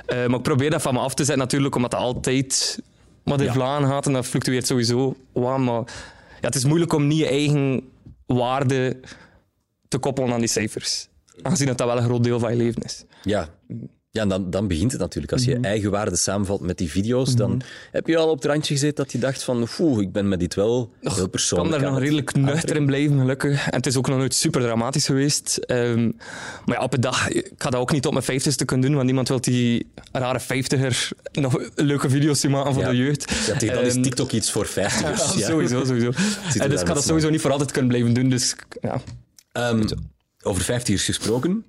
Eh, 0.05 0.17
maar 0.25 0.37
ik 0.37 0.41
probeer 0.41 0.69
dat 0.69 0.81
van 0.81 0.93
me 0.93 0.99
af 0.99 1.13
te 1.13 1.23
zetten 1.23 1.43
natuurlijk, 1.43 1.75
omdat 1.75 1.91
dat 1.91 1.99
altijd 1.99 2.79
wat 3.23 3.39
in 3.39 3.45
Ja. 3.45 3.53
Vlaanderen 3.53 3.95
gaat 3.95 4.05
en 4.05 4.13
dat 4.13 4.25
fluctueert 4.25 4.67
sowieso. 4.67 5.15
wat, 5.33 5.59
maar 5.59 5.83
ja, 6.41 6.51
het 6.51 6.55
is 6.55 6.65
moeilijk 6.65 6.93
om 6.93 7.07
niet 7.07 7.17
je 7.17 7.27
eigen 7.27 7.89
waarde 8.25 8.99
te 9.87 9.97
koppelen 9.97 10.33
aan 10.33 10.39
die 10.39 10.49
cijfers. 10.49 11.07
Aangezien 11.41 11.67
dat 11.67 11.77
dat 11.77 11.87
wel 11.87 11.97
een 11.97 12.03
groot 12.03 12.23
deel 12.23 12.39
van 12.39 12.51
je 12.51 12.57
leven 12.57 12.83
is. 12.83 13.03
Ja. 13.23 13.49
Ja, 14.15 14.21
en 14.21 14.29
dan, 14.29 14.49
dan 14.49 14.67
begint 14.67 14.91
het 14.91 15.01
natuurlijk. 15.01 15.33
Als 15.33 15.43
je 15.45 15.55
Mhm. 15.55 15.63
eigen 15.63 15.91
waarde 15.91 16.15
samenvalt 16.15 16.61
met 16.61 16.77
die 16.77 16.89
video's, 16.89 17.35
dan 17.35 17.61
heb 17.91 18.07
je 18.07 18.17
al 18.17 18.29
op 18.29 18.35
het 18.35 18.45
randje 18.45 18.73
gezeten 18.73 18.95
dat 18.95 19.11
je 19.11 19.17
dacht 19.17 19.43
van, 19.43 19.67
oeh, 19.79 20.01
ik 20.01 20.11
ben 20.11 20.27
met 20.27 20.39
dit 20.39 20.53
wel 20.55 20.91
heel 21.01 21.11
Ik 21.11 21.17
kan 21.17 21.29
persoonlijk. 21.29 21.81
daar 21.81 21.91
nog 21.91 21.99
redelijk 21.99 22.35
nuchter 22.35 22.75
in 22.75 22.85
blijven, 22.85 23.19
gelukkig. 23.19 23.65
En 23.69 23.75
het 23.77 23.85
is 23.85 23.97
ook 23.97 24.07
nog 24.07 24.17
nooit 24.17 24.33
super 24.33 24.61
dramatisch 24.61 25.05
geweest. 25.05 25.57
Ehm, 25.57 26.03
maar 26.65 26.77
ja, 26.77 26.83
op 26.83 26.93
een 26.93 27.01
dag, 27.01 27.27
ik 27.29 27.51
ga 27.57 27.69
dat 27.69 27.79
ook 27.81 27.91
niet 27.91 28.05
op 28.05 28.11
mijn 28.13 28.25
vijftigste 28.25 28.65
kunnen 28.65 28.85
doen, 28.85 28.93
want 28.95 29.05
niemand 29.05 29.27
wil 29.27 29.41
die 29.41 29.91
rare 30.11 30.39
vijftiger 30.39 31.09
nog 31.31 31.69
leuke 31.75 32.09
video's 32.09 32.39
zien 32.39 32.51
maken 32.51 32.73
voor 32.73 32.83
Ja. 32.83 32.89
de 32.89 32.97
jeugd. 32.97 33.31
Ja, 33.47 33.57
tegen 33.57 33.75
dan 33.75 33.83
is 33.85 33.93
Ehm, 33.93 34.01
TikTok 34.03 34.31
iets 34.31 34.51
voor 34.51 34.65
vijftigers. 34.65 35.33
ja, 35.33 35.39
ja. 35.39 35.47
Sowieso, 35.47 35.83
sowieso. 35.85 36.11
En 36.59 36.69
dus 36.69 36.81
ik 36.81 36.87
ga 36.87 36.93
dat 36.93 37.03
sowieso 37.05 37.29
niet 37.29 37.41
voor 37.41 37.51
altijd 37.51 37.71
kunnen 37.71 37.89
blijven 37.89 38.13
doen. 38.13 38.29
Dus 38.29 38.55
ja. 38.81 39.01
Ehm, 39.51 39.83
over 40.43 40.61
vijftigers 40.63 41.05
gesproken. 41.05 41.65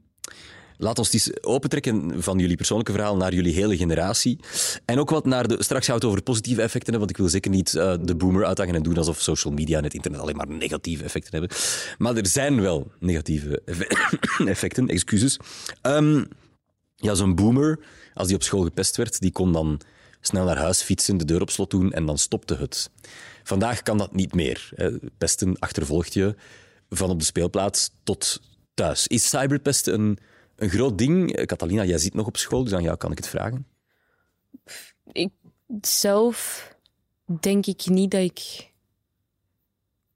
Laat 0.78 0.98
ons 0.98 1.12
eens 1.12 1.42
opentrekken 1.42 2.22
van 2.22 2.38
jullie 2.38 2.56
persoonlijke 2.56 2.92
verhaal 2.92 3.16
naar 3.16 3.34
jullie 3.34 3.54
hele 3.54 3.76
generatie. 3.76 4.38
En 4.84 4.98
ook 4.98 5.10
wat 5.10 5.24
naar 5.24 5.48
de... 5.48 5.62
Straks 5.62 5.86
het 5.86 6.04
over 6.04 6.22
positieve 6.22 6.62
effecten 6.62 6.98
want 6.98 7.10
ik 7.10 7.16
wil 7.16 7.28
zeker 7.28 7.50
niet 7.50 7.74
eh, 7.74 7.94
de 8.00 8.14
boomer 8.14 8.44
uithangen 8.44 8.74
en 8.74 8.82
doen 8.82 8.96
alsof 8.96 9.20
social 9.20 9.54
media 9.54 9.78
en 9.78 9.84
het 9.84 9.94
internet 9.94 10.20
alleen 10.20 10.36
maar 10.36 10.48
negatieve 10.48 11.04
effecten 11.04 11.38
hebben. 11.38 11.58
Maar 11.98 12.16
er 12.16 12.26
zijn 12.26 12.60
wel 12.60 12.90
negatieve 12.98 13.62
effe- 13.64 13.88
effecten, 14.44 14.88
excuses. 14.88 15.38
Ehm, 15.82 16.24
ja, 16.94 17.14
zo'n 17.14 17.34
boomer, 17.34 17.78
als 18.14 18.26
die 18.26 18.36
op 18.36 18.42
school 18.42 18.62
gepest 18.62 18.96
werd, 18.96 19.20
die 19.20 19.32
kon 19.32 19.52
dan 19.52 19.80
snel 20.20 20.44
naar 20.44 20.58
huis 20.58 20.82
fietsen, 20.82 21.16
de 21.16 21.24
deur 21.24 21.40
op 21.40 21.50
slot 21.50 21.70
doen 21.70 21.92
en 21.92 22.06
dan 22.06 22.18
stopte 22.18 22.54
het. 22.54 22.90
Vandaag 23.42 23.82
kan 23.82 23.98
dat 23.98 24.14
niet 24.14 24.34
meer. 24.34 24.68
Pesten 25.18 25.58
achtervolgt 25.58 26.14
je 26.14 26.34
van 26.88 27.10
op 27.10 27.18
de 27.18 27.24
speelplaats 27.24 27.90
tot 28.04 28.40
thuis. 28.74 29.06
Is 29.06 29.28
cyberpesten 29.28 29.94
een, 29.94 30.18
een 30.56 30.68
groot 30.68 30.98
ding? 30.98 31.46
Catalina, 31.46 31.84
jij 31.84 31.98
zit 31.98 32.14
nog 32.14 32.26
op 32.26 32.36
school, 32.36 32.64
dus 32.64 32.72
aan 32.72 32.82
jou 32.82 32.96
kan 32.96 33.10
ik 33.10 33.16
het 33.16 33.28
vragen. 33.28 33.66
Ik 35.12 35.30
zelf 35.80 36.68
denk 37.40 37.66
ik 37.66 37.86
niet 37.86 38.10
dat 38.10 38.20
ik 38.20 38.70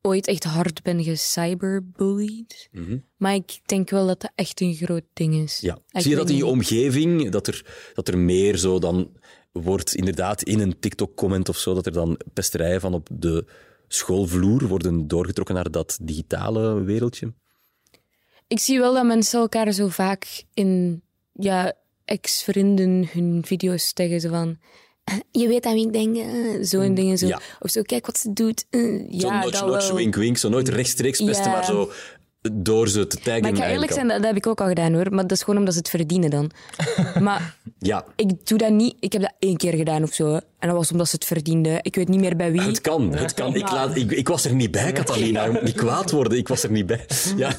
ooit 0.00 0.26
echt 0.26 0.44
hard 0.44 0.82
ben 0.82 1.04
gecyberbullied. 1.04 2.68
Maar 3.16 3.34
ik 3.34 3.60
denk 3.64 3.90
wel 3.90 4.06
dat 4.06 4.20
dat 4.20 4.32
echt 4.34 4.60
een 4.60 4.74
groot 4.74 5.04
ding 5.12 5.34
is. 5.34 5.60
Ja. 5.60 5.78
Ik 5.90 6.00
Zie 6.00 6.10
je 6.10 6.16
dat 6.16 6.30
in 6.30 6.36
je 6.36 6.46
omgeving, 6.46 7.30
dat 7.30 7.46
er, 7.46 7.90
dat 7.94 8.08
er 8.08 8.18
meer 8.18 8.56
zo 8.56 8.78
dan 8.78 9.18
wordt, 9.52 9.94
inderdaad, 9.94 10.42
in 10.42 10.60
een 10.60 10.78
TikTok-comment 10.78 11.48
of 11.48 11.58
zo, 11.58 11.74
dat 11.74 11.86
er 11.86 11.92
dan 11.92 12.20
pesterijen 12.32 12.80
van 12.80 12.94
op 12.94 13.08
de 13.12 13.46
schoolvloer 13.88 14.66
worden 14.66 15.08
doorgetrokken 15.08 15.54
naar 15.54 15.70
dat 15.70 15.98
digitale 16.02 16.82
wereldje? 16.82 17.32
Ik 18.50 18.58
zie 18.58 18.78
wel 18.78 18.94
dat 18.94 19.04
mensen 19.04 19.40
elkaar 19.40 19.72
zo 19.72 19.88
vaak 19.88 20.42
in 20.54 21.02
ja, 21.32 21.72
ex-vrienden 22.04 23.08
hun 23.12 23.42
video's 23.46 23.92
taggen. 23.92 24.20
Zo 24.20 24.28
van, 24.28 24.58
"Eh, 25.04 25.14
je 25.30 25.48
weet 25.48 25.64
aan 25.66 25.74
wie 25.74 25.86
ik 25.86 25.92
denk, 25.92 26.16
eh," 26.16 26.58
zo'n 26.60 26.94
dingen. 26.94 27.18
Zo. 27.18 27.26
Mm, 27.26 27.32
Ja. 27.32 27.40
Of 27.60 27.70
zo, 27.70 27.82
kijk 27.82 28.06
wat 28.06 28.18
ze 28.18 28.32
doet. 28.32 28.66
eh. 28.70 28.80
Zo 28.80 29.26
ja, 29.26 29.40
notch, 29.42 29.58
dat 29.60 29.68
notch, 29.68 29.86
wel. 29.86 29.96
wink, 29.96 30.14
wink. 30.14 30.36
Zo 30.36 30.48
nooit 30.48 30.68
rechtstreeks 30.68 31.24
pesten, 31.24 31.44
Ja. 31.44 31.50
maar 31.50 31.64
zo 31.64 31.90
door 32.52 32.88
ze 32.88 33.06
te 33.06 33.16
taggen. 33.16 33.42
Maar 33.42 33.50
ik 33.50 33.56
ga 33.56 33.62
eerlijk 33.62 33.62
eigenlijk 33.62 33.92
zijn, 33.92 34.08
dat, 34.08 34.16
dat 34.16 34.26
heb 34.26 34.36
ik 34.36 34.46
ook 34.46 34.60
al 34.60 34.66
gedaan 34.66 34.94
hoor. 34.94 35.06
Maar 35.10 35.22
dat 35.22 35.32
is 35.32 35.42
gewoon 35.42 35.58
omdat 35.58 35.74
ze 35.74 35.78
het 35.80 35.88
verdienen 35.90 36.30
dan. 36.30 36.50
maar. 37.26 37.56
Ja, 37.78 38.04
ik 38.16 38.46
doe 38.46 38.58
dat 38.58 38.70
niet. 38.70 38.96
Ik 39.00 39.12
heb 39.12 39.22
dat 39.22 39.32
één 39.38 39.56
keer 39.56 39.74
gedaan 39.74 40.02
of 40.02 40.12
zo. 40.12 40.34
En 40.58 40.68
dat 40.68 40.76
was 40.76 40.90
omdat 40.92 41.08
ze 41.08 41.14
het 41.14 41.24
verdienden. 41.24 41.78
Ik 41.82 41.94
weet 41.94 42.08
niet 42.08 42.20
meer 42.20 42.36
bij 42.36 42.52
wie. 42.52 42.60
het 42.60 42.80
kan. 42.80 43.12
Het 43.14 43.34
kan. 43.34 43.54
Ik, 43.54 43.70
laat, 43.70 43.96
ik, 43.96 44.10
ik 44.10 44.28
was 44.28 44.44
er 44.44 44.54
niet 44.54 44.70
bij, 44.70 44.92
Catalina. 44.92 45.44
Je 45.44 45.50
moet 45.50 45.62
niet 45.62 45.74
kwaad 45.74 46.10
worden. 46.10 46.38
Ik 46.38 46.48
was 46.48 46.62
er 46.62 46.70
niet 46.70 46.86
bij. 46.86 47.06
Ja. 47.36 47.50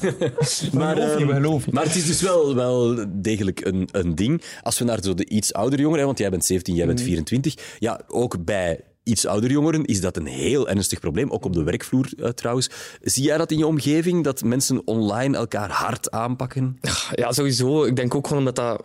Maar, 0.72 0.98
ehm, 0.98 1.18
je. 1.18 1.58
maar 1.70 1.84
het 1.84 1.94
is 1.94 2.06
dus 2.06 2.22
wel, 2.22 2.54
wel 2.54 3.04
degelijk 3.08 3.64
een, 3.64 3.88
een 3.92 4.14
ding. 4.14 4.42
Als 4.62 4.78
we 4.78 4.84
naar 4.84 4.98
zo 5.02 5.14
de 5.14 5.28
iets 5.28 5.52
oudere 5.52 5.82
jongeren, 5.82 6.06
want 6.06 6.18
jij 6.18 6.30
bent 6.30 6.44
17, 6.44 6.74
jij 6.74 6.86
bent 6.86 6.98
Mhm. 6.98 7.08
24. 7.08 7.54
Ja, 7.78 8.00
ook 8.08 8.44
bij 8.44 8.80
iets 9.02 9.26
oudere 9.26 9.52
jongeren 9.52 9.84
is 9.84 10.00
dat 10.00 10.16
een 10.16 10.26
heel 10.26 10.68
ernstig 10.68 11.00
probleem. 11.00 11.30
Ook 11.30 11.44
op 11.44 11.52
de 11.52 11.62
werkvloer 11.62 12.08
eh, 12.16 12.28
trouwens. 12.28 12.70
Zie 13.02 13.24
jij 13.24 13.38
dat 13.38 13.50
in 13.50 13.58
je 13.58 13.66
omgeving, 13.66 14.24
dat 14.24 14.44
mensen 14.44 14.86
online 14.86 15.36
elkaar 15.36 15.70
hard 15.70 16.10
aanpakken? 16.10 16.78
ja, 17.12 17.32
sowieso. 17.32 17.84
Ik 17.84 17.96
denk 17.96 18.14
ook 18.14 18.26
gewoon 18.26 18.38
omdat 18.46 18.56
dat 18.56 18.84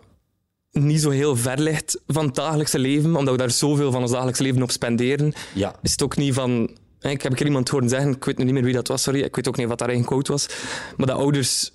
niet 0.70 1.00
zo 1.00 1.10
heel 1.10 1.36
ver 1.36 1.60
ligt 1.60 2.00
van 2.06 2.26
het 2.26 2.34
dagelijkse 2.34 2.78
leven, 2.78 3.16
omdat 3.16 3.34
we 3.34 3.40
daar 3.40 3.50
zoveel 3.50 3.92
van 3.92 4.02
ons 4.02 4.10
dagelijks 4.10 4.40
leven 4.40 4.62
op 4.62 4.70
spenderen. 4.70 5.32
Ja. 5.54 5.74
is 5.82 5.90
het 5.90 6.02
ook 6.02 6.16
niet 6.16 6.34
van... 6.34 6.70
Ik 7.00 7.22
heb 7.22 7.30
een 7.30 7.36
keer 7.36 7.46
iemand 7.46 7.68
horen 7.68 7.88
zeggen, 7.88 8.10
ik 8.10 8.24
weet 8.24 8.38
nu 8.38 8.44
niet 8.44 8.52
meer 8.52 8.62
wie 8.62 8.74
dat 8.74 8.88
was, 8.88 9.02
sorry, 9.02 9.20
ik 9.20 9.36
weet 9.36 9.48
ook 9.48 9.56
niet 9.56 9.68
wat 9.68 9.78
daar 9.78 9.88
eigen 9.88 10.06
quote 10.06 10.32
was, 10.32 10.48
maar 10.96 11.06
dat 11.06 11.16
ouders 11.16 11.72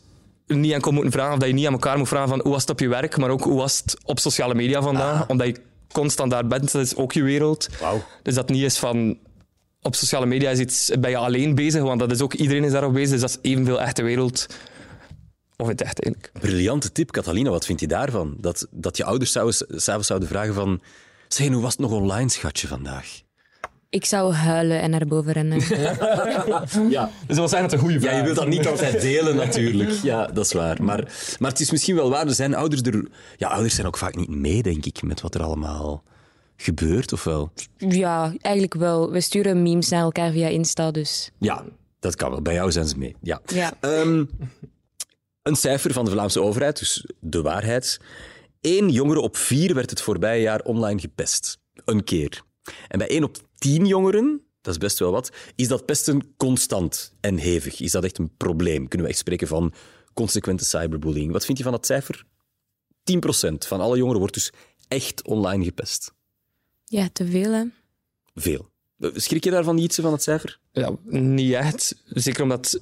niet 0.47 0.71
enkel 0.71 0.91
moeten 0.91 1.11
vragen, 1.11 1.33
of 1.33 1.39
dat 1.39 1.47
je 1.47 1.53
niet 1.53 1.65
aan 1.65 1.73
elkaar 1.73 1.97
moet 1.97 2.07
vragen 2.07 2.29
van 2.29 2.39
hoe 2.41 2.51
was 2.51 2.61
het 2.61 2.69
op 2.69 2.79
je 2.79 2.87
werk, 2.87 3.17
maar 3.17 3.29
ook 3.29 3.43
hoe 3.43 3.57
was 3.57 3.81
het 3.85 3.97
op 4.05 4.19
sociale 4.19 4.55
media 4.55 4.81
vandaag, 4.81 5.27
omdat 5.27 5.47
je 5.47 5.61
constant 5.93 6.31
daar 6.31 6.47
bent, 6.47 6.71
dat 6.71 6.81
is 6.81 6.95
ook 6.95 7.11
je 7.11 7.23
wereld. 7.23 7.67
Wauw. 7.79 8.03
Dus 8.21 8.35
dat 8.35 8.49
niet 8.49 8.63
is 8.63 8.77
van... 8.77 9.17
Op 9.81 9.95
sociale 9.95 10.25
media 10.25 10.49
is 10.49 10.59
iets, 10.59 10.91
ben 10.99 11.09
je 11.09 11.17
alleen 11.17 11.55
bezig, 11.55 11.81
want 11.81 11.99
dat 11.99 12.11
is 12.11 12.21
ook, 12.21 12.33
iedereen 12.33 12.63
is 12.63 12.71
daarop 12.71 12.93
bezig, 12.93 13.09
dus 13.09 13.21
dat 13.21 13.29
is 13.29 13.51
evenveel 13.51 13.81
echte 13.81 14.03
wereld. 14.03 14.45
Of 15.57 15.67
het 15.67 15.81
echt 15.81 16.03
eigenlijk. 16.03 16.39
Briljante 16.39 16.91
tip, 16.91 17.11
Catalina. 17.11 17.49
Wat 17.49 17.65
vind 17.65 17.79
je 17.79 17.87
daarvan? 17.87 18.35
Dat, 18.37 18.67
dat 18.71 18.97
je 18.97 19.03
ouders 19.03 19.31
s'avonds 19.31 20.07
zouden 20.07 20.27
vragen 20.27 20.53
van... 20.53 20.81
Zeg, 21.27 21.47
hoe 21.47 21.61
was 21.61 21.71
het 21.71 21.79
nog 21.79 21.91
online, 21.91 22.29
schatje, 22.29 22.67
vandaag? 22.67 23.21
Ik 23.93 24.05
zou 24.05 24.33
huilen 24.33 24.81
en 24.81 24.89
naar 24.89 25.05
boven 25.07 25.31
rennen. 25.31 25.59
Ja. 26.89 27.09
Dus 27.27 27.35
dat 27.35 27.37
was 27.37 27.53
eigenlijk 27.53 27.73
een 27.73 27.79
goede 27.79 27.99
Ja, 27.99 28.17
je 28.17 28.23
wilt 28.23 28.35
dat 28.35 28.47
niet 28.47 28.67
altijd 28.67 29.01
delen, 29.01 29.35
natuurlijk. 29.35 29.91
Ja, 29.91 30.25
dat 30.25 30.45
is 30.45 30.53
waar. 30.53 30.83
Maar, 30.83 31.11
maar 31.39 31.51
het 31.51 31.59
is 31.59 31.71
misschien 31.71 31.95
wel 31.95 32.09
waar. 32.09 32.27
Er 32.27 32.33
zijn 32.33 32.55
ouders 32.55 32.81
er... 32.81 33.07
Ja, 33.37 33.47
ouders 33.47 33.75
zijn 33.75 33.87
ook 33.87 33.97
vaak 33.97 34.15
niet 34.15 34.29
mee, 34.29 34.63
denk 34.63 34.85
ik, 34.85 35.01
met 35.01 35.21
wat 35.21 35.35
er 35.35 35.43
allemaal 35.43 36.03
gebeurt, 36.57 37.13
of 37.13 37.23
wel? 37.23 37.51
ja, 37.77 38.33
eigenlijk 38.41 38.73
wel. 38.73 39.11
We 39.11 39.21
sturen 39.21 39.61
memes 39.61 39.89
naar 39.89 40.01
elkaar 40.01 40.31
via 40.31 40.47
Insta, 40.47 40.91
dus... 40.91 41.31
Ja, 41.37 41.63
dat 41.99 42.15
kan 42.15 42.29
wel. 42.29 42.41
Bij 42.41 42.53
jou 42.53 42.71
zijn 42.71 42.87
ze 42.87 42.97
mee. 42.97 43.15
Ja. 43.21 43.41
Ja. 43.45 43.73
Ehm, 43.79 44.25
een 45.41 45.55
cijfer 45.55 45.93
van 45.93 46.05
de 46.05 46.11
Vlaamse 46.11 46.41
overheid, 46.41 46.79
dus 46.79 47.05
de 47.19 47.41
waarheid. 47.41 47.99
Eén 48.61 48.89
jongere 48.89 49.19
op 49.19 49.37
vier 49.37 49.73
werd 49.73 49.89
het 49.89 50.01
voorbije 50.01 50.41
jaar 50.41 50.61
online 50.61 50.99
gepest. 50.99 51.59
Een 51.85 52.03
keer. 52.03 52.43
En 52.87 52.97
bij 52.97 53.07
één 53.07 53.23
op 53.23 53.37
tien 53.63 53.85
jongeren, 53.85 54.41
dat 54.61 54.73
is 54.73 54.79
best 54.79 54.99
wel 54.99 55.11
wat, 55.11 55.31
is 55.55 55.67
dat 55.67 55.85
pesten 55.85 56.33
constant 56.37 57.13
en 57.19 57.37
hevig. 57.37 57.79
Is 57.79 57.91
dat 57.91 58.03
echt 58.03 58.17
een 58.17 58.35
probleem? 58.37 58.87
Kunnen 58.87 59.07
we 59.07 59.13
echt 59.13 59.21
spreken 59.21 59.47
van 59.47 59.73
consequente 60.13 60.65
cyberbullying? 60.65 61.31
Wat 61.31 61.45
vind 61.45 61.57
je 61.57 61.63
van 61.63 61.73
dat 61.73 61.85
cijfer? 61.85 62.25
10% 63.11 63.67
van 63.67 63.81
alle 63.81 63.97
jongeren 63.97 64.19
wordt 64.19 64.33
dus 64.33 64.51
echt 64.87 65.23
online 65.27 65.63
gepest. 65.63 66.13
Ja, 66.85 67.09
te 67.13 67.25
veel, 67.25 67.51
hè. 67.51 67.63
Veel. 68.35 68.69
Schrik 68.99 69.43
je 69.43 69.51
daarvan 69.51 69.75
niet 69.75 69.95
van 69.95 70.11
het 70.11 70.23
cijfer? 70.23 70.59
Ja, 70.71 70.95
niet 71.03 71.53
echt. 71.53 71.95
Zeker 72.05 72.43
omdat 72.43 72.71
het 72.71 72.81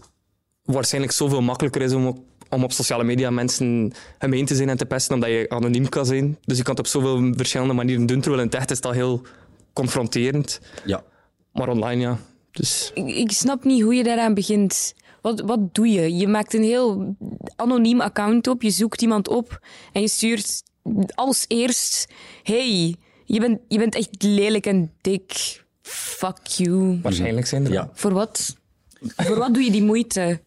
waarschijnlijk 0.63 1.13
zoveel 1.13 1.41
makkelijker 1.41 1.81
is 1.81 1.93
om 1.93 2.07
op, 2.07 2.19
om 2.49 2.63
op 2.63 2.71
sociale 2.71 3.03
media 3.03 3.29
mensen 3.29 3.93
gemeen 4.19 4.45
te 4.45 4.55
zijn 4.55 4.69
en 4.69 4.77
te 4.77 4.85
pesten, 4.85 5.15
omdat 5.15 5.29
je 5.29 5.49
anoniem 5.49 5.89
kan 5.89 6.05
zijn. 6.05 6.37
Dus 6.41 6.57
je 6.57 6.63
kan 6.63 6.75
het 6.75 6.85
op 6.85 6.91
zoveel 6.91 7.33
verschillende 7.35 7.73
manieren 7.73 8.05
doen, 8.05 8.21
terwijl 8.21 8.41
in 8.41 8.47
het 8.47 8.57
echt 8.57 8.71
is 8.71 8.81
dat 8.81 8.93
heel 8.93 9.21
confronterend. 9.73 10.59
Ja. 10.85 11.03
Maar 11.53 11.69
online, 11.69 12.01
ja. 12.01 12.17
Dus 12.51 12.91
Ik, 12.93 13.07
ik 13.07 13.31
snap 13.31 13.63
niet 13.63 13.81
hoe 13.81 13.95
je 13.95 14.03
daaraan 14.03 14.33
begint. 14.33 14.93
Wat, 15.21 15.41
wat 15.41 15.75
doe 15.75 15.87
je? 15.87 16.15
Je 16.15 16.27
maakt 16.27 16.53
een 16.53 16.63
heel 16.63 17.15
anoniem 17.55 18.01
account 18.01 18.47
op, 18.47 18.61
je 18.61 18.69
zoekt 18.69 19.01
iemand 19.01 19.27
op 19.27 19.59
en 19.91 20.01
je 20.01 20.07
stuurt 20.07 20.63
als 21.15 21.45
eerst... 21.47 22.07
Hey, 22.43 22.95
je 23.25 23.39
bent, 23.39 23.59
je 23.67 23.77
bent 23.77 23.95
echt 23.95 24.23
lelijk 24.23 24.65
en 24.65 24.93
dik. 25.01 25.63
Fuck 25.81 26.47
you. 26.47 26.99
waarschijnlijk 27.01 27.47
zijn 27.47 27.65
er. 27.65 27.71
Ja. 27.71 27.89
Voor 27.93 28.13
wat? 28.13 28.55
Voor 29.15 29.37
wat 29.37 29.53
doe 29.53 29.63
je 29.63 29.71
die 29.71 29.83
moeite? 29.83 30.41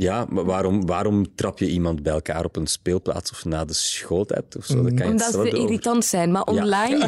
Ja, 0.00 0.26
maar 0.28 0.44
waarom, 0.44 0.86
waarom 0.86 1.34
trap 1.34 1.58
je 1.58 1.68
iemand 1.68 2.02
bij 2.02 2.12
elkaar 2.12 2.44
op 2.44 2.56
een 2.56 2.66
speelplaats 2.66 3.30
of 3.30 3.44
na 3.44 3.64
de 3.64 3.72
schooltijd 3.72 4.56
of 4.56 4.64
zo? 4.64 4.74
Dat 4.82 4.94
kan 4.94 5.06
je 5.06 5.10
Omdat 5.12 5.30
ze 5.32 5.38
over- 5.38 5.54
irritant 5.56 6.04
zijn. 6.04 6.32
Maar 6.32 6.42
online... 6.42 7.04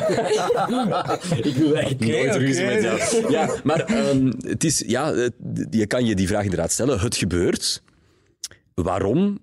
Ik 1.43 1.55
wil 1.57 1.77
echt 1.77 1.99
nooit 2.01 2.35
ruzie 2.37 2.65
met 2.65 2.83
jou. 2.83 3.31
Ja, 3.31 3.55
maar 3.65 3.81
ehm, 3.85 4.33
het 4.41 4.65
is, 4.65 4.83
ja, 4.87 5.15
het- 5.15 5.33
je 5.71 5.87
kan 5.87 6.05
je 6.05 6.15
die 6.15 6.27
vraag 6.27 6.43
inderdaad 6.43 6.73
stellen. 6.73 7.01
Het 7.01 7.17
gebeurt. 7.17 7.83
Waarom? 8.75 9.39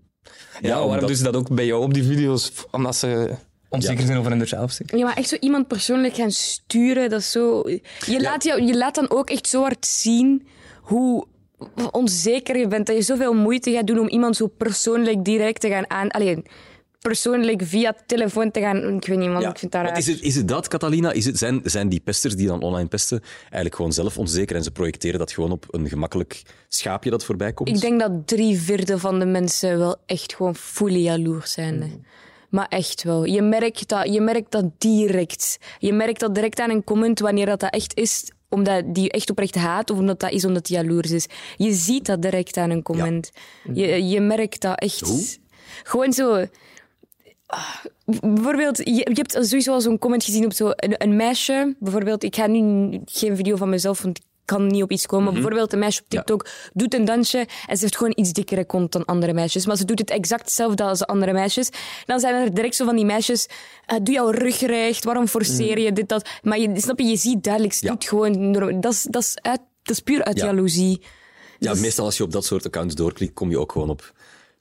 Ja, 0.61 0.69
waarom 0.69 0.89
omdat- 0.91 1.07
doen 1.07 1.15
ze 1.17 1.23
dat 1.23 1.35
ook 1.35 1.55
bij 1.55 1.65
jou 1.65 1.83
op 1.83 1.93
die 1.93 2.03
video's? 2.03 2.51
Omdat 2.71 2.95
ze 2.95 3.35
onzeker 3.69 3.99
Ja. 3.99 4.05
zijn 4.05 4.17
over 4.17 4.31
hunzelf. 4.31 4.77
Ja, 4.85 5.05
maar 5.05 5.15
echt 5.17 5.29
zo 5.29 5.35
iemand 5.39 5.67
persoonlijk 5.67 6.15
gaan 6.15 6.31
sturen, 6.31 7.09
dat 7.09 7.19
is 7.19 7.31
zo... 7.31 7.63
Je, 8.05 8.21
laat, 8.21 8.43
jou, 8.43 8.61
je 8.63 8.77
laat 8.77 8.95
dan 8.95 9.09
ook 9.09 9.29
echt 9.29 9.47
zo 9.47 9.61
hard 9.61 9.85
zien 9.85 10.47
hoe 10.81 11.25
onzeker 11.91 12.57
je 12.57 12.67
bent. 12.67 12.87
Dat 12.87 12.95
je 12.95 13.01
zoveel 13.01 13.33
moeite 13.33 13.71
gaat 13.71 13.87
doen 13.87 13.99
om 13.99 14.07
iemand 14.07 14.35
zo 14.35 14.47
persoonlijk 14.47 15.25
direct 15.25 15.61
te 15.61 15.69
gaan 15.69 15.89
aan... 15.89 16.09
Alleen, 16.09 16.45
persoonlijk 16.99 17.61
via 17.63 17.95
telefoon 18.05 18.51
te 18.51 18.59
gaan... 18.59 18.95
Ik 18.95 19.07
weet 19.07 19.17
niet, 19.17 19.29
Ja, 19.29 19.49
ik 19.49 19.57
vind 19.57 19.71
dat 19.71 19.97
is, 19.97 20.07
het, 20.07 20.21
is 20.21 20.35
het 20.35 20.47
dat, 20.47 20.67
Catalina? 20.67 21.11
Is 21.11 21.25
het, 21.25 21.37
zijn, 21.37 21.61
zijn 21.63 21.89
die 21.89 21.99
pesters 21.99 22.35
die 22.35 22.47
dan 22.47 22.61
online 22.61 22.87
pesten 22.87 23.21
eigenlijk 23.41 23.75
gewoon 23.75 23.93
zelf 23.93 24.17
onzeker 24.17 24.55
en 24.55 24.63
ze 24.63 24.71
projecteren 24.71 25.19
dat 25.19 25.31
gewoon 25.31 25.51
op 25.51 25.65
een 25.69 25.87
gemakkelijk 25.87 26.41
schaapje 26.67 27.09
dat 27.09 27.25
voorbij 27.25 27.53
komt? 27.53 27.69
Ik 27.69 27.81
denk 27.81 27.99
dat 27.99 28.11
drie 28.27 28.57
vierde 28.57 28.97
van 28.97 29.19
de 29.19 29.25
mensen 29.25 29.77
wel 29.77 29.95
echt 30.05 30.35
gewoon 30.35 30.55
fully 30.55 31.01
jaloers 31.01 31.51
zijn. 31.51 32.05
Maar 32.49 32.67
echt 32.67 33.03
wel. 33.03 33.25
Je 33.25 33.41
merkt 33.41 33.87
dat, 33.87 34.13
je 34.13 34.21
merkt 34.21 34.51
dat 34.51 34.65
direct. 34.77 35.57
Je 35.79 35.93
merkt 35.93 36.19
dat 36.19 36.35
direct 36.35 36.59
aan 36.59 36.69
een 36.69 36.83
comment 36.83 37.19
wanneer 37.19 37.45
dat, 37.45 37.59
dat 37.59 37.73
echt 37.73 37.97
is 37.97 38.31
omdat 38.49 38.83
die 38.95 39.11
echt 39.11 39.29
oprecht 39.29 39.55
haat 39.55 39.89
of 39.89 39.97
omdat 39.97 40.19
dat 40.19 40.31
is 40.31 40.45
omdat 40.45 40.67
hij 40.67 40.77
jaloers 40.77 41.11
is. 41.11 41.27
Je 41.57 41.73
ziet 41.73 42.05
dat 42.05 42.21
direct 42.21 42.57
aan 42.57 42.69
een 42.69 42.83
comment. 42.83 43.31
Je, 43.73 44.07
je 44.07 44.19
merkt 44.19 44.61
dat 44.61 44.79
echt. 44.79 44.99
Hoe? 44.99 45.25
Gewoon 45.83 46.13
zo... 46.13 46.45
Ah, 47.45 47.75
Bijvoorbeeld, 48.21 48.77
je, 48.77 48.93
je 48.93 49.11
hebt 49.13 49.31
sowieso 49.47 49.73
al 49.73 49.81
zo'n 49.81 49.99
comment 49.99 50.23
gezien 50.23 50.45
op 50.45 50.53
zo 50.53 50.71
een, 50.75 50.95
een 50.97 51.15
meisje. 51.15 51.75
Bijvoorbeeld, 51.79 52.23
ik 52.23 52.35
ga 52.35 52.47
nu 52.47 52.89
geen 53.05 53.35
video 53.35 53.55
van 53.55 53.69
mezelf, 53.69 54.01
want 54.01 54.17
ik 54.17 54.23
kan 54.49 54.67
niet 54.67 54.83
op 54.83 54.91
iets 54.91 55.05
komen. 55.05 55.23
Maar 55.23 55.33
Bijvoorbeeld, 55.33 55.73
een 55.73 55.79
meisje 55.79 56.01
op 56.01 56.09
TikTok 56.09 56.47
doet 56.73 56.93
een 56.93 57.05
dansje 57.05 57.37
en 57.67 57.75
ze 57.75 57.81
heeft 57.81 57.97
gewoon 57.97 58.13
iets 58.15 58.31
dikkere 58.31 58.65
kont 58.65 58.91
dan 58.91 59.05
andere 59.05 59.33
meisjes. 59.33 59.65
Maar 59.65 59.75
ze 59.77 59.85
doet 59.85 59.99
het 59.99 60.09
exact 60.09 60.41
hetzelfde 60.41 60.83
als 60.83 60.99
de 60.99 61.05
andere 61.07 61.33
meisjes. 61.33 61.69
Dan 62.05 62.19
zijn 62.19 62.35
er 62.35 62.53
direct 62.53 62.75
zo 62.75 62.85
van 62.85 62.95
die 62.95 63.05
meisjes, 63.05 63.47
eh, 63.85 63.97
doe 64.03 64.13
jouw 64.13 64.29
rug 64.29 64.59
recht, 64.59 65.03
waarom 65.03 65.27
forceer 65.27 65.79
je 65.79 65.93
dit, 65.93 66.09
dat? 66.09 66.29
Maar 66.43 66.59
je, 66.59 66.71
snap 66.81 66.99
je, 66.99 67.05
je 67.05 67.17
ziet 67.17 67.43
duidelijk, 67.43 67.73
ze 67.73 67.85
Ja. 67.85 67.91
doet 67.91 68.05
gewoon... 68.05 68.51
Dat 68.81 68.93
is, 68.93 69.03
dat, 69.09 69.21
is 69.21 69.37
uit, 69.41 69.59
dat 69.83 69.95
is 69.95 69.99
puur 70.01 70.23
uit 70.23 70.37
Ja. 70.39 70.45
jaloezie. 70.45 71.01
Ja, 71.59 71.71
Dus- 71.71 71.79
meestal 71.81 72.05
als 72.05 72.17
je 72.17 72.23
op 72.23 72.31
dat 72.31 72.45
soort 72.45 72.65
accounts 72.65 72.95
doorklikt, 72.95 73.33
kom 73.33 73.49
je 73.49 73.59
ook 73.59 73.71
gewoon 73.71 73.89
op 73.89 74.13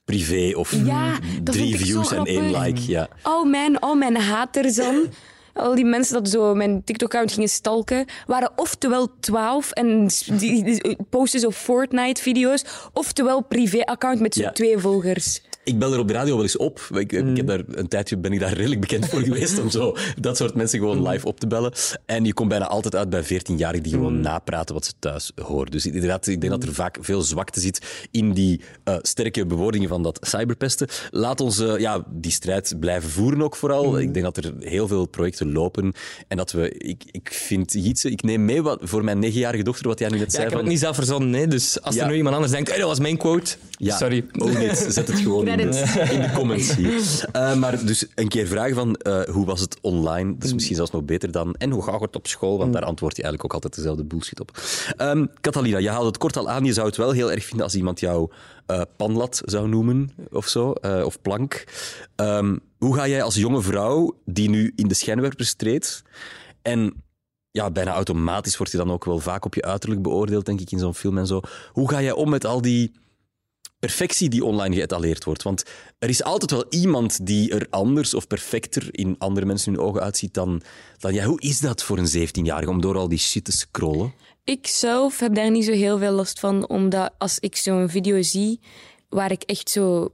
privé 0.05 0.51
of 0.57 0.71
Ja, 0.85 1.19
drie 1.43 1.77
views 1.77 2.11
en 2.11 2.23
één 2.25 2.57
like. 2.59 2.81
Ja. 2.87 3.07
Al 3.21 3.45
mijn, 3.45 3.79
al 3.79 3.95
mijn 3.95 4.15
haters 4.17 4.75
dan, 4.75 4.95
al 5.53 5.75
die 5.75 5.85
mensen 5.85 6.13
dat 6.13 6.29
zo 6.29 6.55
mijn 6.55 6.83
TikTok-account 6.83 7.31
gingen 7.31 7.49
stalken, 7.49 8.05
waren 8.27 8.51
oftewel 8.55 9.07
12 9.19 9.71
en 9.71 10.09
die, 10.37 10.97
posten 11.09 11.39
zo 11.39 11.51
Fortnite-video's, 11.51 12.63
oftewel 12.93 13.41
privé-account 13.41 14.19
met 14.19 14.33
zo 14.35 14.41
Ja. 14.41 14.51
twee 14.51 14.77
volgers. 14.77 15.41
Ik 15.69 15.79
bel 15.79 15.93
er 15.93 15.99
op 15.99 16.07
de 16.07 16.13
radio 16.13 16.33
wel 16.33 16.43
eens 16.43 16.57
op. 16.57 16.79
Ik, 16.93 17.11
ik 17.11 17.37
heb 17.37 17.47
daar, 17.47 17.61
een 17.67 17.87
tijdje 17.87 18.17
ben 18.17 18.31
ik 18.33 18.39
daar 18.39 18.53
redelijk 18.53 18.81
bekend 18.81 19.05
voor 19.09 19.19
geweest 19.29 19.59
om 19.59 19.69
zo 19.69 19.95
dat 20.19 20.37
soort 20.37 20.53
mensen 20.55 20.79
gewoon 20.79 21.07
live 21.07 21.27
op 21.27 21.39
te 21.39 21.47
bellen. 21.47 21.73
En 22.05 22.25
je 22.25 22.33
komt 22.33 22.49
bijna 22.49 22.67
altijd 22.67 22.95
uit 22.95 23.09
bij 23.09 23.23
14-jarigen 23.23 23.81
die 23.81 23.91
gewoon 23.93 24.21
napraten 24.21 24.75
wat 24.75 24.85
ze 24.85 24.91
thuis 24.99 25.31
horen. 25.41 25.71
Dus 25.71 25.85
inderdaad, 25.85 26.27
ik 26.27 26.41
denk 26.41 26.53
dat 26.53 26.63
er 26.63 26.73
vaak 26.73 26.97
veel 27.01 27.21
zwakte 27.21 27.59
zit 27.59 28.07
in 28.11 28.33
die 28.33 28.61
eh, 28.83 28.95
sterke 29.01 29.45
bewoordingen 29.45 29.89
van 29.89 30.03
dat 30.03 30.19
cyberpesten. 30.21 30.87
Laat 31.11 31.41
ons 31.41 31.59
eh, 31.59 31.77
ja, 31.77 32.03
die 32.11 32.31
strijd 32.31 32.75
blijven 32.79 33.09
voeren 33.09 33.41
ook 33.41 33.55
vooral. 33.55 33.99
Ik 33.99 34.13
denk 34.13 34.25
dat 34.25 34.37
er 34.45 34.53
heel 34.59 34.87
veel 34.87 35.05
projecten 35.05 35.51
lopen. 35.51 35.93
En 36.27 36.37
dat 36.37 36.51
we, 36.51 36.71
ik, 36.71 37.03
ik 37.11 37.29
vind 37.33 37.71
Gietse, 37.71 38.09
ik 38.11 38.21
neem 38.23 38.45
mee 38.45 38.61
wat, 38.61 38.79
voor 38.81 39.03
mijn 39.03 39.19
negenjarige 39.19 39.63
dochter 39.63 39.87
wat 39.87 39.99
jij 39.99 40.09
nu 40.09 40.17
net 40.17 40.25
Ja, 40.25 40.31
zei. 40.31 40.43
ik 40.43 40.49
heb 40.49 40.59
van, 40.59 40.67
het 40.67 40.73
niet 40.73 40.83
zelf 40.83 40.95
verzonnen, 40.95 41.29
nee. 41.29 41.47
dus 41.47 41.81
als 41.81 41.95
Ja. 41.95 42.03
er 42.03 42.09
nu 42.09 42.15
iemand 42.15 42.35
anders 42.35 42.53
denkt, 42.53 42.69
hey, 42.69 42.77
dat 42.79 42.87
was 42.87 42.99
mijn 42.99 43.17
quote, 43.17 43.55
Ja, 43.71 43.97
sorry. 43.97 44.25
Ook 44.37 44.57
niet. 44.57 44.85
Zet 44.89 45.07
het 45.07 45.19
gewoon 45.19 45.45
In 46.15 46.21
de 46.21 46.31
comments 46.33 46.75
hier. 46.75 47.25
Eh, 47.31 47.55
maar 47.55 47.85
dus 47.85 48.05
een 48.15 48.27
keer 48.27 48.47
vragen 48.47 48.75
van 48.75 48.95
eh, 48.95 49.21
hoe 49.21 49.45
was 49.45 49.59
het 49.59 49.77
online? 49.81 50.33
Dat 50.33 50.43
is 50.43 50.53
misschien 50.53 50.75
zelfs 50.75 50.91
nog 50.91 51.03
beter 51.03 51.31
dan 51.31 51.55
en 51.55 51.71
hoe 51.71 51.83
gaat 51.83 52.01
het 52.01 52.15
op 52.15 52.27
school? 52.27 52.57
Want 52.57 52.73
daar 52.73 52.83
antwoord 52.83 53.15
je 53.15 53.23
eigenlijk 53.23 53.53
ook 53.53 53.63
altijd 53.63 53.75
dezelfde 53.75 54.03
bullshit 54.03 54.39
op. 54.39 54.61
Ehm 54.97 55.25
Catalina, 55.41 55.77
je 55.77 55.89
haalde 55.89 56.07
het 56.07 56.17
kort 56.17 56.37
al 56.37 56.49
aan. 56.49 56.65
Je 56.65 56.73
zou 56.73 56.87
het 56.87 56.97
wel 56.97 57.11
heel 57.11 57.31
erg 57.31 57.45
vinden 57.45 57.65
als 57.65 57.75
iemand 57.75 57.99
jou 57.99 58.31
eh, 58.65 58.81
panlat 58.97 59.41
zou 59.45 59.67
noemen 59.67 60.11
of 60.31 60.47
zo, 60.47 60.69
of 61.05 61.21
plank. 61.21 61.63
Ehm, 62.15 62.57
hoe 62.77 62.95
ga 62.95 63.07
jij 63.07 63.23
als 63.23 63.35
jonge 63.35 63.61
vrouw 63.61 64.15
die 64.25 64.49
nu 64.49 64.73
in 64.75 64.87
de 64.87 64.93
schijnwerpers 64.93 65.53
treedt 65.53 66.03
en 66.61 67.03
ja, 67.51 67.71
bijna 67.71 67.93
automatisch 67.93 68.57
wordt 68.57 68.71
je 68.71 68.77
dan 68.77 68.91
ook 68.91 69.05
wel 69.05 69.19
vaak 69.19 69.45
op 69.45 69.55
je 69.55 69.61
uiterlijk 69.61 70.01
beoordeeld, 70.01 70.45
denk 70.45 70.61
ik, 70.61 70.71
in 70.71 70.79
zo'n 70.79 70.95
film 70.95 71.17
en 71.17 71.27
zo. 71.27 71.41
Hoe 71.71 71.89
ga 71.89 72.01
jij 72.01 72.11
om 72.11 72.29
met 72.29 72.45
al 72.45 72.61
die 72.61 72.91
perfectie 73.79 74.29
die 74.29 74.45
online 74.45 74.75
geëtaleerd 74.75 75.23
wordt? 75.23 75.43
Want 75.43 75.63
er 75.99 76.09
is 76.09 76.23
altijd 76.23 76.51
wel 76.51 76.65
iemand 76.69 77.25
die 77.25 77.51
er 77.51 77.67
anders 77.69 78.13
of 78.13 78.27
perfecter 78.27 78.87
in 78.91 79.15
andere 79.17 79.45
mensen 79.45 79.73
hun 79.73 79.81
ogen 79.81 80.01
uitziet 80.01 80.33
dan, 80.33 80.61
dan 80.97 81.13
jij. 81.13 81.25
Hoe 81.25 81.41
is 81.41 81.59
dat 81.59 81.83
voor 81.83 81.97
een 81.97 82.27
17-jarige 82.27 82.69
om 82.69 82.81
door 82.81 82.97
al 82.97 83.09
die 83.09 83.17
shit 83.17 83.43
te 83.45 83.51
scrollen? 83.51 84.13
Ik 84.43 84.67
zelf 84.67 85.19
heb 85.19 85.35
daar 85.35 85.51
niet 85.51 85.65
zo 85.65 85.71
heel 85.71 85.97
veel 85.97 86.11
last 86.11 86.39
van, 86.39 86.69
omdat 86.69 87.13
als 87.17 87.39
ik 87.39 87.55
zo'n 87.55 87.89
video 87.89 88.21
zie 88.21 88.59
waar 89.09 89.31
ik 89.31 89.43
echt 89.43 89.69
zo 89.69 90.13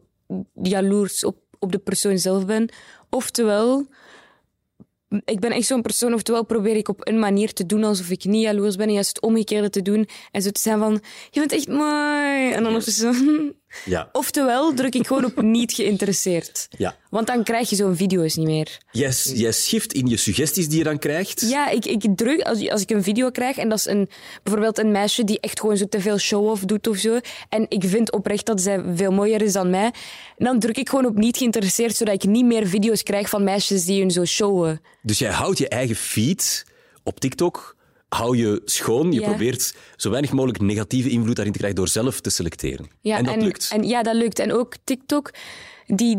jaloers 0.62 1.24
op, 1.24 1.38
op 1.60 1.72
de 1.72 1.78
persoon 1.78 2.18
zelf 2.18 2.46
ben, 2.46 2.70
oftewel, 3.10 3.88
ik 5.10 5.40
ben 5.40 5.52
echt 5.52 5.68
zo'n 5.68 5.82
persoon, 5.82 6.14
oftewel 6.14 6.46
probeer 6.46 6.76
ik 6.76 6.90
op 6.90 7.08
een 7.08 7.20
manier 7.20 7.54
te 7.54 7.66
doen 7.66 7.84
alsof 7.84 8.10
ik 8.10 8.26
niet 8.26 8.42
jaloers 8.42 8.76
ben, 8.76 8.88
en 8.88 8.94
juist 8.94 9.16
het 9.16 9.22
omgekeerde 9.22 9.70
te 9.70 9.82
doen. 9.82 10.08
En 10.32 10.42
zo 10.42 10.50
te 10.50 10.60
zijn 10.60 10.80
van, 10.80 11.02
je 11.30 11.40
bent 11.40 11.52
echt 11.52 11.68
mooi, 11.68 12.52
en 12.52 12.58
dan 12.58 12.68
ondertussen... 12.68 13.56
Ja. 13.86 14.10
Oftewel 14.12 14.74
druk 14.74 14.96
ik 14.96 15.08
gewoon 15.08 15.26
op 15.26 15.42
niet 15.58 15.74
geïnteresseerd. 15.74 16.68
Ja. 16.78 16.96
Want 17.10 17.28
dan 17.28 17.44
krijg 17.44 17.70
je 17.70 17.76
zo'n 17.76 17.96
video's 17.96 18.36
niet 18.36 18.46
meer. 18.46 18.78
Jij, 18.92 19.12
jij 19.24 19.52
schift 19.52 19.94
in 19.94 20.08
je 20.08 20.18
suggesties 20.18 20.68
die 20.68 20.78
je 20.78 20.84
dan 20.84 21.00
krijgt. 21.00 21.42
Ja, 21.50 21.70
ik, 21.70 21.86
ik 21.86 22.06
druk, 22.16 22.42
als, 22.42 22.70
als 22.70 22.82
ik 22.82 22.90
een 22.90 23.04
video 23.04 23.30
krijg 23.30 23.58
en 23.58 23.70
dat 23.70 23.78
is 23.78 23.86
een, 23.86 24.10
bijvoorbeeld 24.44 24.78
een 24.78 24.92
meisje 24.92 25.24
die 25.24 25.40
echt 25.40 25.60
gewoon 25.60 25.78
zo 25.78 25.86
te 25.86 26.00
veel 26.00 26.18
show-off 26.18 26.66
doet 26.66 26.88
of 26.88 26.98
zo, 26.98 27.20
en 27.50 27.66
ik 27.70 27.84
vind 27.86 28.12
oprecht 28.12 28.46
dat 28.46 28.62
zij 28.62 28.84
veel 28.96 29.12
mooier 29.12 29.42
is 29.42 29.54
dan 29.54 29.70
mij, 29.70 29.94
dan 30.38 30.60
druk 30.60 30.78
ik 30.78 30.90
gewoon 30.90 31.06
op 31.06 31.16
niet 31.16 31.38
geïnteresseerd, 31.38 31.96
zodat 31.96 32.14
ik 32.14 32.30
niet 32.30 32.46
meer 32.46 32.68
video's 32.68 33.04
krijg 33.04 33.30
van 33.30 33.44
meisjes 33.44 33.86
die 33.86 34.00
hun 34.00 34.12
zo 34.12 34.26
showen. 34.26 34.82
Dus 35.02 35.20
jij 35.20 35.32
houdt 35.32 35.58
je 35.58 35.68
eigen 35.68 35.96
feed 35.96 36.66
op 37.04 37.20
TikTok, 37.20 37.75
hou 38.16 38.38
je 38.38 38.62
schoon. 38.66 39.12
Je 39.12 39.20
Ja. 39.20 39.28
probeert 39.28 39.76
zo 39.96 40.10
weinig 40.10 40.32
mogelijk 40.32 40.62
negatieve 40.62 41.10
invloed 41.10 41.36
daarin 41.36 41.54
te 41.54 41.60
krijgen 41.60 41.80
door 41.80 41.90
zelf 41.90 42.22
te 42.22 42.30
selecteren. 42.30 42.88
Ja, 43.02 43.18
en 43.18 43.24
dat 43.24 43.36
lukt. 43.42 43.70
En, 43.72 43.84
ja, 43.88 44.04
dat 44.04 44.16
lukt. 44.16 44.40
En 44.40 44.54
ook 44.54 44.74
TikTok, 44.84 45.32
die, 45.88 46.18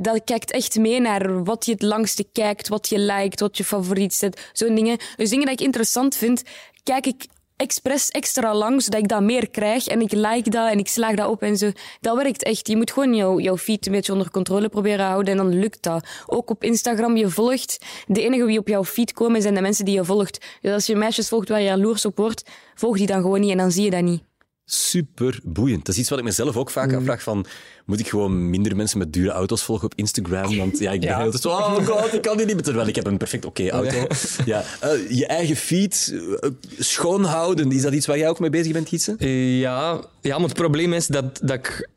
dat 0.00 0.20
kijkt 0.24 0.50
echt 0.50 0.78
mee 0.78 1.00
naar 1.00 1.44
wat 1.44 1.66
je 1.66 1.72
het 1.72 1.82
langste 1.82 2.24
kijkt, 2.32 2.68
wat 2.68 2.88
je 2.88 2.98
liked, 2.98 3.40
wat 3.40 3.56
je 3.56 3.64
favoriet 3.64 4.14
zet, 4.14 4.50
zo'n 4.52 4.74
dingen. 4.74 4.98
Dus 5.16 5.30
dingen 5.30 5.46
dat 5.46 5.60
ik 5.60 5.66
interessant 5.66 6.16
vind, 6.16 6.42
kijk 6.82 7.06
ik 7.06 7.24
expres 7.56 8.10
extra 8.10 8.54
lang, 8.54 8.82
zodat 8.82 9.00
ik 9.00 9.08
dat 9.08 9.22
meer 9.22 9.50
krijg. 9.50 9.86
En 9.86 10.00
ik 10.00 10.12
like 10.12 10.50
dat 10.50 10.70
en 10.70 10.78
ik 10.78 10.88
slaag 10.88 11.14
dat 11.14 11.28
op 11.28 11.42
en 11.42 11.56
zo. 11.56 11.70
Dat 12.00 12.16
werkt 12.16 12.42
echt. 12.42 12.68
Je 12.68 12.76
moet 12.76 12.92
gewoon 12.92 13.14
jouw, 13.14 13.40
jouw 13.40 13.56
feed 13.56 13.86
een 13.86 13.92
beetje 13.92 14.12
onder 14.12 14.30
controle 14.30 14.68
proberen 14.68 15.06
houden 15.06 15.30
en 15.30 15.36
dan 15.36 15.58
lukt 15.58 15.82
dat. 15.82 16.06
Ook 16.26 16.50
op 16.50 16.64
Instagram, 16.64 17.16
je 17.16 17.28
volgt. 17.28 17.84
De 18.06 18.22
enige 18.22 18.44
wie 18.44 18.58
op 18.58 18.68
jouw 18.68 18.84
feed 18.84 19.12
komen 19.12 19.42
zijn 19.42 19.54
de 19.54 19.60
mensen 19.60 19.84
die 19.84 19.94
je 19.94 20.04
volgt. 20.04 20.46
Dus 20.60 20.72
als 20.72 20.86
je 20.86 20.96
meisjes 20.96 21.28
volgt 21.28 21.48
waar 21.48 21.60
je 21.60 21.66
jaloers 21.66 22.04
op 22.04 22.16
wordt, 22.16 22.50
volg 22.74 22.96
die 22.96 23.06
dan 23.06 23.20
gewoon 23.20 23.40
niet 23.40 23.50
en 23.50 23.58
dan 23.58 23.70
zie 23.70 23.84
je 23.84 23.90
dat 23.90 24.02
niet. 24.02 24.22
Super 24.68 25.38
boeiend. 25.44 25.84
Dat 25.86 25.94
is 25.94 26.00
iets 26.00 26.10
wat 26.10 26.18
ik 26.18 26.24
mezelf 26.24 26.56
ook 26.56 26.66
Mm. 26.66 26.72
vaak 26.72 26.94
afvraag 26.94 27.22
van, 27.22 27.46
moet 27.84 28.00
ik 28.00 28.08
gewoon 28.08 28.50
minder 28.50 28.76
mensen 28.76 28.98
met 28.98 29.12
dure 29.12 29.30
auto's 29.30 29.62
volgen 29.62 29.84
op 29.84 29.92
Instagram? 29.94 30.56
Want 30.56 30.78
ja, 30.78 30.92
ik 30.92 31.00
ben 31.00 31.16
heel 31.20 31.38
zo, 31.38 31.48
oh 31.48 31.74
god, 31.86 32.12
ik 32.14 32.22
kan 32.22 32.36
die 32.36 32.46
niet, 32.46 32.64
terwijl 32.64 32.86
ik 32.88 32.94
heb 32.94 33.06
een 33.06 33.16
perfect 33.16 33.44
oké 33.44 33.70
auto. 33.70 34.06
Ja. 34.44 34.64
Eh, 34.80 35.10
je 35.10 35.26
eigen 35.26 35.56
feed 35.56 36.14
eh, 36.40 36.50
schoonhouden, 36.78 37.72
is 37.72 37.82
dat 37.82 37.92
iets 37.92 38.06
waar 38.06 38.18
jij 38.18 38.28
ook 38.28 38.40
mee 38.40 38.50
bezig 38.50 38.72
bent, 38.72 38.88
Gietse? 38.88 39.14
Eh, 39.18 39.60
ja, 39.60 40.00
ja, 40.20 40.38
maar 40.38 40.48
het 40.48 40.56
probleem 40.56 40.92
is 40.92 41.06
dat, 41.06 41.40
dat 41.42 41.56
ik 41.56 41.88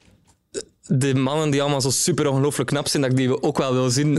de 0.91 1.15
mannen 1.15 1.49
die 1.49 1.61
allemaal 1.61 1.81
zo 1.81 1.89
super 1.89 2.29
ongelooflijk 2.29 2.69
knap 2.69 2.87
zijn, 2.87 3.01
dat 3.01 3.11
ik 3.11 3.17
die 3.17 3.41
ook 3.41 3.57
wel 3.57 3.73
wil 3.73 3.89
zien. 3.89 4.17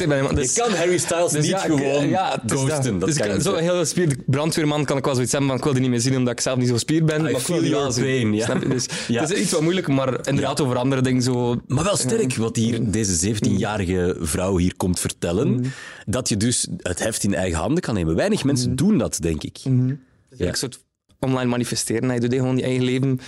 ik 0.00 0.08
ben. 0.08 0.34
Dus- 0.34 0.54
je 0.54 0.60
kan 0.60 0.72
Harry 0.72 0.98
Styles 0.98 1.30
dus 1.30 1.42
niet 1.42 1.50
ja, 1.50 1.58
gewoon 1.58 2.08
ja, 2.08 2.42
ghosten. 2.46 2.98
Dat 2.98 3.08
dus 3.08 3.18
kan 3.18 3.40
Zo'n 3.40 3.58
heel 3.58 3.78
gespierde 3.78 4.16
brandweerman 4.26 4.84
kan 4.84 4.96
ik 4.96 5.04
wel 5.04 5.14
zoiets 5.14 5.32
hebben, 5.32 5.48
maar 5.50 5.58
ik 5.58 5.64
wil 5.64 5.72
die 5.72 5.82
niet 5.82 5.90
meer 5.90 6.00
zien 6.00 6.16
omdat 6.16 6.32
ik 6.32 6.40
zelf 6.40 6.58
niet 6.58 6.68
zo 6.68 6.76
spierd 6.76 7.06
ben. 7.06 7.22
maar 7.22 7.30
ik 7.30 7.46
wil 7.46 7.70
wel 7.70 7.92
zien. 7.92 8.34
ja. 8.34 8.44
Snap 8.44 8.62
je? 8.62 8.68
Dus 8.68 8.86
Ja. 9.08 9.20
Het 9.20 9.30
is 9.30 9.40
iets 9.40 9.52
wat 9.52 9.60
moeilijk, 9.60 9.88
maar 9.88 10.26
inderdaad 10.26 10.60
over 10.60 10.76
andere 10.76 11.02
dingen 11.02 11.22
zo... 11.22 11.60
Maar 11.66 11.84
wel 11.84 11.96
sterk 11.96 12.36
wat 12.36 12.56
hier 12.56 12.90
deze 12.90 13.34
17-jarige 13.34 14.16
vrouw 14.20 14.56
hier 14.56 14.76
komt 14.76 15.00
vertellen. 15.00 15.72
Dat 16.06 16.28
je 16.28 16.36
dus 16.36 16.68
het 16.78 16.98
heft 16.98 17.24
in 17.24 17.34
eigen 17.34 17.58
handen 17.58 17.82
kan 17.82 17.94
nemen. 17.94 18.14
Weinig 18.16 18.44
mensen 18.44 18.76
doen 18.76 18.98
dat, 18.98 19.18
denk 19.20 19.42
ik. 19.42 19.56
Ja. 19.56 20.46
Een 20.46 20.54
soort 20.54 20.80
online 21.18 21.50
manifesteren. 21.50 22.14
Je 22.14 22.20
doet 22.20 22.34
gewoon 22.34 22.56
je 22.56 22.62
eigen 22.62 22.84
leven. 22.84 23.20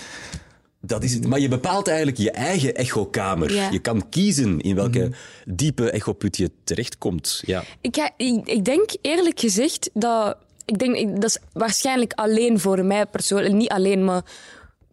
Dat 0.81 1.03
is 1.03 1.13
het. 1.13 1.27
Maar 1.27 1.39
je 1.39 1.47
bepaalt 1.47 1.87
eigenlijk 1.87 2.17
je 2.17 2.31
eigen 2.31 2.75
echokamer. 2.75 3.53
Ja. 3.53 3.69
Je 3.71 3.79
kan 3.79 4.09
kiezen 4.09 4.59
in 4.59 4.75
welke 4.75 5.11
diepe 5.45 5.91
echoput 5.91 6.37
je 6.37 6.51
terechtkomt. 6.63 7.41
Ja. 7.45 7.63
Ik, 7.81 7.95
ga- 7.95 8.11
ik, 8.17 8.47
ik 8.47 8.65
denk 8.65 8.89
eerlijk 9.01 9.39
gezegd 9.39 9.89
dat. 9.93 10.37
Ik 10.65 10.77
denk, 10.79 11.15
dat 11.15 11.23
is 11.29 11.37
waarschijnlijk 11.53 12.13
alleen 12.13 12.59
voor 12.59 12.85
mij 12.85 13.05
persoonlijk. 13.05 13.53
Niet 13.53 13.69
alleen, 13.69 14.05
maar 14.05 14.21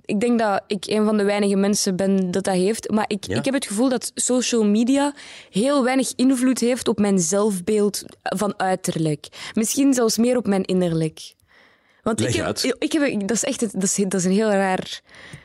ik 0.05 0.21
denk 0.21 0.39
dat 0.39 0.63
ik 0.67 0.87
een 0.87 1.05
van 1.05 1.17
de 1.17 1.25
weinige 1.25 1.57
mensen 1.57 1.97
ben 1.97 2.31
dat 2.31 2.45
dat 2.45 2.55
heeft. 2.55 2.91
Maar 2.91 3.05
ik, 3.09 3.27
Ja. 3.27 3.37
ik 3.39 3.45
heb 3.45 3.55
het 3.55 3.67
gevoel 3.67 3.89
dat 3.89 4.11
social 4.15 4.65
media 4.65 5.15
heel 5.51 5.85
weinig 5.85 6.13
invloed 6.17 6.61
heeft 6.61 6.89
op 6.89 6.99
mijn 6.99 7.19
zelfbeeld 7.19 8.03
van 8.23 8.55
uiterlijk. 8.57 9.27
Misschien 9.55 9.95
zelfs 9.95 10.17
meer 10.19 10.37
op 10.37 10.47
mijn 10.47 10.65
innerlijk. 10.65 11.35
Want 12.09 12.21
Leg 12.21 12.29
ik 12.29 12.37
heb, 12.37 12.45
uit. 12.47 12.77
Ik 12.79 12.93
heb, 12.93 13.21
dat, 13.21 13.31
is 13.31 13.45
echt, 13.45 13.61
dat, 13.61 13.83
is, 13.83 13.95
dat 13.95 14.15
is 14.15 14.25
een 14.25 14.33
heel 14.33 14.51
raar. 14.51 15.01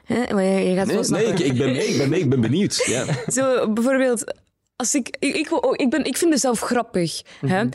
Hè? 0.05 0.33
Maar 0.33 0.43
je, 0.43 0.69
je 0.69 0.75
gaat 0.75 0.85
Nee, 0.85 0.95
wel 0.95 1.09
nee 1.09 1.25
ik, 1.25 1.39
ik, 1.39 1.57
ben 1.57 1.71
mee, 1.71 1.87
ik 1.87 1.97
ben 1.97 2.09
mee, 2.09 2.19
ik 2.19 2.29
ben 2.29 2.41
benieuwd. 2.41 2.83
Ja. 2.85 3.05
Zo, 3.35 3.69
bijvoorbeeld, 3.73 4.33
als 4.75 4.95
ik, 4.95 5.15
ik, 5.19 5.35
ik, 5.35 5.49
ik, 5.71 5.89
ben, 5.89 6.03
ik 6.05 6.17
vind 6.17 6.31
mezelf 6.31 6.59
grappig. 6.59 7.21
hè? 7.45 7.65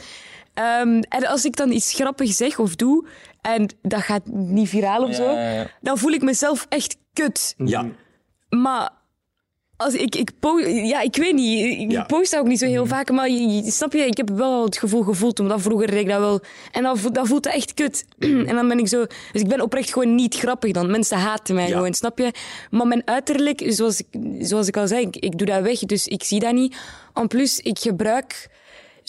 Ehm, 0.54 1.00
en 1.08 1.26
als 1.26 1.44
ik 1.44 1.56
dan 1.56 1.70
iets 1.70 1.92
grappig 1.92 2.32
zeg 2.32 2.58
of 2.58 2.76
doe, 2.76 3.06
en 3.40 3.68
dat 3.82 4.00
gaat 4.00 4.26
niet 4.26 4.68
viraal 4.68 5.02
of 5.02 5.14
zo, 5.14 5.30
ja. 5.30 5.70
dan 5.80 5.98
voel 5.98 6.12
ik 6.12 6.22
mezelf 6.22 6.66
echt 6.68 6.96
kut. 7.12 7.54
ja. 7.56 7.86
Maar 8.48 8.90
Als 9.80 9.94
ik, 9.94 10.14
ik, 10.16 10.30
ja, 10.84 11.00
ik 11.00 11.16
weet 11.16 11.34
niet. 11.34 11.78
Ik 11.80 11.90
Ja. 11.90 12.02
post 12.04 12.30
dat 12.30 12.40
ook 12.40 12.46
niet 12.46 12.58
zo 12.58 12.66
heel 12.66 12.86
vaak. 12.86 13.10
Maar 13.10 13.30
je, 13.30 13.48
je- 13.48 13.70
snap 13.70 13.92
je, 13.92 13.98
ik 14.06 14.16
heb 14.16 14.30
wel 14.30 14.64
het 14.64 14.78
gevoel 14.78 15.02
gevoeld. 15.02 15.40
Omdat 15.40 15.60
vroeger 15.60 15.86
deed 15.86 16.00
ik 16.00 16.08
dat 16.08 16.18
wel. 16.18 16.40
En 16.72 16.82
dan, 16.82 16.98
voelt- 16.98 17.14
dat 17.14 17.26
voelt 17.26 17.44
het 17.44 17.54
echt 17.54 17.74
kut. 17.74 18.04
en 18.48 18.54
dan 18.54 18.68
ben 18.68 18.78
ik 18.78 18.88
zo. 18.88 19.06
Dus 19.32 19.40
ik 19.42 19.48
ben 19.48 19.60
oprecht 19.60 19.92
gewoon 19.92 20.14
niet 20.14 20.34
grappig 20.34 20.72
dan. 20.72 20.90
Mensen 20.90 21.18
haten 21.18 21.54
mij 21.54 21.68
Ja. 21.68 21.76
gewoon, 21.76 21.94
snap 21.94 22.18
je? 22.18 22.32
Maar 22.70 22.86
mijn 22.86 23.02
uiterlijk, 23.04 23.62
zoals 23.66 24.00
ik, 24.00 24.06
zoals 24.40 24.66
ik 24.68 24.76
al 24.76 24.86
zei, 24.88 25.06
ik, 25.06 25.16
ik 25.16 25.38
doe 25.38 25.46
dat 25.46 25.62
weg. 25.62 25.78
Dus 25.78 26.06
ik 26.06 26.22
zie 26.22 26.40
dat 26.40 26.52
niet. 26.52 26.76
En 27.14 27.26
plus, 27.28 27.58
ik 27.60 27.78
gebruik 27.78 28.48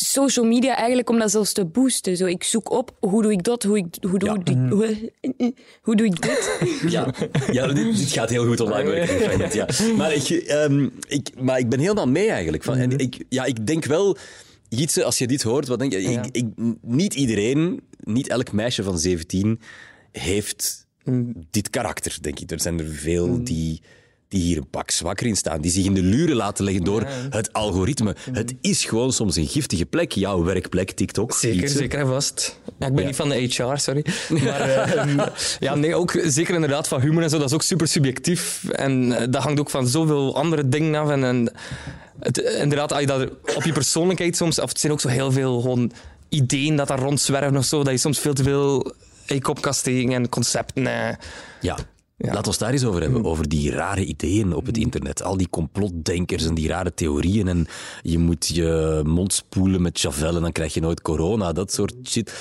social 0.02 0.46
media 0.46 0.76
eigenlijk 0.76 1.10
om 1.10 1.20
dat 1.20 1.32
zelfs 1.32 1.54
te 1.54 1.66
boosten. 1.66 2.18
Zo, 2.18 2.26
ik 2.26 2.44
zoek 2.44 2.72
op 2.72 2.96
hoe 3.00 3.22
doe 3.22 3.32
ik 3.32 3.44
dat, 3.44 3.64
hoe, 3.64 3.78
ik, 3.78 3.86
hoe, 4.10 4.20
doe, 4.20 4.30
Ja. 4.30 4.38
die- 4.38 4.58
hoe, 4.70 5.12
hoe 5.86 5.96
doe 5.96 6.06
ik 6.06 6.22
dit. 6.22 6.60
Ja, 6.92 7.14
ja 7.52 7.68
dit, 7.68 7.98
dit 7.98 8.12
gaat 8.12 8.30
heel 8.30 8.46
goed 8.46 8.60
online 8.60 8.90
werken. 8.90 9.20
fragment, 9.20 9.54
Ja. 9.54 9.68
Maar, 9.98 10.14
ik, 10.14 10.30
ehm, 10.30 10.90
ik, 11.08 11.42
maar 11.42 11.60
ik 11.60 11.70
ben 11.70 11.80
helemaal 11.80 12.08
mee 12.08 12.30
eigenlijk. 12.30 12.64
Van, 12.64 12.78
en 12.78 12.98
ik, 12.98 13.26
ja, 13.30 13.46
ik 13.46 13.68
denk 13.68 13.86
wel, 13.86 14.18
Jitse, 14.70 15.04
als 15.04 15.18
je 15.18 15.28
dit 15.28 15.42
hoort, 15.42 15.68
wat 15.68 15.80
denk 15.80 15.92
je? 15.92 16.02
Ja. 16.02 16.24
Ik, 16.24 16.36
ik, 16.36 16.46
niet 16.82 17.14
iedereen, 17.14 17.82
niet 18.04 18.28
elk 18.28 18.52
meisje 18.52 18.84
van 18.84 19.00
17 19.00 19.60
heeft 20.12 20.88
dit 21.50 21.70
karakter, 21.70 22.18
denk 22.22 22.40
ik. 22.40 22.52
Er 22.52 22.62
zijn 22.62 22.80
er 22.80 22.88
veel 22.88 23.44
die, 23.44 23.82
die 24.30 24.42
hier 24.42 24.58
een 24.58 24.70
pak 24.70 24.92
zwakker 24.92 25.28
in 25.28 25.36
staan, 25.36 25.62
die 25.62 25.72
zich 25.72 25.86
in 25.86 25.94
de 25.94 26.02
luren 26.02 26.36
laten 26.36 26.64
leggen 26.66 26.84
door 26.84 27.04
het 27.30 27.54
algoritme. 27.54 28.16
Het 28.32 28.56
is 28.62 28.86
gewoon 28.86 29.14
soms 29.14 29.36
een 29.36 29.48
giftige 29.48 29.86
plek, 29.86 30.12
jouw 30.12 30.44
werkplek, 30.44 30.92
TikTok. 30.92 31.34
Zeker, 31.34 31.70
zeker 31.70 32.00
en 32.00 32.08
vast. 32.08 32.60
Ja, 32.80 32.88
ik 32.88 32.94
ben 32.94 33.02
Ja. 33.02 33.08
niet 33.08 33.16
van 33.16 33.30
de 33.30 33.36
HR, 33.36 33.76
sorry. 33.78 34.06
Maar 34.44 34.62
ehm, 34.70 35.20
ja, 35.60 35.76
nee, 35.76 35.96
ook 35.96 36.20
zeker 36.26 36.54
inderdaad 36.54 36.88
van 36.88 37.02
humor 37.02 37.24
en 37.24 37.30
zo, 37.30 37.38
dat 37.38 37.48
is 37.48 37.54
ook 37.54 37.62
super 37.64 37.88
subjectief. 37.88 38.64
En 38.72 39.12
eh, 39.18 39.28
dat 39.30 39.44
hangt 39.44 39.60
ook 39.60 39.70
van 39.70 39.88
zoveel 39.88 40.36
andere 40.36 40.70
dingen 40.70 40.96
af. 41.02 41.10
En, 41.10 41.24
en 41.24 41.52
het, 42.20 42.38
inderdaad, 42.38 42.92
als 42.92 43.02
je 43.02 43.08
dat 43.08 43.30
op 43.56 43.64
je 43.64 43.74
persoonlijkheid 43.74 44.38
soms, 44.38 44.60
of 44.60 44.70
het 44.70 44.80
zijn 44.80 44.92
ook 44.92 45.02
zo 45.02 45.08
heel 45.08 45.32
veel 45.32 45.62
gewoon 45.62 45.92
ideeën 46.30 46.76
dat 46.76 46.88
daar 46.88 47.00
rondzwerven 47.00 47.58
of 47.58 47.66
zo, 47.66 47.84
dat 47.84 47.94
je 47.94 48.00
soms 48.00 48.20
veel 48.20 48.34
te 48.34 48.44
veel 48.44 48.94
in 49.26 49.36
je 49.36 49.42
kop 49.42 49.66
en 49.66 50.30
concepten. 50.30 50.88
eh. 50.88 51.16
Ja. 51.62 51.78
Ja. 52.22 52.34
Laat 52.34 52.48
ons 52.48 52.58
daar 52.58 52.72
eens 52.72 52.86
over 52.86 53.02
hebben, 53.02 53.26
over 53.26 53.50
die 53.50 53.72
rare 53.72 54.06
ideeën 54.06 54.54
op 54.54 54.66
het 54.66 54.78
internet. 54.78 55.24
Al 55.24 55.38
die 55.38 55.50
complotdenkers 55.50 56.46
en 56.46 56.54
die 56.54 56.68
rare 56.68 56.94
theorieën. 56.94 57.48
En 57.48 57.68
je 58.02 58.18
moet 58.18 58.48
je 58.48 59.02
mond 59.06 59.34
spoelen 59.34 59.82
met 59.82 60.00
Javel 60.00 60.36
en 60.36 60.42
dan 60.42 60.52
krijg 60.52 60.74
je 60.74 60.80
nooit 60.80 61.02
corona. 61.02 61.54
Dat 61.54 61.74
soort 61.74 61.94
shit. 62.04 62.34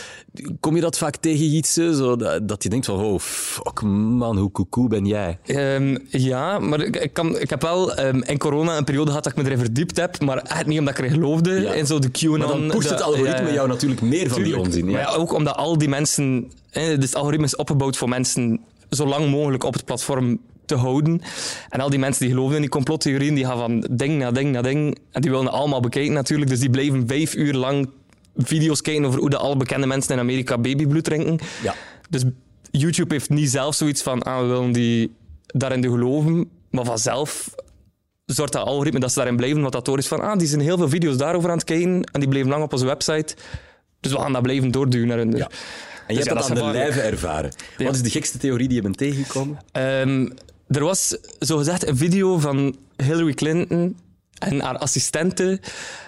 Kom 0.60 0.74
je 0.74 0.80
dat 0.80 0.98
vaak 0.98 1.16
tegen 1.16 1.44
iets, 1.44 1.72
zo, 1.72 2.16
dat, 2.42 2.62
je 2.62 2.68
denkt 2.68 2.86
van, 2.86 3.04
oh, 3.04 3.18
fuck 3.18 3.82
man, 3.82 4.38
hoe 4.38 4.50
koekoe 4.50 4.88
ben 4.88 5.06
jij? 5.06 5.38
Ehm, 5.46 5.96
ja, 6.08 6.58
maar 6.58 6.80
ik, 6.80 6.96
ik, 6.96 7.12
kan, 7.12 7.38
ik 7.38 7.50
heb 7.50 7.62
wel 7.62 7.94
ehm, 7.94 8.22
in 8.22 8.38
corona 8.38 8.76
een 8.76 8.84
periode 8.84 9.08
gehad 9.08 9.24
dat 9.24 9.32
ik 9.32 9.38
me 9.38 9.44
erin 9.44 9.58
verdiept 9.58 9.96
heb, 9.96 10.20
maar 10.20 10.38
echt 10.38 10.66
niet 10.66 10.78
omdat 10.78 10.98
ik 10.98 11.04
erin 11.04 11.12
geloofde. 11.12 11.60
Ja. 11.60 11.72
In 11.72 11.86
zo 11.86 11.98
de 11.98 12.10
QAnon. 12.10 12.38
Maar 12.38 12.48
dan 12.48 12.68
pusht 12.68 12.90
het 12.90 13.02
algoritme 13.02 13.48
ja, 13.48 13.54
jou 13.54 13.68
natuurlijk 13.68 14.00
meer 14.00 14.28
van 14.28 14.42
die 14.42 14.58
onzin. 14.58 14.84
Maar 14.84 15.00
Ja. 15.00 15.00
ja, 15.00 15.14
ook 15.14 15.32
omdat 15.32 15.56
al 15.56 15.78
die 15.78 15.88
mensen... 15.88 16.52
Dus 16.72 16.94
het 16.94 17.14
algoritme 17.14 17.46
is 17.46 17.56
opgebouwd 17.56 17.96
voor 17.96 18.08
mensen 18.08 18.60
zo 18.90 19.06
lang 19.06 19.30
mogelijk 19.30 19.64
op 19.64 19.72
het 19.72 19.84
platform 19.84 20.40
te 20.64 20.74
houden. 20.74 21.20
En 21.68 21.80
al 21.80 21.90
die 21.90 21.98
mensen 21.98 22.22
die 22.22 22.34
geloven 22.34 22.54
in 22.54 22.60
die 22.60 22.70
complottheorieën, 22.70 23.34
die 23.34 23.44
gaan 23.44 23.58
van 23.58 23.86
ding 23.90 24.18
naar 24.18 24.32
ding 24.32 24.52
naar 24.52 24.62
ding. 24.62 24.98
En 25.10 25.20
die 25.20 25.30
willen 25.30 25.52
allemaal 25.52 25.80
bekijken 25.80 26.12
natuurlijk. 26.12 26.50
Dus 26.50 26.60
die 26.60 26.70
blijven 26.70 27.06
vijf 27.06 27.34
uur 27.34 27.54
lang 27.54 27.88
video's 28.36 28.82
kijken 28.82 29.04
over 29.04 29.20
hoe 29.20 29.30
de 29.30 29.36
al 29.36 29.56
bekende 29.56 29.86
mensen 29.86 30.14
in 30.14 30.20
Amerika 30.20 30.58
babybloed 30.58 31.04
drinken. 31.04 31.38
Ja. 31.62 31.74
Dus 32.10 32.22
YouTube 32.70 33.14
heeft 33.14 33.30
niet 33.30 33.50
zelf 33.50 33.74
zoiets 33.74 34.02
van, 34.02 34.22
ah, 34.22 34.40
we 34.40 34.46
willen 34.46 34.72
die 34.72 35.12
daarin 35.46 35.80
de 35.80 35.88
geloven. 35.88 36.50
Maar 36.70 36.84
vanzelf 36.84 37.54
zorgt 38.24 38.52
dat 38.52 38.66
algoritme 38.66 39.00
dat 39.00 39.10
ze 39.10 39.16
daarin 39.16 39.36
blijven. 39.36 39.62
Wat 39.62 39.72
dat 39.72 39.84
door 39.84 39.98
is 39.98 40.08
van, 40.08 40.20
ah, 40.20 40.38
die 40.38 40.48
zijn 40.48 40.60
heel 40.60 40.76
veel 40.76 40.88
video's 40.88 41.16
daarover 41.16 41.50
aan 41.50 41.56
het 41.56 41.66
kijken. 41.66 42.04
En 42.04 42.20
die 42.20 42.28
blijven 42.28 42.50
lang 42.50 42.62
op 42.62 42.72
onze 42.72 42.86
website. 42.86 43.36
Dus 44.00 44.12
we 44.12 44.18
gaan 44.18 44.32
dat 44.32 44.42
blijven 44.42 44.70
doorduwen 44.70 45.08
naar 45.08 45.18
hun. 45.18 45.36
Ja. 45.36 45.50
En 46.08 46.14
je 46.14 46.20
Dus 46.20 46.28
hebt 46.28 46.40
ja, 46.40 46.48
dat 46.48 46.56
dat 46.56 46.66
aan 46.66 46.72
de 46.72 46.78
lijve 46.78 47.00
ervaren. 47.00 47.52
Ja. 47.76 47.84
Wat 47.84 47.94
is 47.94 48.02
de 48.02 48.10
gekste 48.10 48.38
theorie 48.38 48.68
die 48.68 48.76
je 48.76 48.82
bent 48.82 48.96
tegengekomen? 48.96 49.58
Ehm, 49.72 50.28
er 50.68 50.84
was 50.84 51.18
zogezegd 51.38 51.86
een 51.86 51.96
video 51.96 52.38
van 52.38 52.76
Hillary 52.96 53.34
Clinton 53.34 53.96
en 54.38 54.60
haar 54.60 54.78
assistente 54.78 55.60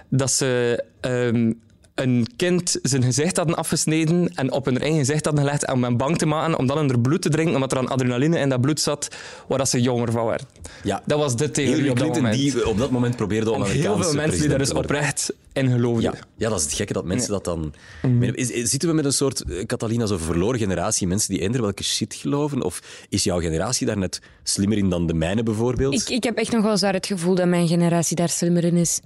dat 0.08 0.30
ze 0.30 0.84
ehm, 1.00 1.52
een 2.00 2.26
kind 2.36 2.78
zijn 2.82 3.02
gezicht 3.02 3.36
hadden 3.36 3.56
afgesneden 3.56 4.30
en 4.34 4.52
op 4.52 4.64
hun 4.64 4.78
eigen 4.78 4.98
gezicht 4.98 5.24
hadden 5.24 5.44
gelegd 5.44 5.72
om 5.72 5.84
hem 5.84 5.96
bang 5.96 6.18
te 6.18 6.26
maken, 6.26 6.58
om 6.58 6.66
dan 6.66 6.78
in 6.78 6.88
haar 6.88 7.00
bloed 7.00 7.22
te 7.22 7.28
drinken, 7.28 7.54
omdat 7.54 7.72
er 7.72 7.78
aan 7.78 7.88
adrenaline 7.88 8.38
in 8.38 8.48
dat 8.48 8.60
bloed 8.60 8.80
zat, 8.80 9.08
waar 9.48 9.58
dat 9.58 9.68
ze 9.68 9.80
jonger 9.80 10.12
van 10.12 10.26
werd. 10.26 10.44
Ja. 10.82 11.02
Dat 11.06 11.18
was 11.18 11.36
de 11.36 11.50
theorie 11.50 11.74
Hillary 11.74 11.90
op 11.90 11.98
dat 11.98 12.04
Clinton 12.10 12.22
moment. 12.30 12.52
die 12.54 12.68
op 12.68 12.78
dat 12.78 12.90
moment 12.90 13.16
probeerde 13.16 13.50
om 13.50 13.62
en 13.62 13.62
heel 13.62 13.72
Amerikaanse 13.72 14.04
veel 14.10 14.14
mensen 14.20 14.40
die 14.40 14.48
daar 14.48 14.58
dus 14.58 14.72
oprecht 14.72 15.32
in 15.52 15.70
geloofden. 15.70 16.02
Ja, 16.12 16.18
ja, 16.36 16.48
dat 16.48 16.58
is 16.58 16.64
het 16.64 16.74
gekke 16.74 16.92
dat 16.92 17.04
mensen 17.04 17.30
dat 17.30 17.44
dan. 17.44 17.72
Is, 18.20 18.50
is- 18.50 18.70
zitten 18.70 18.88
we 18.88 18.94
met 18.94 19.04
een 19.04 19.12
soort, 19.12 19.40
eh, 19.42 19.64
Catalina, 19.66 20.06
zo'n 20.06 20.18
verloren 20.18 20.58
generatie 20.58 21.06
mensen 21.06 21.30
die 21.34 21.40
eender 21.42 21.60
welke 21.62 21.82
shit 21.84 22.14
geloven? 22.14 22.62
Of 22.62 22.82
is 23.08 23.24
jouw 23.24 23.40
generatie 23.40 23.86
daar 23.86 23.98
net 23.98 24.20
slimmer 24.42 24.78
in 24.78 24.88
dan 24.90 25.06
de 25.06 25.14
mijne 25.14 25.42
bijvoorbeeld? 25.42 25.94
Ik, 25.94 26.08
ik 26.08 26.24
heb 26.24 26.36
echt 26.36 26.52
nog 26.52 26.62
wel 26.62 26.76
zwaar 26.76 26.92
het 26.92 27.06
gevoel 27.06 27.34
dat 27.34 27.46
mijn 27.46 27.68
generatie 27.68 28.16
daar 28.16 28.28
slimmer 28.28 28.64
in 28.64 28.76
is. 28.76 29.00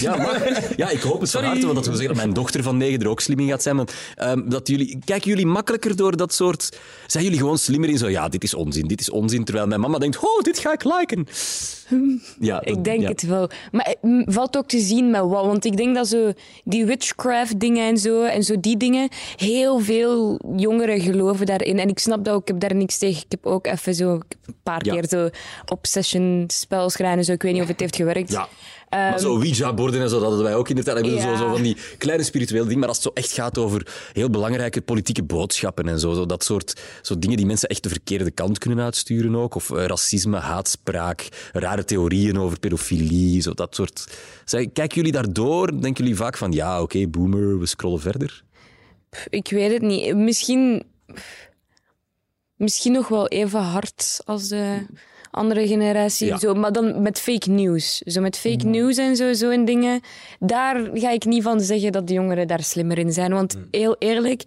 Ja, 0.00 0.16
maar, 0.16 0.72
ja, 0.76 0.88
ik 0.90 1.00
hoop 1.00 1.20
het 1.20 1.30
van 1.30 1.44
harte, 1.44 1.62
want 1.62 1.74
dat 1.74 1.86
wil 1.86 1.94
zeggen 1.96 2.14
dat 2.14 2.24
mijn 2.24 2.34
dochter 2.34 2.62
van 2.62 2.76
negen 2.76 3.00
er 3.00 3.08
ook 3.08 3.20
slim 3.20 3.38
in 3.38 3.48
gaat 3.48 3.62
zijn. 3.62 3.76
Want, 3.76 3.94
ehm, 4.16 4.48
dat 4.48 4.68
jullie, 4.68 4.98
kijken 5.04 5.28
jullie 5.30 5.46
makkelijker 5.46 5.96
door 5.96 6.16
dat 6.16 6.34
soort... 6.34 6.78
Zijn 7.06 7.24
jullie 7.24 7.38
gewoon 7.38 7.58
slimmer 7.58 7.88
in 7.88 7.98
zo, 7.98 8.08
ja, 8.08 8.28
dit 8.28 8.42
is 8.44 8.54
onzin, 8.54 8.86
dit 8.86 9.00
is 9.00 9.10
onzin, 9.10 9.44
terwijl 9.44 9.66
mijn 9.66 9.80
mama 9.80 9.98
denkt, 9.98 10.16
oh, 10.18 10.40
dit 10.42 10.58
ga 10.58 10.72
ik 10.72 10.84
liken. 10.84 11.26
Ja, 12.40 12.58
dat- 12.60 12.68
Ik 12.76 12.84
denk 12.84 13.00
ja. 13.00 13.08
het 13.08 13.22
wel. 13.22 13.50
Maar 13.72 13.84
het 13.86 13.98
m, 14.02 14.32
valt 14.32 14.56
ook 14.56 14.68
te 14.68 14.78
zien 14.78 15.10
met 15.10 15.20
wat. 15.20 15.46
Want 15.46 15.64
ik 15.64 15.76
denk 15.76 15.94
dat 15.94 16.08
zo 16.08 16.32
die 16.64 16.84
witchcraft 16.84 17.60
dingen 17.60 17.86
en 17.88 17.96
zo, 17.98 18.22
en 18.22 18.42
zo 18.42 18.60
die 18.60 18.76
dingen, 18.76 19.08
heel 19.36 19.78
veel 19.78 20.40
jongeren 20.56 21.00
geloven 21.00 21.46
daarin. 21.46 21.78
En 21.78 21.88
ik 21.88 21.98
snap 21.98 22.24
dat 22.24 22.34
ook, 22.34 22.40
ik 22.40 22.48
heb 22.48 22.60
daar 22.60 22.74
niks 22.74 22.98
tegen. 22.98 23.18
Ik 23.24 23.30
heb 23.30 23.46
ook 23.46 23.66
even 23.66 23.94
zo 23.94 24.10
een 24.12 24.54
paar 24.62 24.84
Ja. 24.86 24.92
keer 24.92 25.04
zo 25.08 25.28
obsession 25.66 26.44
spels 26.46 26.96
gedaan 26.96 27.18
en 27.18 27.24
zo. 27.24 27.32
Ik 27.32 27.42
weet 27.42 27.52
niet 27.52 27.62
of 27.62 27.68
het 27.68 27.80
heeft 27.80 27.96
gewerkt. 27.96 28.30
Ja. 28.32 28.48
Maar 28.92 29.18
zo 29.20 29.34
Ouija-borden 29.34 30.00
en 30.00 30.08
zo, 30.08 30.14
dat 30.18 30.24
hadden 30.28 30.42
wij 30.44 30.54
ook 30.54 30.68
in 30.68 30.76
de 30.76 30.82
tijd. 30.82 30.96
Ik 30.96 31.02
bedoel, 31.02 31.18
Ehm, 31.18 31.28
Ja. 31.28 31.36
zo, 31.36 31.44
zo 31.44 31.52
van 31.52 31.62
die 31.62 31.76
kleine 31.98 32.22
spirituele 32.24 32.64
dingen. 32.64 32.78
Maar 32.78 32.88
als 32.88 32.96
het 32.96 33.06
zo 33.06 33.12
echt 33.14 33.32
gaat 33.32 33.58
over 33.58 33.86
heel 34.12 34.30
belangrijke 34.30 34.80
politieke 34.80 35.22
boodschappen 35.22 35.88
en 35.88 35.98
zo, 36.00 36.12
zo 36.14 36.26
dat 36.26 36.44
soort 36.44 36.80
zo 37.02 37.18
dingen 37.18 37.36
die 37.36 37.46
mensen 37.46 37.68
echt 37.68 37.82
de 37.82 37.88
verkeerde 37.88 38.30
kant 38.30 38.58
kunnen 38.58 38.84
uitsturen 38.84 39.36
ook. 39.36 39.54
Of 39.54 39.70
eh, 39.70 39.84
racisme, 39.84 40.38
haatspraak, 40.38 41.28
rare 41.52 41.84
theorieën 41.84 42.38
over 42.38 42.58
pedofilie, 42.58 43.40
zo 43.40 43.52
dat 43.52 43.74
soort... 43.74 44.06
Zeg, 44.44 44.66
kijken 44.72 44.96
jullie 44.96 45.12
daardoor? 45.12 45.80
Denken 45.80 46.04
jullie 46.04 46.16
vaak 46.18 46.36
van, 46.36 46.52
ja, 46.52 46.82
oké, 46.82 47.06
boomer, 47.06 47.58
we 47.58 47.66
scrollen 47.66 48.00
verder? 48.00 48.42
Ik 49.28 49.50
weet 49.50 49.72
het 49.72 49.82
niet. 49.82 50.16
Misschien, 50.16 50.82
misschien 52.56 52.92
nog 52.92 53.08
wel 53.08 53.28
even 53.28 53.60
hard 53.60 54.20
als 54.24 54.48
de 54.48 54.86
andere 55.32 55.66
generatie. 55.66 56.26
Ja. 56.26 56.38
Zo, 56.38 56.54
maar 56.54 56.72
dan 56.72 57.02
met 57.02 57.20
fake 57.20 57.50
news. 57.50 57.98
Zo 57.98 58.20
met 58.20 58.38
fake 58.38 58.66
news 58.66 58.96
en 58.96 59.16
zo, 59.16 59.32
zo 59.32 59.50
en 59.50 59.64
dingen. 59.64 60.00
Daar 60.38 60.90
ga 60.94 61.10
ik 61.10 61.24
niet 61.24 61.42
van 61.42 61.60
zeggen 61.60 61.92
dat 61.92 62.06
de 62.06 62.14
jongeren 62.14 62.46
daar 62.46 62.62
slimmer 62.62 62.98
in 62.98 63.12
zijn. 63.12 63.32
Want 63.32 63.56
heel 63.70 63.96
eerlijk, 63.98 64.42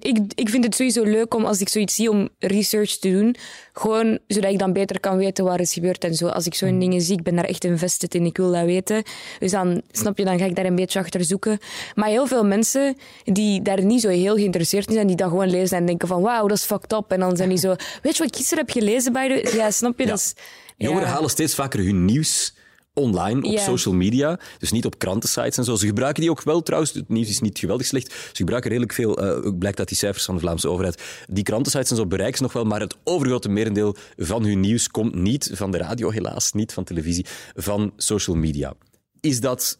ik, 0.00 0.18
ik 0.34 0.48
vind 0.48 0.64
het 0.64 0.74
sowieso 0.74 1.02
leuk 1.02 1.34
om 1.34 1.44
als 1.44 1.60
ik 1.60 1.68
zoiets 1.68 1.94
zie 1.94 2.10
om 2.10 2.28
research 2.38 2.90
te 2.90 3.10
doen. 3.10 3.36
Gewoon 3.72 4.18
zodat 4.26 4.52
ik 4.52 4.58
dan 4.58 4.72
beter 4.72 5.00
kan 5.00 5.16
weten 5.16 5.44
waar 5.44 5.60
is 5.60 5.72
gebeurd 5.72 6.04
en 6.04 6.14
zo. 6.14 6.26
Als 6.26 6.46
ik 6.46 6.54
zo'n 6.54 6.78
dingen 6.78 7.00
zie, 7.00 7.16
ik 7.16 7.22
ben 7.22 7.34
daar 7.34 7.44
echt 7.44 7.64
invested 7.64 8.14
in, 8.14 8.24
ik 8.24 8.36
wil 8.36 8.52
dat 8.52 8.64
weten. 8.64 9.02
Dus 9.38 9.50
dan, 9.50 9.82
snap 9.90 10.18
je, 10.18 10.24
dan 10.24 10.38
ga 10.38 10.44
ik 10.44 10.56
daar 10.56 10.64
een 10.64 10.74
beetje 10.74 10.98
achter 10.98 11.24
zoeken. 11.24 11.58
Maar 11.94 12.08
heel 12.08 12.26
veel 12.26 12.44
mensen 12.44 12.96
die 13.24 13.62
daar 13.62 13.84
niet 13.84 14.00
zo 14.00 14.08
heel 14.08 14.34
geïnteresseerd 14.34 14.86
in 14.86 14.94
zijn, 14.94 15.06
die 15.06 15.16
dat 15.16 15.28
gewoon 15.28 15.50
lezen 15.50 15.76
en 15.76 15.86
denken 15.86 16.08
van 16.08 16.22
wauw, 16.22 16.46
dat 16.46 16.56
is 16.56 16.64
fucked 16.64 16.92
up. 16.92 17.10
En 17.10 17.20
dan 17.20 17.36
zijn 17.36 17.48
die 17.48 17.58
zo, 17.58 17.68
weet 18.02 18.16
je 18.16 18.22
wat 18.22 18.28
ik 18.28 18.36
gisteren 18.36 18.64
heb 18.64 18.72
gelezen 18.72 19.12
bij 19.12 19.28
de... 19.28 19.52
Ja, 19.56 19.70
snap 19.70 19.98
je? 19.98 20.04
Ja. 20.04 20.10
Dat 20.10 20.18
is, 20.18 20.34
Jongeren 20.76 21.08
ja. 21.08 21.14
halen 21.14 21.30
steeds 21.30 21.54
vaker 21.54 21.84
hun 21.84 22.04
nieuws 22.04 22.54
online, 22.98 23.42
op 23.42 23.58
social 23.58 23.94
media. 23.94 24.40
Dus 24.58 24.72
niet 24.72 24.84
op 24.86 24.98
krantensites 24.98 25.56
en 25.56 25.64
zo. 25.64 25.74
Ze 25.74 25.86
gebruiken 25.86 26.22
die 26.22 26.30
ook 26.30 26.42
wel 26.42 26.62
trouwens. 26.62 26.92
Het 26.92 27.08
nieuws 27.08 27.28
is 27.28 27.40
niet 27.40 27.58
geweldig 27.58 27.86
slecht. 27.86 28.12
Ze 28.12 28.36
gebruiken 28.36 28.70
redelijk 28.70 28.94
veel, 28.94 29.18
eh, 29.18 29.46
ook 29.46 29.58
blijkt 29.58 29.78
uit 29.78 29.88
die 29.88 29.96
cijfers 29.96 30.24
van 30.24 30.34
de 30.34 30.40
Vlaamse 30.40 30.68
overheid. 30.68 31.02
Die 31.28 31.44
krantensites 31.44 31.90
en 31.90 31.96
zo 31.96 32.06
bereiken 32.06 32.36
ze 32.36 32.42
nog 32.42 32.52
wel, 32.52 32.64
maar 32.64 32.80
het 32.80 32.96
overgrote 33.04 33.48
merendeel 33.48 33.96
van 34.16 34.44
hun 34.44 34.60
nieuws 34.60 34.88
komt 34.88 35.14
niet 35.14 35.50
van 35.52 35.70
de 35.70 35.78
radio, 35.78 36.10
helaas, 36.10 36.52
niet 36.52 36.72
van 36.72 36.84
televisie, 36.84 37.26
van 37.54 37.92
social 37.96 38.36
media. 38.36 38.74
Is 39.20 39.40
dat 39.40 39.78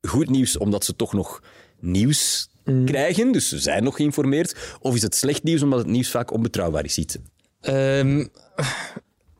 goed 0.00 0.30
nieuws 0.30 0.58
omdat 0.58 0.84
ze 0.84 0.96
toch 0.96 1.12
nog 1.12 1.42
nieuws 1.80 2.48
krijgen, 2.84 3.32
dus 3.32 3.48
ze 3.48 3.58
zijn 3.58 3.84
nog 3.84 3.96
geïnformeerd? 3.96 4.76
Of 4.80 4.94
is 4.94 5.02
het 5.02 5.14
slecht 5.14 5.42
nieuws 5.42 5.62
omdat 5.62 5.78
het 5.78 5.88
nieuws 5.88 6.10
vaak 6.10 6.32
onbetrouwbaar 6.32 6.84
is? 6.84 6.98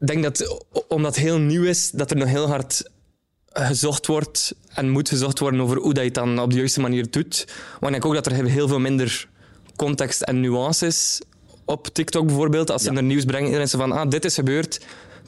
Ik 0.00 0.06
denk 0.06 0.22
dat 0.22 0.64
omdat 0.88 1.14
het 1.14 1.24
heel 1.24 1.38
nieuw 1.38 1.62
is, 1.64 1.90
dat 1.90 2.10
er 2.10 2.16
nog 2.16 2.28
heel 2.28 2.46
hard 2.46 2.90
gezocht 3.52 4.06
wordt 4.06 4.54
en 4.74 4.90
moet 4.90 5.08
gezocht 5.08 5.38
worden 5.38 5.60
over 5.60 5.76
hoe 5.76 5.94
dat 5.94 6.02
je 6.02 6.04
het 6.04 6.14
dan 6.14 6.38
op 6.38 6.50
de 6.50 6.56
juiste 6.56 6.80
manier 6.80 7.10
doet. 7.10 7.44
Maar 7.80 7.94
ik 7.94 8.00
denk 8.00 8.04
ook 8.04 8.24
dat 8.24 8.26
er 8.26 8.44
heel 8.44 8.68
veel 8.68 8.78
minder 8.78 9.28
context 9.76 10.22
en 10.22 10.40
nuance 10.40 10.86
is 10.86 11.20
op 11.64 11.88
TikTok 11.88 12.26
bijvoorbeeld. 12.26 12.70
Als 12.70 12.82
ze 12.82 12.90
Ja. 12.90 12.96
er 12.96 13.02
nieuws 13.02 13.24
brengen, 13.24 13.46
iedereen 13.46 13.68
zo 13.68 13.78
van, 13.78 13.92
ah, 13.92 14.10
dit 14.10 14.24
is 14.24 14.34
gebeurd. 14.34 14.80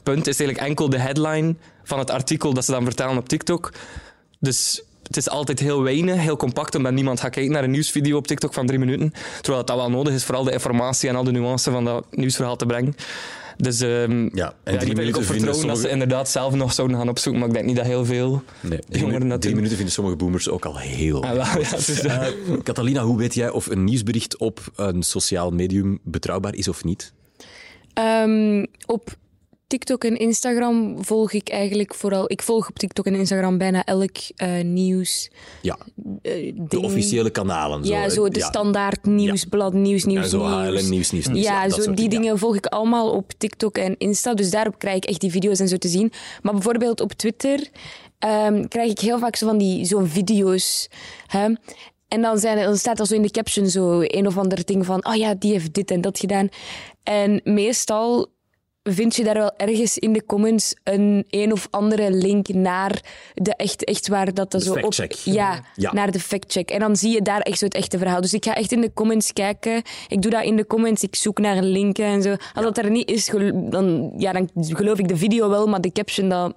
punt 0.03 0.27
is 0.27 0.39
eigenlijk 0.39 0.67
enkel 0.67 0.89
de 0.89 0.99
headline 0.99 1.55
van 1.83 1.99
het 1.99 2.09
artikel 2.09 2.53
dat 2.53 2.65
ze 2.65 2.71
dan 2.71 2.83
vertellen 2.83 3.17
op 3.17 3.29
TikTok. 3.29 3.73
Dus 4.39 4.81
het 5.07 5.17
is 5.17 5.29
altijd 5.29 5.59
heel 5.59 5.83
weinig, 5.83 6.15
heel 6.19 6.37
compact, 6.37 6.75
omdat 6.75 6.93
niemand 6.93 7.19
gaat 7.19 7.31
kijken 7.31 7.51
naar 7.51 7.63
een 7.63 7.71
nieuwsvideo 7.71 8.17
op 8.17 8.27
TikTok 8.27 8.53
van 8.53 8.65
drie 8.65 8.79
minuten. 8.79 9.13
Terwijl 9.41 9.65
dat 9.65 9.75
wel 9.75 9.89
nodig 9.89 10.13
is, 10.13 10.23
vooral 10.23 10.43
de 10.43 10.51
informatie 10.51 11.09
en 11.09 11.15
al 11.15 11.23
de 11.23 11.31
nuances 11.31 11.73
van 11.73 11.85
dat 11.85 12.05
nieuwsverhaal 12.11 12.55
te 12.55 12.65
brengen. 12.65 12.95
Dus 13.57 13.79
ehm, 13.81 14.29
Ja, 14.37 14.53
en 14.63 14.77
drie 14.79 14.95
minuten 14.95 15.19
op 15.19 15.23
vinden 15.23 15.25
vertrouwen 15.25 15.43
dat 15.45 15.55
ze 15.55 15.61
sommige- 15.61 15.89
inderdaad 15.89 16.29
zelf 16.29 16.53
nog 16.53 16.73
zouden 16.73 16.97
gaan 16.97 17.09
opzoeken, 17.09 17.39
maar 17.39 17.49
ik 17.49 17.55
denk 17.55 17.67
niet 17.67 17.75
dat 17.75 17.85
heel 17.85 18.05
veel 18.05 18.43
Nee, 18.61 18.69
drie, 18.69 18.79
jongeren 18.79 19.03
minuten, 19.07 19.29
dat 19.29 19.41
drie 19.41 19.53
doen. 19.53 19.55
minuten 19.55 19.75
vinden 19.75 19.93
sommige 19.93 20.15
boomers 20.15 20.49
ook 20.49 20.65
al 20.65 20.77
heel. 20.77 21.23
Ah, 21.23 21.31
wel, 21.53 21.61
ja, 22.03 22.21
Eh, 22.21 22.33
Catalina, 22.63 23.03
hoe 23.03 23.17
weet 23.17 23.33
jij 23.33 23.49
of 23.49 23.67
een 23.67 23.83
nieuwsbericht 23.83 24.37
op 24.37 24.59
een 24.75 25.03
sociaal 25.03 25.51
medium 25.51 25.99
betrouwbaar 26.03 26.55
is 26.55 26.67
of 26.67 26.83
niet? 26.83 27.13
Ehm, 27.93 28.65
op 28.85 29.15
TikTok 29.67 30.03
en 30.03 30.17
Instagram 30.17 31.05
volg 31.05 31.31
ik 31.31 31.49
eigenlijk 31.49 31.95
vooral... 31.95 32.31
Ik 32.31 32.41
volg 32.41 32.69
op 32.69 32.79
TikTok 32.79 33.05
en 33.05 33.15
Instagram 33.15 33.57
bijna 33.57 33.83
elk 33.85 34.15
eh, 34.35 34.63
nieuws. 34.63 35.29
Ja, 35.61 35.77
eh, 36.21 36.53
de 36.55 36.79
officiële 36.79 37.29
kanalen. 37.29 37.85
Zo, 37.85 37.93
Ja, 37.93 38.09
zo 38.09 38.29
de 38.29 38.39
Ja. 38.39 38.45
standaard 38.45 39.05
nieuwsblad, 39.05 39.73
nieuws, 39.73 40.05
nieuws, 40.05 40.29
zo 40.29 40.37
nieuws. 40.37 40.81
HLN, 40.81 40.89
nieuws, 40.89 41.11
nieuws, 41.11 41.27
nieuws. 41.27 41.45
Ja, 41.45 41.69
zo 41.69 41.83
die 41.83 41.95
dingen. 41.95 42.09
dingen 42.09 42.37
volg 42.37 42.55
ik 42.55 42.65
allemaal 42.65 43.11
op 43.11 43.31
TikTok 43.37 43.77
en 43.77 43.95
Insta. 43.97 44.33
Dus 44.33 44.49
daarop 44.49 44.77
krijg 44.79 44.95
ik 44.95 45.05
echt 45.05 45.21
die 45.21 45.31
video's 45.31 45.59
en 45.59 45.67
zo 45.67 45.77
te 45.77 45.87
zien. 45.87 46.11
Maar 46.41 46.53
bijvoorbeeld 46.53 47.01
op 47.01 47.13
Twitter 47.13 47.67
ehm, 48.19 48.67
krijg 48.67 48.91
ik 48.91 48.99
heel 48.99 49.19
vaak 49.19 49.35
zo 49.35 49.47
van 49.47 49.57
die 49.57 49.85
zo'n 49.85 50.07
video's. 50.07 50.89
Hè? 51.27 51.53
En 52.07 52.21
dan, 52.21 52.37
zijn, 52.37 52.57
dan 52.57 52.77
staat 52.77 52.99
er 52.99 53.07
zo 53.07 53.13
in 53.15 53.21
de 53.21 53.31
caption 53.31 53.67
zo 53.67 53.99
een 54.01 54.27
of 54.27 54.37
ander 54.37 54.65
ding 54.65 54.85
van... 54.85 55.05
Oh 55.05 55.15
ja, 55.15 55.35
die 55.35 55.51
heeft 55.51 55.73
dit 55.73 55.91
en 55.91 56.01
dat 56.01 56.19
gedaan. 56.19 56.49
En 57.03 57.41
meestal 57.43 58.35
vind 58.93 59.15
je 59.15 59.23
daar 59.23 59.33
wel 59.33 59.51
ergens 59.57 59.97
in 59.97 60.13
de 60.13 60.25
comments 60.25 60.75
een 60.83 61.25
een 61.29 61.51
of 61.51 61.67
andere 61.71 62.11
link 62.11 62.47
naar 62.47 63.01
de 63.33 63.55
echt, 63.55 63.83
echt 63.83 64.07
waar 64.07 64.33
dat 64.33 64.51
dat 64.51 64.61
De 64.61 64.67
zo 64.67 64.73
op... 64.73 64.79
factcheck. 64.79 65.11
Ja, 65.13 65.59
Ja. 65.75 65.93
naar 65.93 66.11
de 66.11 66.19
factcheck. 66.19 66.69
En 66.69 66.79
dan 66.79 66.95
zie 66.95 67.11
je 67.11 67.21
daar 67.21 67.41
echt 67.41 67.57
zo 67.57 67.65
het 67.65 67.73
echte 67.73 67.97
verhaal. 67.97 68.21
Dus 68.21 68.33
ik 68.33 68.45
ga 68.45 68.55
echt 68.55 68.71
in 68.71 68.81
de 68.81 68.93
comments 68.93 69.33
kijken. 69.33 69.81
Ik 70.07 70.21
doe 70.21 70.31
dat 70.31 70.43
in 70.43 70.55
de 70.55 70.67
comments. 70.67 71.03
Ik 71.03 71.15
zoek 71.15 71.39
naar 71.39 71.61
linken 71.63 72.05
en 72.05 72.21
zo. 72.21 72.29
Als 72.53 72.65
dat 72.65 72.77
er 72.77 72.89
niet 72.89 73.09
is, 73.09 73.31
dan, 73.53 74.11
ja, 74.17 74.31
dan 74.33 74.49
geloof 74.53 74.99
ik 74.99 75.07
de 75.07 75.17
video 75.17 75.49
wel, 75.49 75.67
maar 75.67 75.81
de 75.81 75.91
caption, 75.91 76.29
dat, 76.29 76.53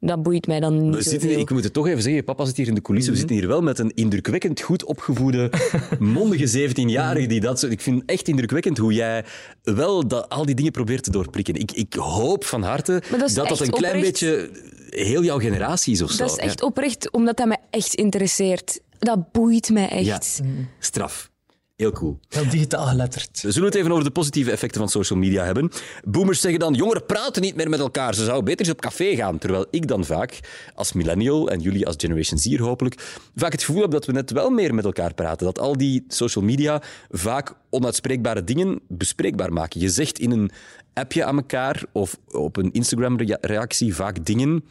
dat 0.00 0.22
boeit 0.22 0.46
mij 0.46 0.60
dan 0.60 0.82
niet 0.90 0.94
We 0.94 1.02
zitten, 1.02 1.38
ik 1.38 1.50
moet 1.50 1.64
het 1.64 1.72
toch 1.72 1.86
even 1.88 2.02
zeggen, 2.02 2.24
papa 2.24 2.44
zit 2.44 2.56
hier 2.56 2.68
in 2.68 2.74
de 2.74 2.82
coulissen. 2.82 3.12
We 3.12 3.18
zitten 3.18 3.36
hier 3.36 3.46
wel 3.48 3.62
met 3.62 3.78
een 3.78 3.92
indrukwekkend 3.94 4.60
goed 4.60 4.84
opgevoede, 4.84 5.50
mondige 5.98 6.68
17-jarige 6.70 7.26
die 7.26 7.40
dat. 7.40 7.62
Ik 7.62 7.80
vind 7.80 8.00
het 8.00 8.10
echt 8.10 8.28
indrukwekkend 8.28 8.78
hoe 8.78 8.92
jij 8.92 9.24
wel 9.62 10.06
dat, 10.08 10.28
al 10.28 10.44
die 10.46 10.54
dingen 10.54 10.72
probeert 10.72 11.02
te 11.02 11.10
doorprikken. 11.10 11.54
Ik, 11.54 11.72
ik 11.72 11.94
hoop 11.94 12.44
van 12.44 12.62
harte 12.62 13.02
dat 13.10 13.34
dat 13.34 13.60
een 13.60 13.70
klein 13.70 13.96
oprecht. 13.96 14.20
beetje 14.20 14.50
heel 14.90 15.24
jouw 15.24 15.38
generatie 15.38 15.92
is 15.92 16.02
of 16.02 16.10
zo. 16.10 16.16
Dat 16.24 16.30
is 16.30 16.36
echt 16.44 16.60
Ja. 16.60 16.66
oprecht, 16.66 17.10
omdat 17.10 17.36
dat 17.36 17.46
mij 17.46 17.58
echt 17.70 17.94
interesseert. 17.94 18.80
Dat 18.98 19.32
boeit 19.32 19.70
mij 19.70 20.02
Ja, 20.04 20.14
echt. 20.16 20.40
straf. 20.78 21.29
Heel 21.80 21.92
cool. 21.92 22.18
heel 22.28 22.48
digitaal 22.48 22.86
geletterd. 22.86 23.40
We 23.42 23.50
zullen 23.50 23.68
het 23.68 23.76
even 23.78 23.92
over 23.92 24.04
de 24.04 24.10
positieve 24.10 24.50
effecten 24.50 24.80
van 24.80 24.88
social 24.88 25.18
media 25.18 25.44
hebben. 25.44 25.70
Boomers 26.04 26.40
zeggen 26.40 26.60
dan, 26.60 26.74
jongeren 26.74 27.06
praten 27.06 27.42
niet 27.42 27.56
meer 27.56 27.68
met 27.68 27.80
elkaar. 27.80 28.14
Ze 28.14 28.24
zouden 28.24 28.44
beter 28.44 28.60
eens 28.60 28.74
op 28.74 28.80
café 28.80 29.16
gaan. 29.16 29.38
Terwijl 29.38 29.66
ik 29.70 29.86
dan 29.86 30.04
vaak, 30.04 30.40
als 30.74 30.92
millennial 30.92 31.50
en 31.50 31.60
jullie 31.60 31.86
als 31.86 31.94
Generation 31.98 32.38
Z 32.38 32.58
hopelijk, 32.58 32.94
vaak 33.36 33.52
het 33.52 33.62
gevoel 33.62 33.82
heb 33.82 33.90
dat 33.90 34.06
we 34.06 34.12
net 34.12 34.30
wel 34.30 34.50
meer 34.50 34.74
met 34.74 34.84
elkaar 34.84 35.14
praten. 35.14 35.46
Dat 35.46 35.58
al 35.58 35.76
die 35.76 36.04
social 36.08 36.44
media 36.44 36.82
vaak 37.10 37.54
onuitspreekbare 37.70 38.44
dingen 38.44 38.80
bespreekbaar 38.88 39.52
maken. 39.52 39.80
Je 39.80 39.88
zegt 39.88 40.18
in 40.18 40.30
een 40.30 40.50
appje 40.94 41.24
aan 41.24 41.36
elkaar 41.36 41.82
of 41.92 42.16
op 42.30 42.56
een 42.56 42.72
Instagram-reactie 42.72 43.94
vaak 43.94 44.24
dingen 44.24 44.64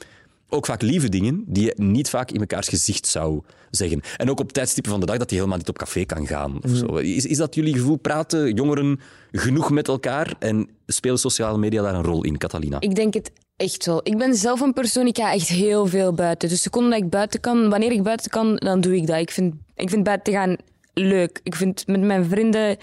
ook 0.49 0.65
vaak 0.65 0.81
lieve 0.81 1.09
dingen 1.09 1.43
die 1.47 1.63
je 1.63 1.73
niet 1.75 2.09
vaak 2.09 2.31
in 2.31 2.39
mekaars 2.39 2.67
gezicht 2.67 3.07
zou 3.07 3.41
zeggen. 3.71 4.01
En 4.17 4.29
ook 4.29 4.39
op 4.39 4.51
tijdstippen 4.51 4.91
van 4.91 4.99
de 4.99 5.05
dag 5.05 5.17
dat 5.17 5.29
je 5.29 5.35
helemaal 5.35 5.57
niet 5.57 5.69
op 5.69 5.77
café 5.77 6.05
kan 6.05 6.27
gaan. 6.27 6.59
Of 6.63 6.71
zo. 6.71 6.85
Is, 6.95 7.25
is 7.25 7.37
dat 7.37 7.55
jullie 7.55 7.73
gevoel? 7.73 7.95
Praten 7.95 8.53
jongeren 8.53 8.99
genoeg 9.31 9.69
met 9.69 9.87
elkaar 9.87 10.35
en 10.39 10.69
spelen 10.85 11.17
sociale 11.17 11.57
media 11.57 11.81
daar 11.81 11.95
een 11.95 12.03
rol 12.03 12.23
in, 12.23 12.37
Catalina? 12.37 12.79
Ik 12.79 12.95
denk 12.95 13.13
het 13.13 13.31
echt 13.55 13.85
wel. 13.85 13.99
Ik 14.03 14.17
ben 14.17 14.35
zelf 14.35 14.59
een 14.59 14.73
persoon, 14.73 15.07
ik 15.07 15.17
ga 15.17 15.33
echt 15.33 15.47
heel 15.47 15.85
veel 15.85 16.13
buiten. 16.13 16.49
Dus 16.49 16.57
de 16.57 16.63
seconde 16.63 16.89
dat 16.89 16.99
ik 16.99 17.09
buiten 17.09 17.39
kan, 17.39 17.69
wanneer 17.69 17.91
ik 17.91 18.03
buiten 18.03 18.31
kan, 18.31 18.55
dan 18.55 18.81
doe 18.81 18.95
ik 18.95 19.07
dat. 19.07 19.19
Ik 19.19 19.31
vind, 19.31 19.53
ik 19.75 19.89
vind 19.89 20.03
buiten 20.03 20.33
gaan 20.33 20.55
leuk. 20.93 21.39
Ik 21.43 21.55
vind 21.55 21.87
met 21.87 22.01
mijn 22.01 22.25
vrienden 22.25 22.77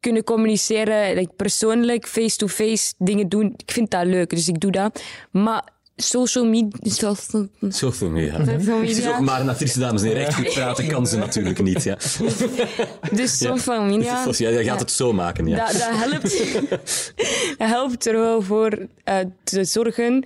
kunnen 0.00 0.24
communiceren, 0.24 1.14
like 1.14 1.32
persoonlijk, 1.36 2.06
face-to-face 2.06 2.94
dingen 2.98 3.28
doen. 3.28 3.54
Ik 3.56 3.70
vind 3.70 3.90
dat 3.90 4.06
leuk, 4.06 4.30
dus 4.30 4.48
ik 4.48 4.60
doe 4.60 4.70
dat. 4.70 5.02
Maar 5.30 5.68
social 5.96 6.44
media... 6.44 6.78
Social 6.82 7.48
media. 8.10 8.44
social 8.44 8.76
ook 8.76 8.80
media 8.82 9.20
maar 9.20 9.40
een 9.40 9.48
actrice, 9.48 9.78
dames 9.78 10.02
en 10.02 10.08
heren. 10.08 10.26
Echt 10.26 10.34
goed 10.34 10.52
praten 10.52 10.86
kan 10.86 11.06
ze 11.06 11.16
natuurlijk 11.16 11.62
niet. 11.62 11.82
Ja. 11.82 11.96
dus 13.12 13.38
social 13.38 13.82
media... 13.82 14.24
Dus 14.32 14.38
jij 14.38 14.64
gaat 14.64 14.80
het 14.80 14.90
zo 14.90 15.12
maken. 15.12 15.46
Ja. 15.46 15.56
Dat, 15.56 15.72
dat, 15.72 15.88
helpt, 15.90 16.68
dat 17.58 17.68
helpt 17.76 18.06
er 18.06 18.12
wel 18.12 18.42
voor 18.42 18.86
eh, 19.04 19.18
te 19.44 19.64
zorgen 19.64 20.24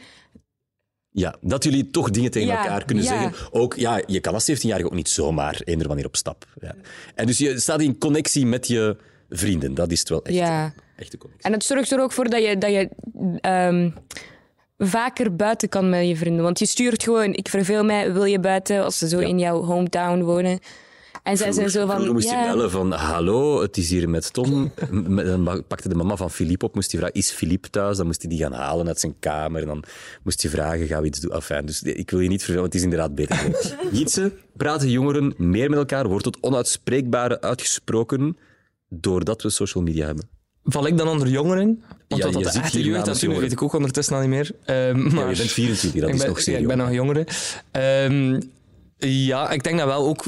Ja, 1.11 1.37
dat 1.41 1.65
jullie 1.65 1.91
toch 1.91 2.11
dingen 2.11 2.31
tegen 2.31 2.49
Ja, 2.49 2.63
elkaar 2.63 2.85
kunnen 2.85 3.05
ja. 3.05 3.11
zeggen. 3.11 3.53
Ook, 3.53 3.75
ja, 3.75 4.01
je 4.07 4.21
kan 4.21 4.35
als 4.35 4.51
17-jarige 4.51 4.87
ook 4.87 4.95
niet 4.95 5.09
zomaar 5.09 5.61
eender 5.65 5.87
wanneer 5.87 6.07
op 6.07 6.17
stap. 6.17 6.47
Ja. 6.61 6.75
En 7.15 7.27
dus 7.27 7.39
je 7.39 7.61
staat 7.61 7.81
in 7.81 7.99
connectie 7.99 8.47
met 8.47 8.67
je 8.67 8.97
vrienden. 9.29 9.75
Dat 9.75 9.91
is 9.91 9.99
het 9.99 10.09
wel 10.09 10.25
echt. 10.25 10.37
Ja. 10.37 10.73
Echte 10.97 11.19
connectie. 11.19 11.47
En 11.47 11.53
het 11.53 11.65
zorgt 11.65 11.91
er 11.93 12.01
ook 12.01 12.13
voor 12.13 12.31
dat 12.31 12.43
je, 12.43 12.59
dat 12.59 12.71
je 12.71 12.89
ehm, 13.41 13.91
vaker 14.79 15.37
buiten 15.37 15.69
kan 15.69 15.89
met 15.89 16.09
je 16.09 16.17
vrienden. 16.17 16.43
Want 16.43 16.59
je 16.59 16.67
stuurt 16.67 17.03
gewoon, 17.03 17.33
ik 17.35 17.49
verveel 17.49 17.85
mij, 17.85 18.13
wil 18.13 18.25
je 18.25 18.41
buiten, 18.41 18.85
als 18.85 18.99
ze 18.99 19.09
zo 19.09 19.19
in 19.19 19.39
jouw 19.39 19.63
hometown 19.63 20.23
wonen. 20.23 20.59
En 21.23 21.37
zij 21.37 21.53
zijn 21.53 21.71
zo 21.71 21.87
van, 21.87 21.91
Vroeger 21.91 22.13
moest 22.13 22.29
je 22.29 22.35
ja, 22.35 22.47
bellen 22.47 22.71
van, 22.71 22.93
hallo, 22.93 23.61
het 23.63 23.77
is 23.77 23.91
hier 23.91 24.09
met 24.09 24.33
Tom. 24.33 24.73
Dan 25.15 25.65
pakte 25.69 25.89
de 25.89 25.95
mama 25.95 26.17
van 26.17 26.31
Filip 26.31 26.63
op, 26.63 26.75
moest 26.75 26.91
hij 26.91 27.01
vragen, 27.01 27.19
is 27.19 27.31
Filip 27.31 27.65
thuis? 27.65 27.97
Dan 27.97 28.07
moest 28.07 28.23
hij 28.23 28.31
die 28.31 28.39
gaan 28.39 28.53
halen 28.53 28.87
uit 28.87 29.01
zijn 29.01 29.19
kamer. 29.19 29.61
En 29.61 29.67
dan 29.67 29.85
moest 30.23 30.43
je 30.43 30.49
vragen, 30.49 30.87
gaan 30.87 31.01
we 31.01 31.07
iets 31.07 31.21
doen? 31.21 31.33
Enfin, 31.33 31.67
dus 31.67 31.83
ik 31.83 32.11
wil 32.11 32.21
je 32.21 32.29
niet 32.29 32.43
vervelen, 32.43 32.61
want 32.61 32.73
het 32.73 32.83
is 32.83 32.91
inderdaad 32.91 33.15
beter. 33.15 33.67
Jitse, 33.99 34.33
praten 34.57 34.91
jongeren 34.91 35.35
meer 35.37 35.71
met 35.71 35.79
elkaar? 35.79 36.09
Wordt 36.09 36.25
het 36.25 36.41
onuitspreekbare 36.41 37.41
uitgesproken 37.41 38.37
doordat 38.89 39.43
we 39.43 39.51
social 39.51 39.85
media 39.85 40.07
hebben? 40.07 40.36
Val 40.67 40.87
ik 40.87 40.97
dan 40.99 41.09
onder 41.09 41.29
jongeren? 41.29 41.83
Want 42.09 42.23
Ja, 42.23 42.31
dat 42.31 42.43
de 42.43 42.51
zit 42.51 42.63
echte 42.63 42.83
jeugd 42.83 43.21
jongeren. 43.21 43.43
weet 43.43 43.53
ik 43.53 43.63
ook 43.63 43.73
ondertussen 43.73 44.15
al 44.15 44.21
niet 44.21 44.29
meer. 44.31 44.51
Ehm, 44.65 45.03
maar 45.15 45.25
Ja, 45.25 45.31
je 45.31 45.37
bent 45.37 45.51
24, 45.51 46.01
dat 46.01 46.09
ik 46.09 46.15
is 46.15 46.21
ben, 46.21 46.29
nog 46.29 46.41
zeer 46.41 46.55
ja, 46.55 46.61
ik 46.61 46.67
ben 46.67 46.79
nog 46.79 46.93
jongere. 46.93 47.27
Ehm, 47.71 48.41
ja, 48.99 49.51
ik 49.51 49.63
denk 49.63 49.79
dat 49.79 49.87
wel 49.87 50.07
ook... 50.07 50.25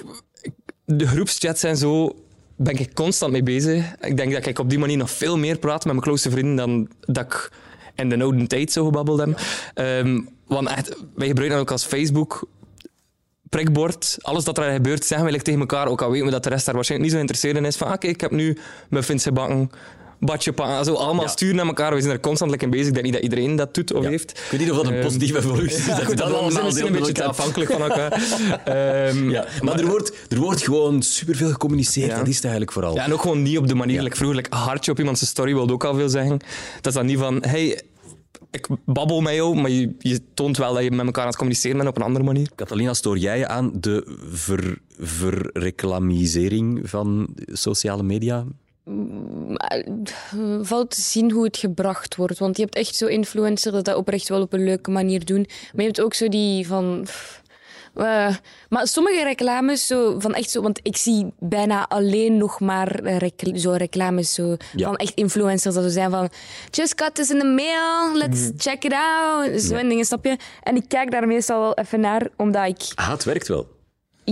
De 0.84 1.06
groepschats 1.06 1.62
en 1.62 1.76
zo 1.76 2.16
ben 2.56 2.78
ik 2.78 2.94
constant 2.94 3.32
mee 3.32 3.42
bezig. 3.42 3.84
Ik 4.00 4.16
denk 4.16 4.32
dat 4.32 4.46
ik 4.46 4.58
op 4.58 4.68
die 4.70 4.78
manier 4.78 4.96
nog 4.96 5.10
veel 5.10 5.38
meer 5.38 5.58
praat 5.58 5.84
met 5.84 5.92
mijn 5.92 6.04
close 6.04 6.30
vrienden 6.30 6.56
dan 6.56 6.88
dat 7.00 7.24
ik 7.24 7.50
in 7.94 8.08
de 8.08 8.22
oude 8.22 8.46
tijd 8.46 8.72
zo 8.72 8.84
gebabbeld 8.84 9.18
heb. 9.18 9.40
Ehm, 9.74 10.20
want 10.46 10.68
echt, 10.68 10.88
wij 11.14 11.26
gebruiken 11.26 11.48
dat 11.58 11.58
ook 11.58 11.70
als 11.70 11.84
Facebook 11.84 12.48
prikbord. 13.48 14.16
Alles 14.20 14.44
dat 14.44 14.58
er 14.58 14.72
gebeurt, 14.72 15.04
zeggen 15.04 15.32
we 15.32 15.42
tegen 15.42 15.60
elkaar. 15.60 15.88
Ook 15.88 16.02
al 16.02 16.10
weten 16.10 16.26
we 16.26 16.32
dat 16.32 16.42
de 16.42 16.48
rest 16.48 16.64
daar 16.66 16.74
waarschijnlijk 16.74 17.10
niet 17.10 17.20
zo 17.20 17.26
geïnteresseerd 17.26 17.64
in 17.64 17.70
is. 17.70 17.76
Van, 17.76 17.86
ah, 17.88 17.98
kijk, 17.98 18.12
ik 18.14 18.20
heb 18.20 18.30
nu 18.30 18.58
muffins 18.90 19.22
gebakken, 19.22 19.70
badje. 20.20 20.52
Zo 20.84 20.94
allemaal 20.94 21.24
Ja. 21.24 21.30
sturen 21.30 21.56
naar 21.56 21.66
elkaar. 21.66 21.94
We 21.94 22.00
zijn 22.00 22.12
er 22.12 22.20
constant 22.20 22.62
in 22.62 22.70
bezig. 22.70 22.86
Ik 22.86 22.92
denk 22.92 23.04
niet 23.04 23.14
dat 23.14 23.22
iedereen 23.22 23.56
dat 23.56 23.74
doet 23.74 23.94
of 23.94 24.02
Ja. 24.04 24.10
heeft. 24.10 24.30
Ik 24.30 24.46
weet 24.50 24.60
niet 24.60 24.70
of 24.70 24.76
dat 24.76 24.86
een 24.86 24.92
Ehm, 24.94 25.02
positieve 25.02 25.38
evolutie 25.38 25.76
is. 25.78 25.86
Dat 25.86 25.94
goed, 25.98 26.08
je 26.08 26.14
dat 26.14 26.16
dat 26.16 26.44
we 26.44 26.50
zijn 26.52 26.64
allemaal 26.64 26.86
een 26.86 27.02
beetje 27.02 27.24
afhankelijk 27.24 27.70
van 27.70 27.80
elkaar. 27.82 28.12
Ehm, 28.64 29.30
Ja, 29.30 29.46
maar 29.62 29.78
er 29.80 29.86
wordt, 29.86 30.12
er 30.28 30.38
wordt 30.38 30.62
gewoon 30.62 31.02
superveel 31.02 31.48
gecommuniceerd. 31.50 32.16
Dat 32.16 32.26
is 32.28 32.34
het 32.34 32.42
eigenlijk 32.42 32.72
vooral. 32.72 32.94
Ja, 32.94 33.04
en 33.04 33.12
ook 33.12 33.20
gewoon 33.20 33.42
niet 33.42 33.58
op 33.58 33.68
de 33.68 33.74
manier, 33.74 34.02
like 34.02 34.16
vroeger, 34.16 34.36
like, 34.36 34.56
hartje 34.56 34.90
op 34.90 34.98
iemands 34.98 35.26
story 35.26 35.54
wilde 35.54 35.72
ook 35.72 35.84
al 35.84 35.94
veel 35.94 36.08
zeggen. 36.08 36.38
Dat 36.76 36.86
is 36.86 36.92
dan 36.94 37.06
niet 37.06 37.18
van, 37.18 37.42
hey, 37.46 37.82
ik 38.50 38.66
babbel 38.84 39.20
met 39.20 39.34
jou, 39.34 39.54
maar 39.60 39.70
je, 39.70 39.94
je 39.98 40.20
toont 40.34 40.56
wel 40.56 40.74
dat 40.74 40.82
je 40.82 40.90
met 40.90 41.06
elkaar 41.06 41.22
aan 41.22 41.28
het 41.28 41.36
communiceren 41.36 41.76
bent 41.76 41.88
op 41.88 41.96
een 41.96 42.02
andere 42.02 42.24
manier. 42.24 42.48
Catalina, 42.54 42.94
stoor 42.94 43.18
jij 43.18 43.38
je 43.38 43.46
aan 43.48 43.70
de 43.74 44.16
ver, 44.30 44.78
verreclamisering 44.98 46.80
van 46.90 47.28
sociale 47.46 48.02
media? 48.02 48.44
Eh, 49.56 49.82
valt 50.62 50.90
te 50.90 51.00
zien 51.00 51.30
hoe 51.30 51.44
het 51.44 51.56
gebracht 51.56 52.16
wordt. 52.16 52.38
Want 52.38 52.56
je 52.56 52.62
hebt 52.62 52.74
echt 52.74 52.94
zo 52.96 53.06
influencers 53.06 53.74
dat 53.74 53.84
dat 53.84 53.96
oprecht 53.96 54.28
wel 54.28 54.40
op 54.40 54.52
een 54.52 54.64
leuke 54.64 54.90
manier 54.90 55.24
doen. 55.24 55.46
Maar 55.72 55.80
je 55.80 55.82
hebt 55.86 56.00
ook 56.00 56.14
zo 56.14 56.28
die 56.28 56.66
van... 56.66 57.00
pff, 57.04 57.42
eh, 57.94 58.34
maar 58.68 58.86
sommige 58.88 59.22
reclames, 59.22 59.86
zo, 59.86 60.18
van 60.18 60.34
echt 60.34 60.50
zo, 60.50 60.62
want 60.62 60.80
ik 60.82 60.96
zie 60.96 61.26
bijna 61.38 61.88
alleen 61.88 62.36
nog 62.36 62.60
maar 62.60 63.00
recl- 63.02 63.56
zo 63.56 63.70
reclames 63.70 64.34
zo, 64.34 64.56
Ja. 64.76 64.86
van 64.86 64.96
echt 64.96 65.14
influencers 65.14 65.74
dat 65.74 65.84
ze 65.84 65.90
zijn 65.90 66.10
van 66.10 66.28
just 66.70 67.00
got 67.02 67.14
this 67.14 67.30
in 67.30 67.38
the 67.38 67.44
mail, 67.46 68.16
let's 68.16 68.50
check 68.56 68.84
it 68.84 68.92
out. 68.92 69.60
Zo 69.60 69.74
en 69.74 69.88
dingen, 69.88 70.04
snap 70.04 70.24
je? 70.24 70.36
En 70.62 70.76
ik 70.76 70.84
kijk 70.88 71.10
daar 71.10 71.26
meestal 71.26 71.60
wel 71.60 71.74
even 71.74 72.00
naar, 72.00 72.28
omdat 72.36 72.66
ik 72.66 72.92
Ah, 72.94 73.10
het 73.10 73.24
werkt 73.24 73.48
wel. 73.48 73.76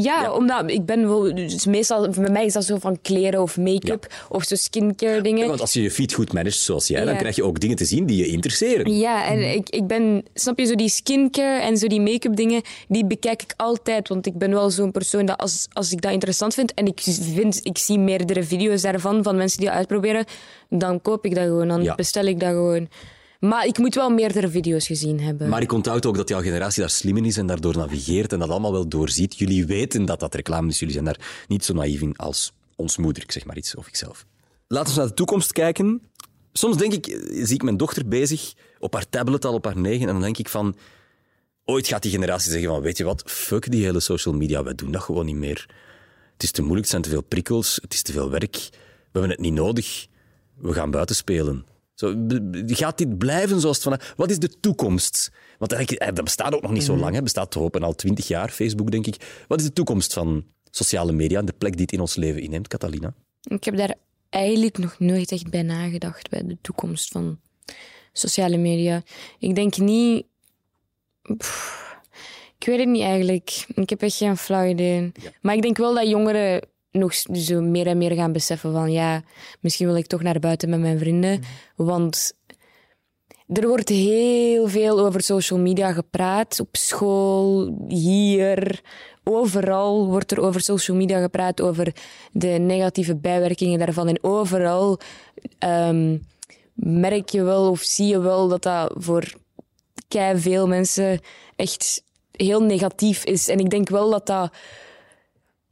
Ja, 0.03 0.22
Ja. 0.22 0.32
omdat 0.32 0.70
ik 0.70 0.84
ben 0.86 1.09
wel... 1.09 1.34
Dus 1.34 1.66
meestal, 1.66 2.09
bij 2.11 2.30
mij 2.30 2.44
is 2.44 2.53
dat 2.53 2.64
zo 2.64 2.76
van 2.78 2.99
kleren 3.03 3.42
of 3.42 3.57
make-up 3.57 4.26
of 4.28 4.44
zo 4.44 4.55
skincare 4.55 5.20
dingen. 5.20 5.49
Want 5.49 5.61
als 5.61 5.72
je 5.72 5.82
je 5.82 5.90
feed 5.90 6.12
goed 6.12 6.32
managt 6.32 6.59
zoals 6.59 6.86
jij, 6.86 7.05
dan 7.05 7.12
Ja. 7.12 7.18
krijg 7.18 7.36
je 7.36 7.44
ook 7.44 7.61
dingen 7.61 7.76
te 7.76 7.84
zien 7.84 8.07
die 8.07 8.16
je 8.16 8.26
interesseren. 8.26 8.97
Ja, 8.99 9.26
en 9.26 9.55
ik, 9.55 9.70
ik 9.70 9.86
ben, 9.86 10.24
snap 10.34 10.59
je, 10.59 10.64
zo 10.66 10.74
die 10.74 10.88
skincare 10.88 11.61
en 11.62 11.76
zo 11.76 11.86
die 11.86 12.01
make-up 12.01 12.36
dingen, 12.36 12.62
die 12.88 13.07
bekijk 13.07 13.42
ik 13.42 13.55
altijd. 13.57 14.09
Want 14.09 14.26
ik 14.26 14.34
ben 14.38 14.51
wel 14.51 14.70
zo'n 14.70 14.90
persoon 14.90 15.26
dat 15.26 15.38
als, 15.38 15.66
als 15.72 15.92
ik 15.92 16.01
dat 16.01 16.12
interessant 16.12 16.55
vind 16.55 16.74
en 16.74 16.86
ik, 16.86 17.01
vind, 17.34 17.61
ik 17.62 17.78
zie 17.78 17.99
meerdere 17.99 18.42
video's 18.42 18.82
daarvan, 18.82 19.22
van 19.22 19.36
mensen 19.36 19.59
die 19.59 19.66
dat 19.68 19.76
uitproberen, 19.76 20.24
dan 20.70 21.03
koop 21.03 21.24
ik 21.24 21.34
dat 21.34 21.44
gewoon, 21.44 21.68
dan 21.68 21.82
Ja. 21.82 21.94
bestel 21.94 22.24
ik 22.24 22.40
dat 22.40 22.49
gewoon. 22.49 22.88
Maar 23.41 23.66
ik 23.66 23.78
moet 23.78 23.95
wel 23.95 24.11
meerdere 24.11 24.49
video's 24.49 24.87
gezien 24.87 25.20
hebben. 25.20 25.49
Maar 25.49 25.62
ik 25.62 25.72
onthoud 25.72 26.07
ook 26.07 26.16
dat 26.16 26.28
jouw 26.28 26.41
generatie 26.41 26.80
daar 26.80 26.91
slim 26.91 27.16
in 27.16 27.24
is 27.24 27.37
en 27.37 27.47
daardoor 27.47 27.76
navigeert 27.76 28.32
en 28.32 28.39
dat 28.39 28.49
allemaal 28.49 28.72
wel 28.72 28.89
doorziet. 28.89 29.39
Jullie 29.39 29.66
weten 29.66 30.05
dat 30.05 30.20
dat 30.20 30.34
reclame 30.34 30.68
is, 30.68 30.78
jullie 30.78 30.95
zijn 30.95 31.07
daar 31.07 31.45
niet 31.49 31.64
zo 31.64 31.74
naïef 31.74 32.01
in 32.01 32.16
als 32.16 32.53
ons 32.76 32.97
moeder, 32.97 33.22
ik 33.22 33.32
zeg 33.32 33.45
maar 33.45 33.57
iets, 33.57 33.74
of 33.74 33.89
ikzelf. 33.89 34.26
Laten 34.68 34.93
we 34.93 34.99
naar 34.99 35.09
de 35.09 35.14
toekomst 35.14 35.53
kijken. 35.53 36.03
Soms 36.53 36.76
denk 36.76 36.93
ik, 36.93 37.07
eh, 37.07 37.45
zie 37.45 37.55
ik 37.55 37.62
mijn 37.62 37.76
dochter 37.76 38.09
bezig 38.09 38.53
op 38.78 38.93
haar 38.93 39.09
tablet 39.09 39.45
al 39.45 39.55
op 39.55 39.64
haar 39.64 39.78
negen 39.78 40.07
en 40.07 40.12
dan 40.12 40.22
denk 40.22 40.39
ik 40.39 40.49
van, 40.49 40.76
ooit 41.64 41.87
gaat 41.87 42.03
die 42.03 42.11
generatie 42.11 42.51
zeggen 42.51 42.68
van, 42.68 42.80
weet 42.80 42.97
je 42.97 43.05
wat, 43.05 43.22
fuck 43.26 43.70
die 43.70 43.84
hele 43.84 44.01
social 44.01 44.34
media, 44.34 44.62
wij 44.62 44.74
doen 44.74 44.91
dat 44.91 45.03
gewoon 45.03 45.26
niet 45.26 45.37
meer. 45.37 45.66
Het 46.32 46.43
is 46.43 46.51
te 46.51 46.61
moeilijk, 46.61 46.82
het 46.82 46.91
zijn 46.91 47.03
te 47.03 47.11
veel 47.11 47.22
prikkels, 47.22 47.78
het 47.82 47.95
is 47.95 48.03
te 48.03 48.12
veel 48.12 48.30
werk, 48.30 48.57
we 49.12 49.18
hebben 49.18 49.30
het 49.30 49.41
niet 49.41 49.53
nodig, 49.53 50.07
we 50.55 50.72
gaan 50.72 50.91
buiten 50.91 51.16
spelen. 51.16 51.66
Zo, 51.97 52.14
gaat 52.66 52.99
dit 52.99 53.18
blijven 53.18 53.61
zoals 53.61 53.84
het 53.84 53.84
van... 53.84 54.14
Wat 54.16 54.30
is 54.30 54.38
de 54.38 54.61
toekomst? 54.61 55.32
Want 55.59 55.72
eh, 55.72 56.07
dat 56.14 56.24
bestaat 56.24 56.55
ook 56.55 56.62
nog 56.62 56.70
niet 56.70 56.84
zo 56.84 56.97
lang. 56.97 57.14
Het 57.14 57.22
bestaat 57.22 57.51
te 57.51 57.59
hopen 57.59 57.82
al 57.82 57.94
twintig 57.94 58.28
jaar, 58.28 58.49
Facebook, 58.49 58.90
denk 58.90 59.07
ik. 59.07 59.44
Wat 59.49 59.61
is 59.61 59.66
de 59.66 59.72
toekomst 59.72 60.12
van 60.12 60.44
sociale 60.70 61.12
media 61.12 61.38
en 61.38 61.47
de 61.47 61.53
plek 61.53 61.72
die 61.72 61.82
het 61.82 61.92
in 61.92 62.01
ons 62.01 62.16
leven 62.16 62.42
inneemt, 62.42 62.68
Catalina? 62.68 63.14
Ik 63.42 63.64
heb 63.64 63.76
daar 63.76 63.94
eigenlijk 64.30 64.78
nog 64.78 64.99
nooit 64.99 65.32
echt 65.32 65.51
bij 65.51 65.62
nagedacht, 65.62 66.30
bij 66.30 66.47
de 66.47 66.59
toekomst 66.61 67.09
van 67.09 67.40
sociale 68.12 68.57
media. 68.57 69.03
Ik 69.38 69.55
denk 69.55 69.76
niet... 69.76 70.26
Pff, 71.36 71.97
ik 72.59 72.66
weet 72.66 72.78
het 72.78 72.88
niet 72.88 73.03
eigenlijk. 73.03 73.66
Ik 73.74 73.90
heb 73.90 74.03
echt 74.03 74.16
geen 74.16 74.36
flauw 74.36 74.66
idee. 74.66 75.12
Maar 75.40 75.55
ik 75.55 75.62
denk 75.62 75.76
wel 75.76 75.94
dat 75.94 76.09
jongeren 76.09 76.68
nog 76.99 77.14
zo 77.32 77.61
meer 77.61 77.86
en 77.86 77.99
meer 77.99 78.14
gaan 78.14 78.32
beseffen 78.32 78.72
van 78.72 78.92
ja, 78.92 79.22
misschien 79.61 79.86
wil 79.86 79.97
ik 79.97 80.07
toch 80.07 80.22
naar 80.22 80.38
buiten 80.38 80.70
met 80.70 80.80
mijn 80.80 80.99
vrienden. 80.99 81.42
Want 81.76 82.32
er 83.47 83.68
wordt 83.68 83.88
heel 83.88 84.68
veel 84.68 85.01
over 85.01 85.22
social 85.22 85.59
media 85.59 85.92
gepraat. 85.92 86.61
Op 86.61 86.76
school, 86.76 87.74
hier, 87.88 88.80
overal 89.24 90.07
wordt 90.07 90.30
er 90.30 90.40
over 90.40 90.61
social 90.61 90.97
media 90.97 91.20
gepraat. 91.20 91.61
Over 91.61 91.94
de 92.32 92.49
negatieve 92.49 93.16
bijwerkingen 93.16 93.78
daarvan. 93.78 94.09
En 94.09 94.24
overal 94.24 94.99
ehm, 95.59 96.18
merk 96.74 97.28
je 97.28 97.42
wel 97.42 97.70
of 97.70 97.80
zie 97.80 98.07
je 98.07 98.20
wel 98.20 98.49
dat 98.49 98.62
dat 98.62 98.92
voor 98.97 99.32
kei 100.09 100.38
veel 100.38 100.66
mensen 100.66 101.20
echt 101.57 102.03
heel 102.30 102.62
negatief 102.62 103.24
is. 103.24 103.49
En 103.49 103.59
ik 103.59 103.70
denk 103.70 103.88
wel 103.88 104.11
dat 104.11 104.26
dat 104.26 104.53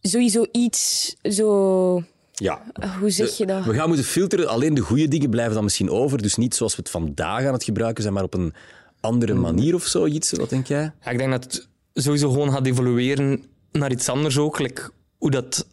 sowieso 0.08 0.46
iets 0.52 1.14
zo. 1.22 2.02
Ja. 2.32 2.62
Hoe 3.00 3.10
zeg 3.10 3.36
je 3.36 3.46
dat? 3.46 3.64
We 3.64 3.74
gaan 3.74 3.88
moeten 3.88 4.06
filteren. 4.06 4.48
Alleen 4.48 4.74
de 4.74 4.80
goede 4.80 5.08
dingen 5.08 5.30
blijven 5.30 5.54
dan 5.54 5.64
misschien 5.64 5.90
over. 5.90 6.22
Dus 6.22 6.36
niet 6.36 6.54
zoals 6.54 6.76
we 6.76 6.82
het 6.82 6.90
vandaag 6.90 7.46
aan 7.46 7.52
het 7.52 7.64
gebruiken 7.64 8.02
zijn, 8.02 8.14
maar 8.14 8.22
op 8.22 8.34
een 8.34 8.54
andere 9.00 9.34
manier 9.34 9.74
of 9.74 9.84
zo. 9.84 10.06
Iets, 10.06 10.32
wat 10.32 10.50
denk 10.50 10.66
jij? 10.66 10.92
Ja, 11.04 11.10
ik 11.10 11.18
denk 11.18 11.30
dat 11.30 11.44
het 11.44 11.68
sowieso 11.94 12.30
gewoon 12.30 12.52
gaat 12.52 12.66
evolueren 12.66 13.44
naar 13.72 13.90
iets 13.90 14.08
anders 14.08 14.38
ook. 14.38 14.58
Like 14.58 14.90
hoe 15.18 15.30
dat 15.30 15.66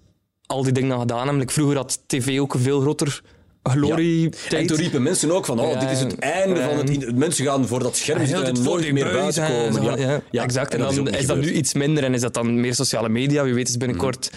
al 0.46 0.64
die 0.64 0.72
dingen 0.72 1.00
gedaan 1.00 1.18
hebben. 1.18 1.38
Like 1.38 1.54
vroeger 1.54 1.76
had 1.76 2.02
tv 2.06 2.40
ook 2.40 2.54
een 2.54 2.60
veel 2.60 2.82
groter 2.82 3.22
glorie 3.64 4.30
En 4.50 4.68
toen 4.68 4.78
riepen 4.78 5.04
mensen 5.04 5.32
ook 5.32 5.46
van, 5.46 5.60
oh, 5.60 5.72
Ja, 5.72 5.80
dit 5.80 5.90
is 5.92 6.00
het 6.00 6.20
einde 6.20 6.62
van 6.62 6.78
het... 6.78 7.16
Mensen 7.16 7.46
gaan 7.46 7.68
voor 7.68 7.80
dat 7.80 7.96
scherm 7.96 8.26
zitten 8.26 8.46
en 8.46 8.64
nooit 8.64 8.92
meer 8.92 9.12
buiten 9.12 9.48
komen. 9.48 9.84
Ja, 9.84 9.98
ja. 9.98 10.22
Ja, 10.32 10.44
exact. 10.44 10.74
en 10.74 10.80
En 10.80 10.84
dat 10.84 10.92
is 10.92 11.04
dan 11.04 11.14
is, 11.14 11.26
dat 11.26 11.38
nu 11.38 11.52
iets 11.52 11.74
minder 11.74 12.04
en 12.04 12.14
is 12.14 12.22
dat 12.22 12.34
dan 12.34 12.60
meer 12.60 12.76
sociale 12.76 13.10
media. 13.10 13.44
Wie 13.44 13.54
weet 13.54 13.70
is 13.70 13.78
binnenkort 13.78 14.32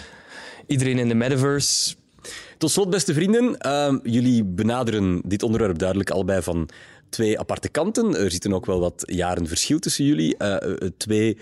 iedereen 0.67 0.97
in 0.97 1.07
de 1.07 1.15
metaverse. 1.15 1.95
Tot 2.57 2.71
slot, 2.71 2.89
beste 2.89 3.13
vrienden. 3.13 3.57
ehm, 3.57 3.97
jullie 4.03 4.43
benaderen 4.43 5.21
dit 5.25 5.43
onderwerp 5.43 5.77
duidelijk 5.77 6.09
allebei 6.09 6.41
van 6.41 6.69
twee 7.15 7.39
aparte 7.39 7.69
kanten. 7.69 8.17
Er 8.17 8.31
zitten 8.31 8.53
ook 8.53 8.65
wel 8.65 8.79
wat 8.79 9.03
jaren 9.05 9.47
verschil 9.47 9.79
tussen 9.79 10.05
jullie. 10.05 10.37
Eh, 10.37 10.55
eh, 10.55 10.89
twee, 10.97 11.37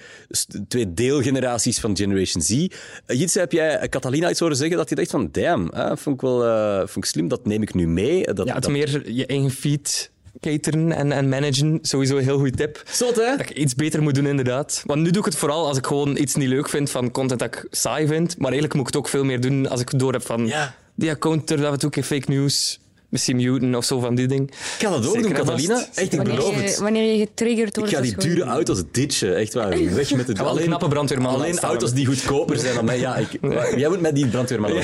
twee 0.68 0.94
deelgeneraties 0.94 1.80
van 1.80 1.98
Generation 1.98 2.42
Z. 2.44 2.50
Uh, 2.50 2.68
Jitse, 3.08 3.40
heb 3.40 3.52
jij 3.52 3.88
Catalina 3.90 4.30
iets 4.30 4.40
horen 4.40 4.56
zeggen 4.58 4.78
dat 4.78 4.90
je 4.90 4.96
dacht 4.96 5.10
van 5.10 5.30
damn, 5.32 5.72
vond, 5.98 6.16
ik 6.16 6.22
wel, 6.22 6.40
vond 6.88 7.06
ik 7.06 7.12
slim, 7.12 7.28
dat 7.28 7.46
neem 7.46 7.62
ik 7.62 7.74
nu 7.74 7.88
mee. 7.88 8.34
Dat, 8.34 8.48
Ja, 8.48 8.54
het 8.54 8.64
dat... 8.64 8.72
meer 8.72 9.12
je 9.12 9.26
eigen 9.26 9.52
feed 9.52 10.12
cateren 10.40 10.92
en, 10.92 11.12
en 11.12 11.30
managen. 11.30 11.80
Sowieso 11.82 12.18
een 12.18 12.24
heel 12.24 12.38
goede 12.38 12.58
tip. 12.58 12.84
Zot, 12.92 13.16
hè? 13.16 13.38
Dat 13.38 13.40
ik 13.40 13.50
iets 13.50 13.76
beter 13.76 14.02
moet 14.02 14.16
doen, 14.16 14.26
inderdaad. 14.26 14.84
Want 14.86 15.02
nu 15.02 15.10
doe 15.10 15.20
ik 15.20 15.26
het 15.26 15.36
vooral 15.36 15.68
als 15.68 15.78
ik 15.78 15.86
gewoon 15.86 16.18
iets 16.18 16.36
niet 16.36 16.48
leuk 16.48 16.70
vind 16.70 16.90
van 16.90 17.12
content 17.12 17.40
dat 17.40 17.56
ik 17.56 17.68
saai 17.72 18.08
vind. 18.08 18.38
Maar 18.38 18.52
eigenlijk 18.52 18.74
moet 18.74 18.88
ik 18.88 18.94
het 18.94 19.04
ook 19.04 19.10
veel 19.10 19.24
meer 19.24 19.42
doen 19.42 19.70
als 19.70 19.82
ik 19.82 20.00
door 20.00 20.12
heb 20.14 20.26
van 20.26 20.48
Ja. 20.48 20.76
die 20.96 21.10
account 21.10 21.52
af 21.52 21.60
en 21.60 21.64
toe 21.72 21.80
een 21.84 21.90
keer 21.90 22.04
fake 22.04 22.32
news, 22.32 22.80
misschien 23.14 23.36
muten 23.36 23.76
of 23.76 23.86
zo 23.86 24.00
van 24.00 24.16
die 24.16 24.28
ding. 24.28 24.50
Ik 24.52 24.58
ga 24.80 24.90
dat 24.90 24.98
ook 25.08 25.14
Zeker 25.16 25.22
doen, 25.30 25.38
en 25.38 25.46
vast. 25.46 25.90
Echt, 25.94 26.12
ik 26.14 26.18
Wanneer 26.18 26.36
beloof 26.36 26.56
je, 26.56 26.62
het. 26.62 26.78
wanneer 26.78 27.12
je 27.14 27.18
getriggerd 27.18 27.68
Ik 27.70 27.76
wordt. 27.76 27.90
ga 27.92 27.98
dat 27.98 28.06
die 28.06 28.14
gewoon- 28.14 28.36
dure 28.36 28.50
auto's 28.50 28.82
ditchen, 28.92 29.36
echt 29.36 29.54
waar. 29.54 29.70
Weg 29.94 30.16
met 30.16 30.28
het 30.28 30.38
wel 30.38 30.58
een 30.60 30.64
knappe 30.66 30.88
brandweerman 30.88 31.34
Alleen 31.34 31.60
auto's 31.60 31.94
die 31.94 32.06
goedkoper 32.06 32.58
zijn 32.58 32.76
dan 32.76 32.86
mij. 32.86 33.00
Ja, 33.00 33.16
ik, 33.16 33.30
jij 33.78 33.90
moet 33.90 34.02
met 34.02 34.16
die 34.16 34.28
brandweerman. 34.28 34.74
Ja, 34.74 34.80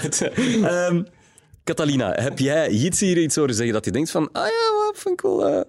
het- 0.00 0.20
ehm, 0.62 1.02
Catalina, 1.64 2.12
heb 2.12 2.38
jij 2.38 2.72
Jitsi 2.72 3.06
hier 3.06 3.18
iets 3.18 3.36
horen 3.36 3.54
zeggen 3.54 3.74
dat 3.74 3.84
je 3.84 3.90
denkt 3.90 4.10
van, 4.10 4.28
ah 4.32 4.42
ja, 4.46 4.84
wat 4.86 4.92
vond 4.98 5.14
ik 5.14 5.20
wel 5.20 5.46
eh, 5.48 5.60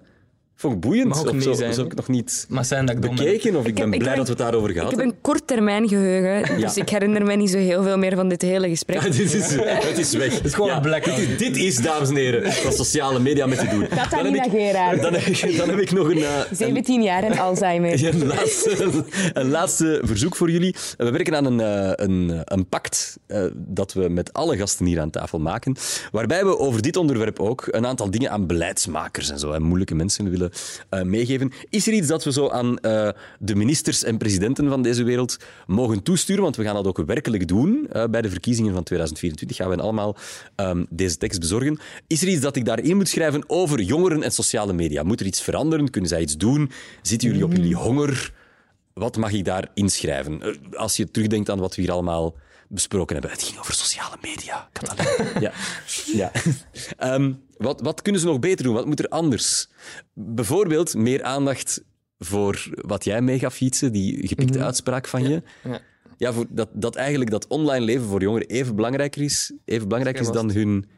vond 0.55 0.73
ik 0.73 0.79
boeiend? 0.79 1.07
Mag 1.07 1.19
ook 1.19 1.29
of 1.33 1.41
zo, 1.41 1.53
zijn, 1.53 1.73
zo 1.73 1.79
hè? 1.81 1.85
ik 1.87 1.95
nog 1.95 2.07
niet 2.07 2.45
Maar 2.49 2.65
zijn 2.65 2.85
dat 2.85 2.95
ik 2.95 3.01
bekeken, 3.01 3.55
of 3.55 3.61
ik, 3.61 3.67
Ik 3.67 3.75
ben 3.75 3.89
heb- 3.91 3.99
blij 3.99 4.15
dat 4.15 4.23
we 4.25 4.29
het 4.29 4.39
daarover 4.41 4.69
gehad 4.69 4.91
Ik 4.91 4.97
heb 4.97 4.99
hebben. 4.99 5.15
een 5.15 5.21
kort 5.21 5.47
termijn 5.47 5.87
geheugen, 5.87 6.59
dus 6.61 6.77
ik 6.77 6.89
herinner 6.89 7.23
me 7.25 7.35
niet 7.35 7.49
zo 7.49 7.57
heel 7.57 7.83
veel 7.83 7.97
meer 7.97 8.15
van 8.15 8.27
dit 8.29 8.41
hele 8.41 8.69
gesprek. 8.69 9.01
Ja, 9.01 9.09
dit 9.09 9.19
is, 9.19 9.33
het 9.33 9.97
is 9.97 10.13
weg. 10.13 10.33
Het 10.37 10.45
is 10.45 10.53
gewoon 10.53 10.69
een 10.69 10.81
blackout. 10.81 11.15
Dit 11.17 11.29
is, 11.29 11.37
dit 11.37 11.57
is, 11.57 11.75
dames 11.77 12.09
en 12.09 12.15
heren, 12.15 12.43
wat 12.63 12.75
sociale 12.75 13.19
media 13.19 13.45
met 13.45 13.61
je 13.61 13.67
doen. 13.67 13.87
Catalina 13.87 14.43
dan, 14.43 14.51
heb 14.51 14.53
ik, 14.93 15.01
dan, 15.01 15.13
heb 15.13 15.23
ik, 15.25 15.57
dan 15.57 15.69
heb 15.69 15.79
ik 15.79 15.91
nog 15.91 16.09
een, 16.09 16.17
eh, 16.17 16.37
een, 16.49 16.55
17 16.55 17.01
jaar 17.03 17.23
en 17.23 17.37
Alzheimer. 17.37 17.93
Een, 18.15 18.25
laatste, 18.27 19.03
een 19.33 19.49
laatste 19.49 20.01
verzoek 20.03 20.35
voor 20.35 20.51
jullie. 20.51 20.75
We 20.97 21.11
werken 21.11 21.35
aan 21.35 21.45
een, 21.45 21.59
eh, 21.59 22.05
een, 22.05 22.41
een 22.43 22.67
pact 22.69 23.17
eh, 23.27 23.43
dat 23.55 23.93
we 23.93 24.09
met 24.09 24.33
alle 24.33 24.57
gasten 24.57 24.85
hier 24.85 24.99
aan 24.99 25.09
tafel 25.09 25.39
maken. 25.39 25.75
Waarbij 26.11 26.45
we 26.45 26.57
over 26.59 26.81
dit 26.81 26.95
onderwerp 26.97 27.39
ook 27.39 27.67
een 27.71 27.85
aantal 27.85 28.09
dingen 28.11 28.31
aan 28.31 28.47
beleidsmakers 28.47 29.29
en 29.29 29.39
zo, 29.39 29.51
en 29.51 29.61
moeilijke 29.63 29.95
mensen 29.95 30.29
willen 30.29 30.44
eh, 30.89 31.01
meegeven. 31.01 31.51
Is 31.69 31.87
er 31.87 31.93
iets 31.93 32.07
dat 32.07 32.23
we 32.23 32.31
zo 32.31 32.49
aan 32.49 32.77
eh, 32.79 33.09
de 33.39 33.55
ministers 33.55 34.03
en 34.03 34.17
presidenten 34.17 34.69
van 34.69 34.81
deze 34.81 35.03
wereld 35.03 35.37
mogen 35.67 36.03
toesturen? 36.03 36.43
Want 36.43 36.55
we 36.55 36.63
gaan 36.63 36.75
dat 36.75 36.87
ook 36.87 36.97
werkelijk 37.05 37.47
doen. 37.47 37.87
eh, 37.91 38.03
bij 38.05 38.21
de 38.21 38.29
verkiezingen 38.29 38.73
van 38.73 38.83
2024 38.83 39.57
gaan 39.57 39.69
we 39.69 39.81
allemaal 39.81 40.15
ehm, 40.55 40.85
deze 40.89 41.17
tekst 41.17 41.39
bezorgen. 41.39 41.79
Is 42.07 42.21
er 42.21 42.27
iets 42.27 42.41
dat 42.41 42.55
ik 42.55 42.65
daarin 42.65 42.95
moet 42.97 43.09
schrijven 43.09 43.43
over 43.47 43.81
jongeren 43.81 44.23
en 44.23 44.31
sociale 44.31 44.73
media? 44.73 45.03
Moet 45.03 45.19
er 45.19 45.25
iets 45.25 45.41
veranderen? 45.41 45.89
Kunnen 45.89 46.09
zij 46.09 46.21
iets 46.21 46.37
doen? 46.37 46.71
Zitten 47.01 47.27
jullie 47.27 47.43
op 47.43 47.51
jullie 47.51 47.75
honger? 47.75 48.33
Wat 48.93 49.17
mag 49.17 49.31
ik 49.31 49.45
daar 49.45 49.69
inschrijven? 49.73 50.41
Als 50.73 50.97
je 50.97 51.11
terugdenkt 51.11 51.49
aan 51.49 51.59
wat 51.59 51.75
we 51.75 51.81
hier 51.81 51.91
allemaal 51.91 52.35
besproken 52.75 53.13
hebben. 53.15 53.31
Het 53.31 53.43
ging 53.43 53.59
over 53.59 53.73
sociale 53.73 54.17
media, 54.21 54.69
Catalina. 54.71 55.39
ja. 55.45 55.51
ja. 56.05 56.31
Ehm, 56.97 57.33
wat, 57.57 57.81
wat 57.81 58.01
kunnen 58.01 58.21
ze 58.21 58.27
nog 58.27 58.39
beter 58.39 58.65
doen? 58.65 58.73
Wat 58.73 58.85
moet 58.85 58.99
er 58.99 59.07
anders? 59.07 59.69
Bijvoorbeeld 60.13 60.93
meer 60.93 61.23
aandacht 61.23 61.83
voor 62.19 62.69
wat 62.75 63.03
jij 63.03 63.21
mee 63.21 63.51
Fietsen, 63.51 63.91
die 63.91 64.27
gepikte 64.27 64.63
uitspraak 64.63 65.07
van 65.07 65.23
je. 65.23 65.43
Ja. 65.63 65.81
Ja, 66.17 66.33
voor 66.33 66.45
dat, 66.49 66.69
dat 66.73 66.95
eigenlijk 66.95 67.29
dat 67.29 67.47
online 67.47 67.85
leven 67.85 68.05
voor 68.05 68.21
jongeren 68.21 68.47
even 68.47 68.75
belangrijker 68.75 69.21
is, 69.21 69.53
even 69.65 69.87
belangrijker 69.87 70.23
is 70.23 70.31
dan 70.31 70.51
hun 70.51 70.89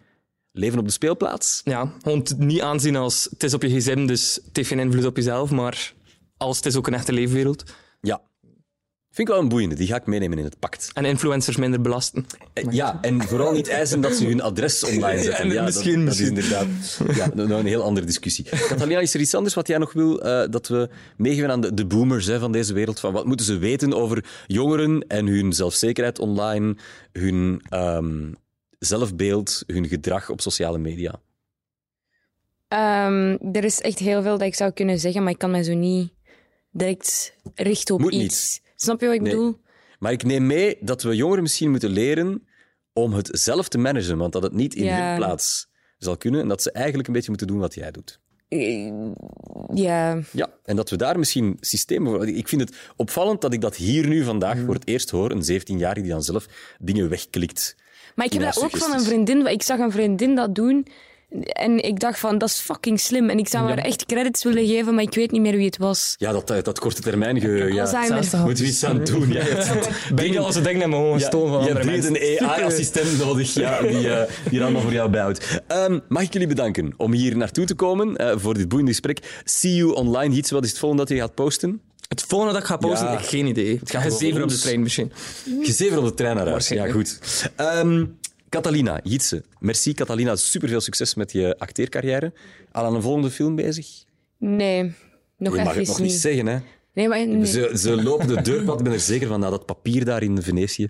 leven 0.51 0.79
op 0.79 0.85
de 0.85 0.91
speelplaats. 0.91 1.61
Ja, 1.63 1.93
het 2.03 2.37
niet 2.37 2.61
aanzien 2.61 2.95
als 2.95 3.27
het 3.29 3.43
is 3.43 3.53
op 3.53 3.61
je 3.61 3.69
gsm, 3.69 4.05
dus 4.05 4.39
het 4.45 4.55
heeft 4.55 4.69
geen 4.69 4.79
invloed 4.79 5.05
op 5.05 5.15
jezelf, 5.15 5.51
maar 5.51 5.93
als 6.37 6.57
het 6.57 6.65
is 6.65 6.75
ook 6.75 6.87
een 6.87 6.93
echte 6.93 7.13
leefwereld. 7.13 7.63
Vind 9.17 9.29
ik 9.29 9.35
wel 9.35 9.43
een 9.43 9.49
boeiende, 9.49 9.75
die 9.75 9.87
ga 9.87 9.95
ik 9.95 10.05
meenemen 10.05 10.37
in 10.37 10.43
het 10.43 10.59
pact. 10.59 10.89
En 10.93 11.05
influencers 11.05 11.57
minder 11.57 11.81
belasten. 11.81 12.25
Eh, 12.53 12.63
Ja, 12.69 12.97
en 13.01 13.21
vooral 13.21 13.51
niet 13.51 13.67
eisen 13.67 14.01
dat 14.01 14.15
ze 14.15 14.25
hun 14.25 14.41
adres 14.41 14.83
online 14.83 15.21
zetten. 15.21 15.47
Ja, 15.47 15.53
Ja, 15.53 15.63
misschien, 15.63 16.05
dat, 16.05 16.05
dat 16.05 16.13
is 16.13 16.31
misschien. 16.31 16.59
inderdaad 16.67 17.17
ja, 17.17 17.29
nou, 17.33 17.47
nou 17.47 17.59
een 17.59 17.65
heel 17.65 17.83
andere 17.83 18.05
discussie. 18.05 18.45
Catalina, 18.45 18.99
is 18.99 19.13
er 19.13 19.19
iets 19.19 19.35
anders 19.35 19.53
wat 19.53 19.67
jij 19.67 19.77
nog 19.77 19.93
wil 19.93 20.21
eh, 20.21 20.49
dat 20.51 20.67
we 20.67 20.89
meegeven 21.17 21.51
aan 21.51 21.61
de, 21.61 21.73
de 21.73 21.85
boomers 21.85 22.25
hè, 22.25 22.39
van 22.39 22.51
deze 22.51 22.73
wereld? 22.73 22.99
Van 22.99 23.13
wat 23.13 23.25
moeten 23.25 23.45
ze 23.45 23.57
weten 23.57 23.93
over 23.93 24.25
jongeren 24.47 25.05
en 25.07 25.27
hun 25.27 25.53
zelfzekerheid 25.53 26.19
online, 26.19 26.75
hun 27.11 27.61
ehm, 27.69 28.31
zelfbeeld, 28.79 29.63
hun 29.67 29.87
gedrag 29.87 30.29
op 30.29 30.41
sociale 30.41 30.77
media? 30.77 31.19
Ehm, 32.67 33.37
er 33.51 33.63
is 33.63 33.81
echt 33.81 33.99
heel 33.99 34.21
veel 34.21 34.37
dat 34.37 34.47
ik 34.47 34.55
zou 34.55 34.71
kunnen 34.71 34.99
zeggen, 34.99 35.23
maar 35.23 35.31
ik 35.31 35.37
kan 35.37 35.51
mij 35.51 35.63
zo 35.63 35.73
niet 35.73 36.09
direct 36.71 37.33
richten 37.55 37.95
op 37.95 38.01
Moet 38.01 38.13
iets. 38.13 38.23
niet. 38.23 38.65
Snap 38.79 38.99
je 38.99 39.05
wat 39.05 39.15
ik 39.15 39.21
Nee. 39.21 39.31
bedoel? 39.31 39.59
Maar 39.99 40.11
ik 40.11 40.23
neem 40.23 40.45
mee 40.45 40.77
dat 40.79 41.01
we 41.03 41.15
jongeren 41.15 41.43
misschien 41.43 41.69
moeten 41.71 41.89
leren 41.89 42.47
om 42.93 43.13
het 43.13 43.29
zelf 43.31 43.67
te 43.67 43.77
managen, 43.77 44.17
want 44.17 44.33
dat 44.33 44.43
het 44.43 44.53
niet 44.53 44.73
in 44.75 44.83
Ja. 44.85 45.07
hun 45.07 45.17
plaats 45.17 45.67
zal 45.97 46.17
kunnen 46.17 46.41
en 46.41 46.47
dat 46.47 46.61
ze 46.61 46.71
eigenlijk 46.71 47.07
een 47.07 47.13
beetje 47.13 47.29
moeten 47.29 47.47
doen 47.47 47.59
wat 47.59 47.73
jij 47.73 47.91
doet. 47.91 48.19
Eh, 48.47 48.91
Ja, 49.73 50.19
Ja, 50.31 50.49
en 50.63 50.75
dat 50.75 50.89
we 50.89 50.95
daar 50.95 51.19
misschien 51.19 51.57
systemen 51.59 52.11
voor... 52.11 52.27
Ik 52.27 52.47
vind 52.47 52.61
het 52.61 52.75
opvallend 52.95 53.41
dat 53.41 53.53
ik 53.53 53.61
dat 53.61 53.75
hier 53.75 54.07
nu 54.07 54.23
vandaag 54.23 54.57
voor 54.65 54.73
het 54.73 54.87
eerst 54.87 55.09
hoor, 55.09 55.31
een 55.31 55.61
17-jarige 55.61 56.01
die 56.01 56.11
dan 56.11 56.23
zelf 56.23 56.47
dingen 56.79 57.09
wegklikt. 57.09 57.75
Maar 58.15 58.25
ik 58.25 58.33
heb 58.33 58.41
dat 58.41 58.63
ook 58.63 58.77
van 58.77 58.93
een 58.93 59.01
vriendin. 59.01 59.45
Ik 59.47 59.61
zag 59.61 59.79
een 59.79 59.91
vriendin 59.91 60.35
dat 60.35 60.55
doen. 60.55 60.87
En 61.47 61.83
ik 61.83 61.99
dacht 61.99 62.19
van, 62.19 62.37
dat 62.37 62.49
is 62.49 62.55
fucking 62.59 62.99
slim. 62.99 63.29
En 63.29 63.37
ik 63.37 63.47
zou 63.47 63.67
haar 63.67 63.77
echt 63.77 64.05
credits 64.05 64.43
willen 64.43 64.67
geven, 64.67 64.93
maar 64.95 65.03
ik 65.03 65.13
weet 65.13 65.31
niet 65.31 65.41
meer 65.41 65.55
wie 65.55 65.65
het 65.65 65.77
was. 65.77 66.15
Ja, 66.17 66.31
dat, 66.31 66.49
eh, 66.49 66.63
dat 66.63 66.79
korte 66.79 67.01
termijn 67.01 67.39
geheugen. 67.39 67.73
Ja. 67.73 67.81
Alzheimer. 67.81 68.25
Moet 68.45 68.59
we 68.59 68.65
iets 68.65 68.83
aan 68.83 69.03
doen. 69.03 69.31
Ja, 69.31 69.43
Ben 70.15 70.31
je 70.31 70.39
als 70.39 70.53
ze 70.55 70.61
denken 70.61 70.79
dat 70.79 70.89
we 70.89 70.95
gewoon 70.95 71.19
Ja, 71.19 71.25
stoom 71.27 71.41
van 71.49 71.51
je 71.51 71.57
andere 71.57 71.73
hebt 71.73 71.85
mensen. 72.03 72.41
een 72.41 72.47
AI-assistent 72.49 73.17
nodig 73.25 73.53
ja, 73.53 73.81
die, 73.81 73.91
die 74.49 74.59
er 74.59 74.61
allemaal 74.61 74.81
voor 74.81 74.93
jou 74.93 75.09
bijhoudt. 75.09 75.61
Ehm, 75.67 75.99
mag 76.07 76.23
ik 76.23 76.33
jullie 76.33 76.47
bedanken 76.47 76.93
om 76.97 77.11
hier 77.13 77.37
naartoe 77.37 77.65
te 77.65 77.75
komen 77.75 78.15
eh, 78.15 78.31
voor 78.35 78.53
dit 78.53 78.67
boeiende 78.67 78.91
gesprek. 78.91 79.41
See 79.43 79.75
you 79.75 79.93
online. 79.93 80.35
Iets, 80.35 80.51
wat 80.51 80.63
is 80.63 80.69
het 80.69 80.79
volgende 80.79 81.05
dat 81.05 81.13
je 81.15 81.19
gaat 81.21 81.33
posten? 81.35 81.81
Het 82.07 82.23
volgende 82.27 82.53
dat 82.53 82.61
ik 82.61 82.67
ga 82.67 82.77
posten, 82.77 83.07
Ja. 83.07 83.13
ik 83.13 83.19
heb 83.19 83.27
geen 83.27 83.45
idee. 83.45 83.77
Het 83.79 83.91
gaat 83.91 84.13
zeven 84.13 84.43
op 84.43 84.49
de 84.49 84.57
trein 84.59 84.81
misschien. 84.81 85.11
Gezever 85.61 85.97
op 85.97 86.03
de 86.05 86.13
trein 86.13 86.35
naar 86.35 86.47
huis. 86.47 86.67
Ja, 86.67 86.87
goed. 86.91 87.19
Ehm, 87.55 88.05
Catalina, 88.49 88.99
Jitse. 89.03 89.43
Merci, 89.59 89.93
Catalina. 89.93 90.35
Superveel 90.35 90.81
succes 90.81 91.15
met 91.15 91.31
je 91.31 91.55
acteercarrière. 91.57 92.33
Al 92.71 92.85
aan 92.85 92.95
een 92.95 93.01
volgende 93.01 93.31
film 93.31 93.55
bezig? 93.55 93.87
Nee, 94.37 94.93
nog 95.37 95.55
je 95.55 95.63
mag 95.63 95.75
het 95.75 95.87
nog 95.87 95.99
niet. 95.99 96.11
niet 96.11 96.19
zeggen, 96.19 96.45
hè? 96.45 96.57
Nee, 96.97 97.07
maar 97.07 97.27
nee. 97.27 97.45
Ze, 97.45 97.71
ze 97.75 98.03
lopen 98.03 98.27
de 98.27 98.41
deurpad, 98.41 98.77
ik 98.77 98.83
ben 98.83 98.93
er 98.93 98.99
zeker 98.99 99.27
van, 99.27 99.39
na 99.39 99.49
dat 99.49 99.65
papier 99.65 100.05
daar 100.05 100.23
in 100.23 100.41
Venetië. 100.41 100.87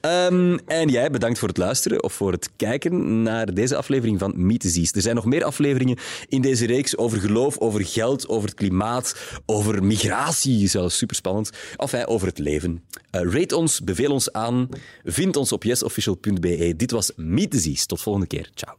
Ehm, 0.00 0.58
en 0.66 0.88
jij, 0.88 1.10
bedankt 1.10 1.38
voor 1.38 1.48
het 1.48 1.56
luisteren 1.56 2.02
of 2.02 2.12
voor 2.12 2.32
het 2.32 2.50
kijken 2.56 3.22
naar 3.22 3.54
deze 3.54 3.76
aflevering 3.76 4.18
van 4.18 4.32
Meet 4.36 4.60
the 4.60 4.68
Zees. 4.68 4.92
Er 4.92 5.00
zijn 5.00 5.14
nog 5.14 5.24
meer 5.24 5.44
afleveringen 5.44 5.98
in 6.28 6.40
deze 6.40 6.66
reeks 6.66 6.96
over 6.96 7.20
geloof, 7.20 7.58
over 7.58 7.84
geld, 7.84 8.28
over 8.28 8.48
het 8.48 8.58
klimaat, 8.58 9.16
over 9.46 9.84
migratie, 9.84 10.68
zelfs 10.68 10.96
superspannend. 10.96 11.50
Enfin, 11.76 12.06
over 12.06 12.26
het 12.26 12.38
leven. 12.38 12.82
Eh, 13.10 13.20
rate 13.22 13.56
ons, 13.56 13.80
beveel 13.80 14.10
ons 14.10 14.32
aan, 14.32 14.68
vind 15.04 15.36
ons 15.36 15.52
op 15.52 15.64
yesofficial.be. 15.64 16.74
Dit 16.76 16.90
was 16.90 17.12
Meet 17.16 17.50
the 17.50 17.58
Zees. 17.58 17.86
Tot 17.86 18.00
volgende 18.00 18.26
keer. 18.26 18.50
Ciao. 18.54 18.76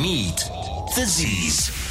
Meet 0.00 0.50
the 0.94 1.04
Z's. 1.06 1.85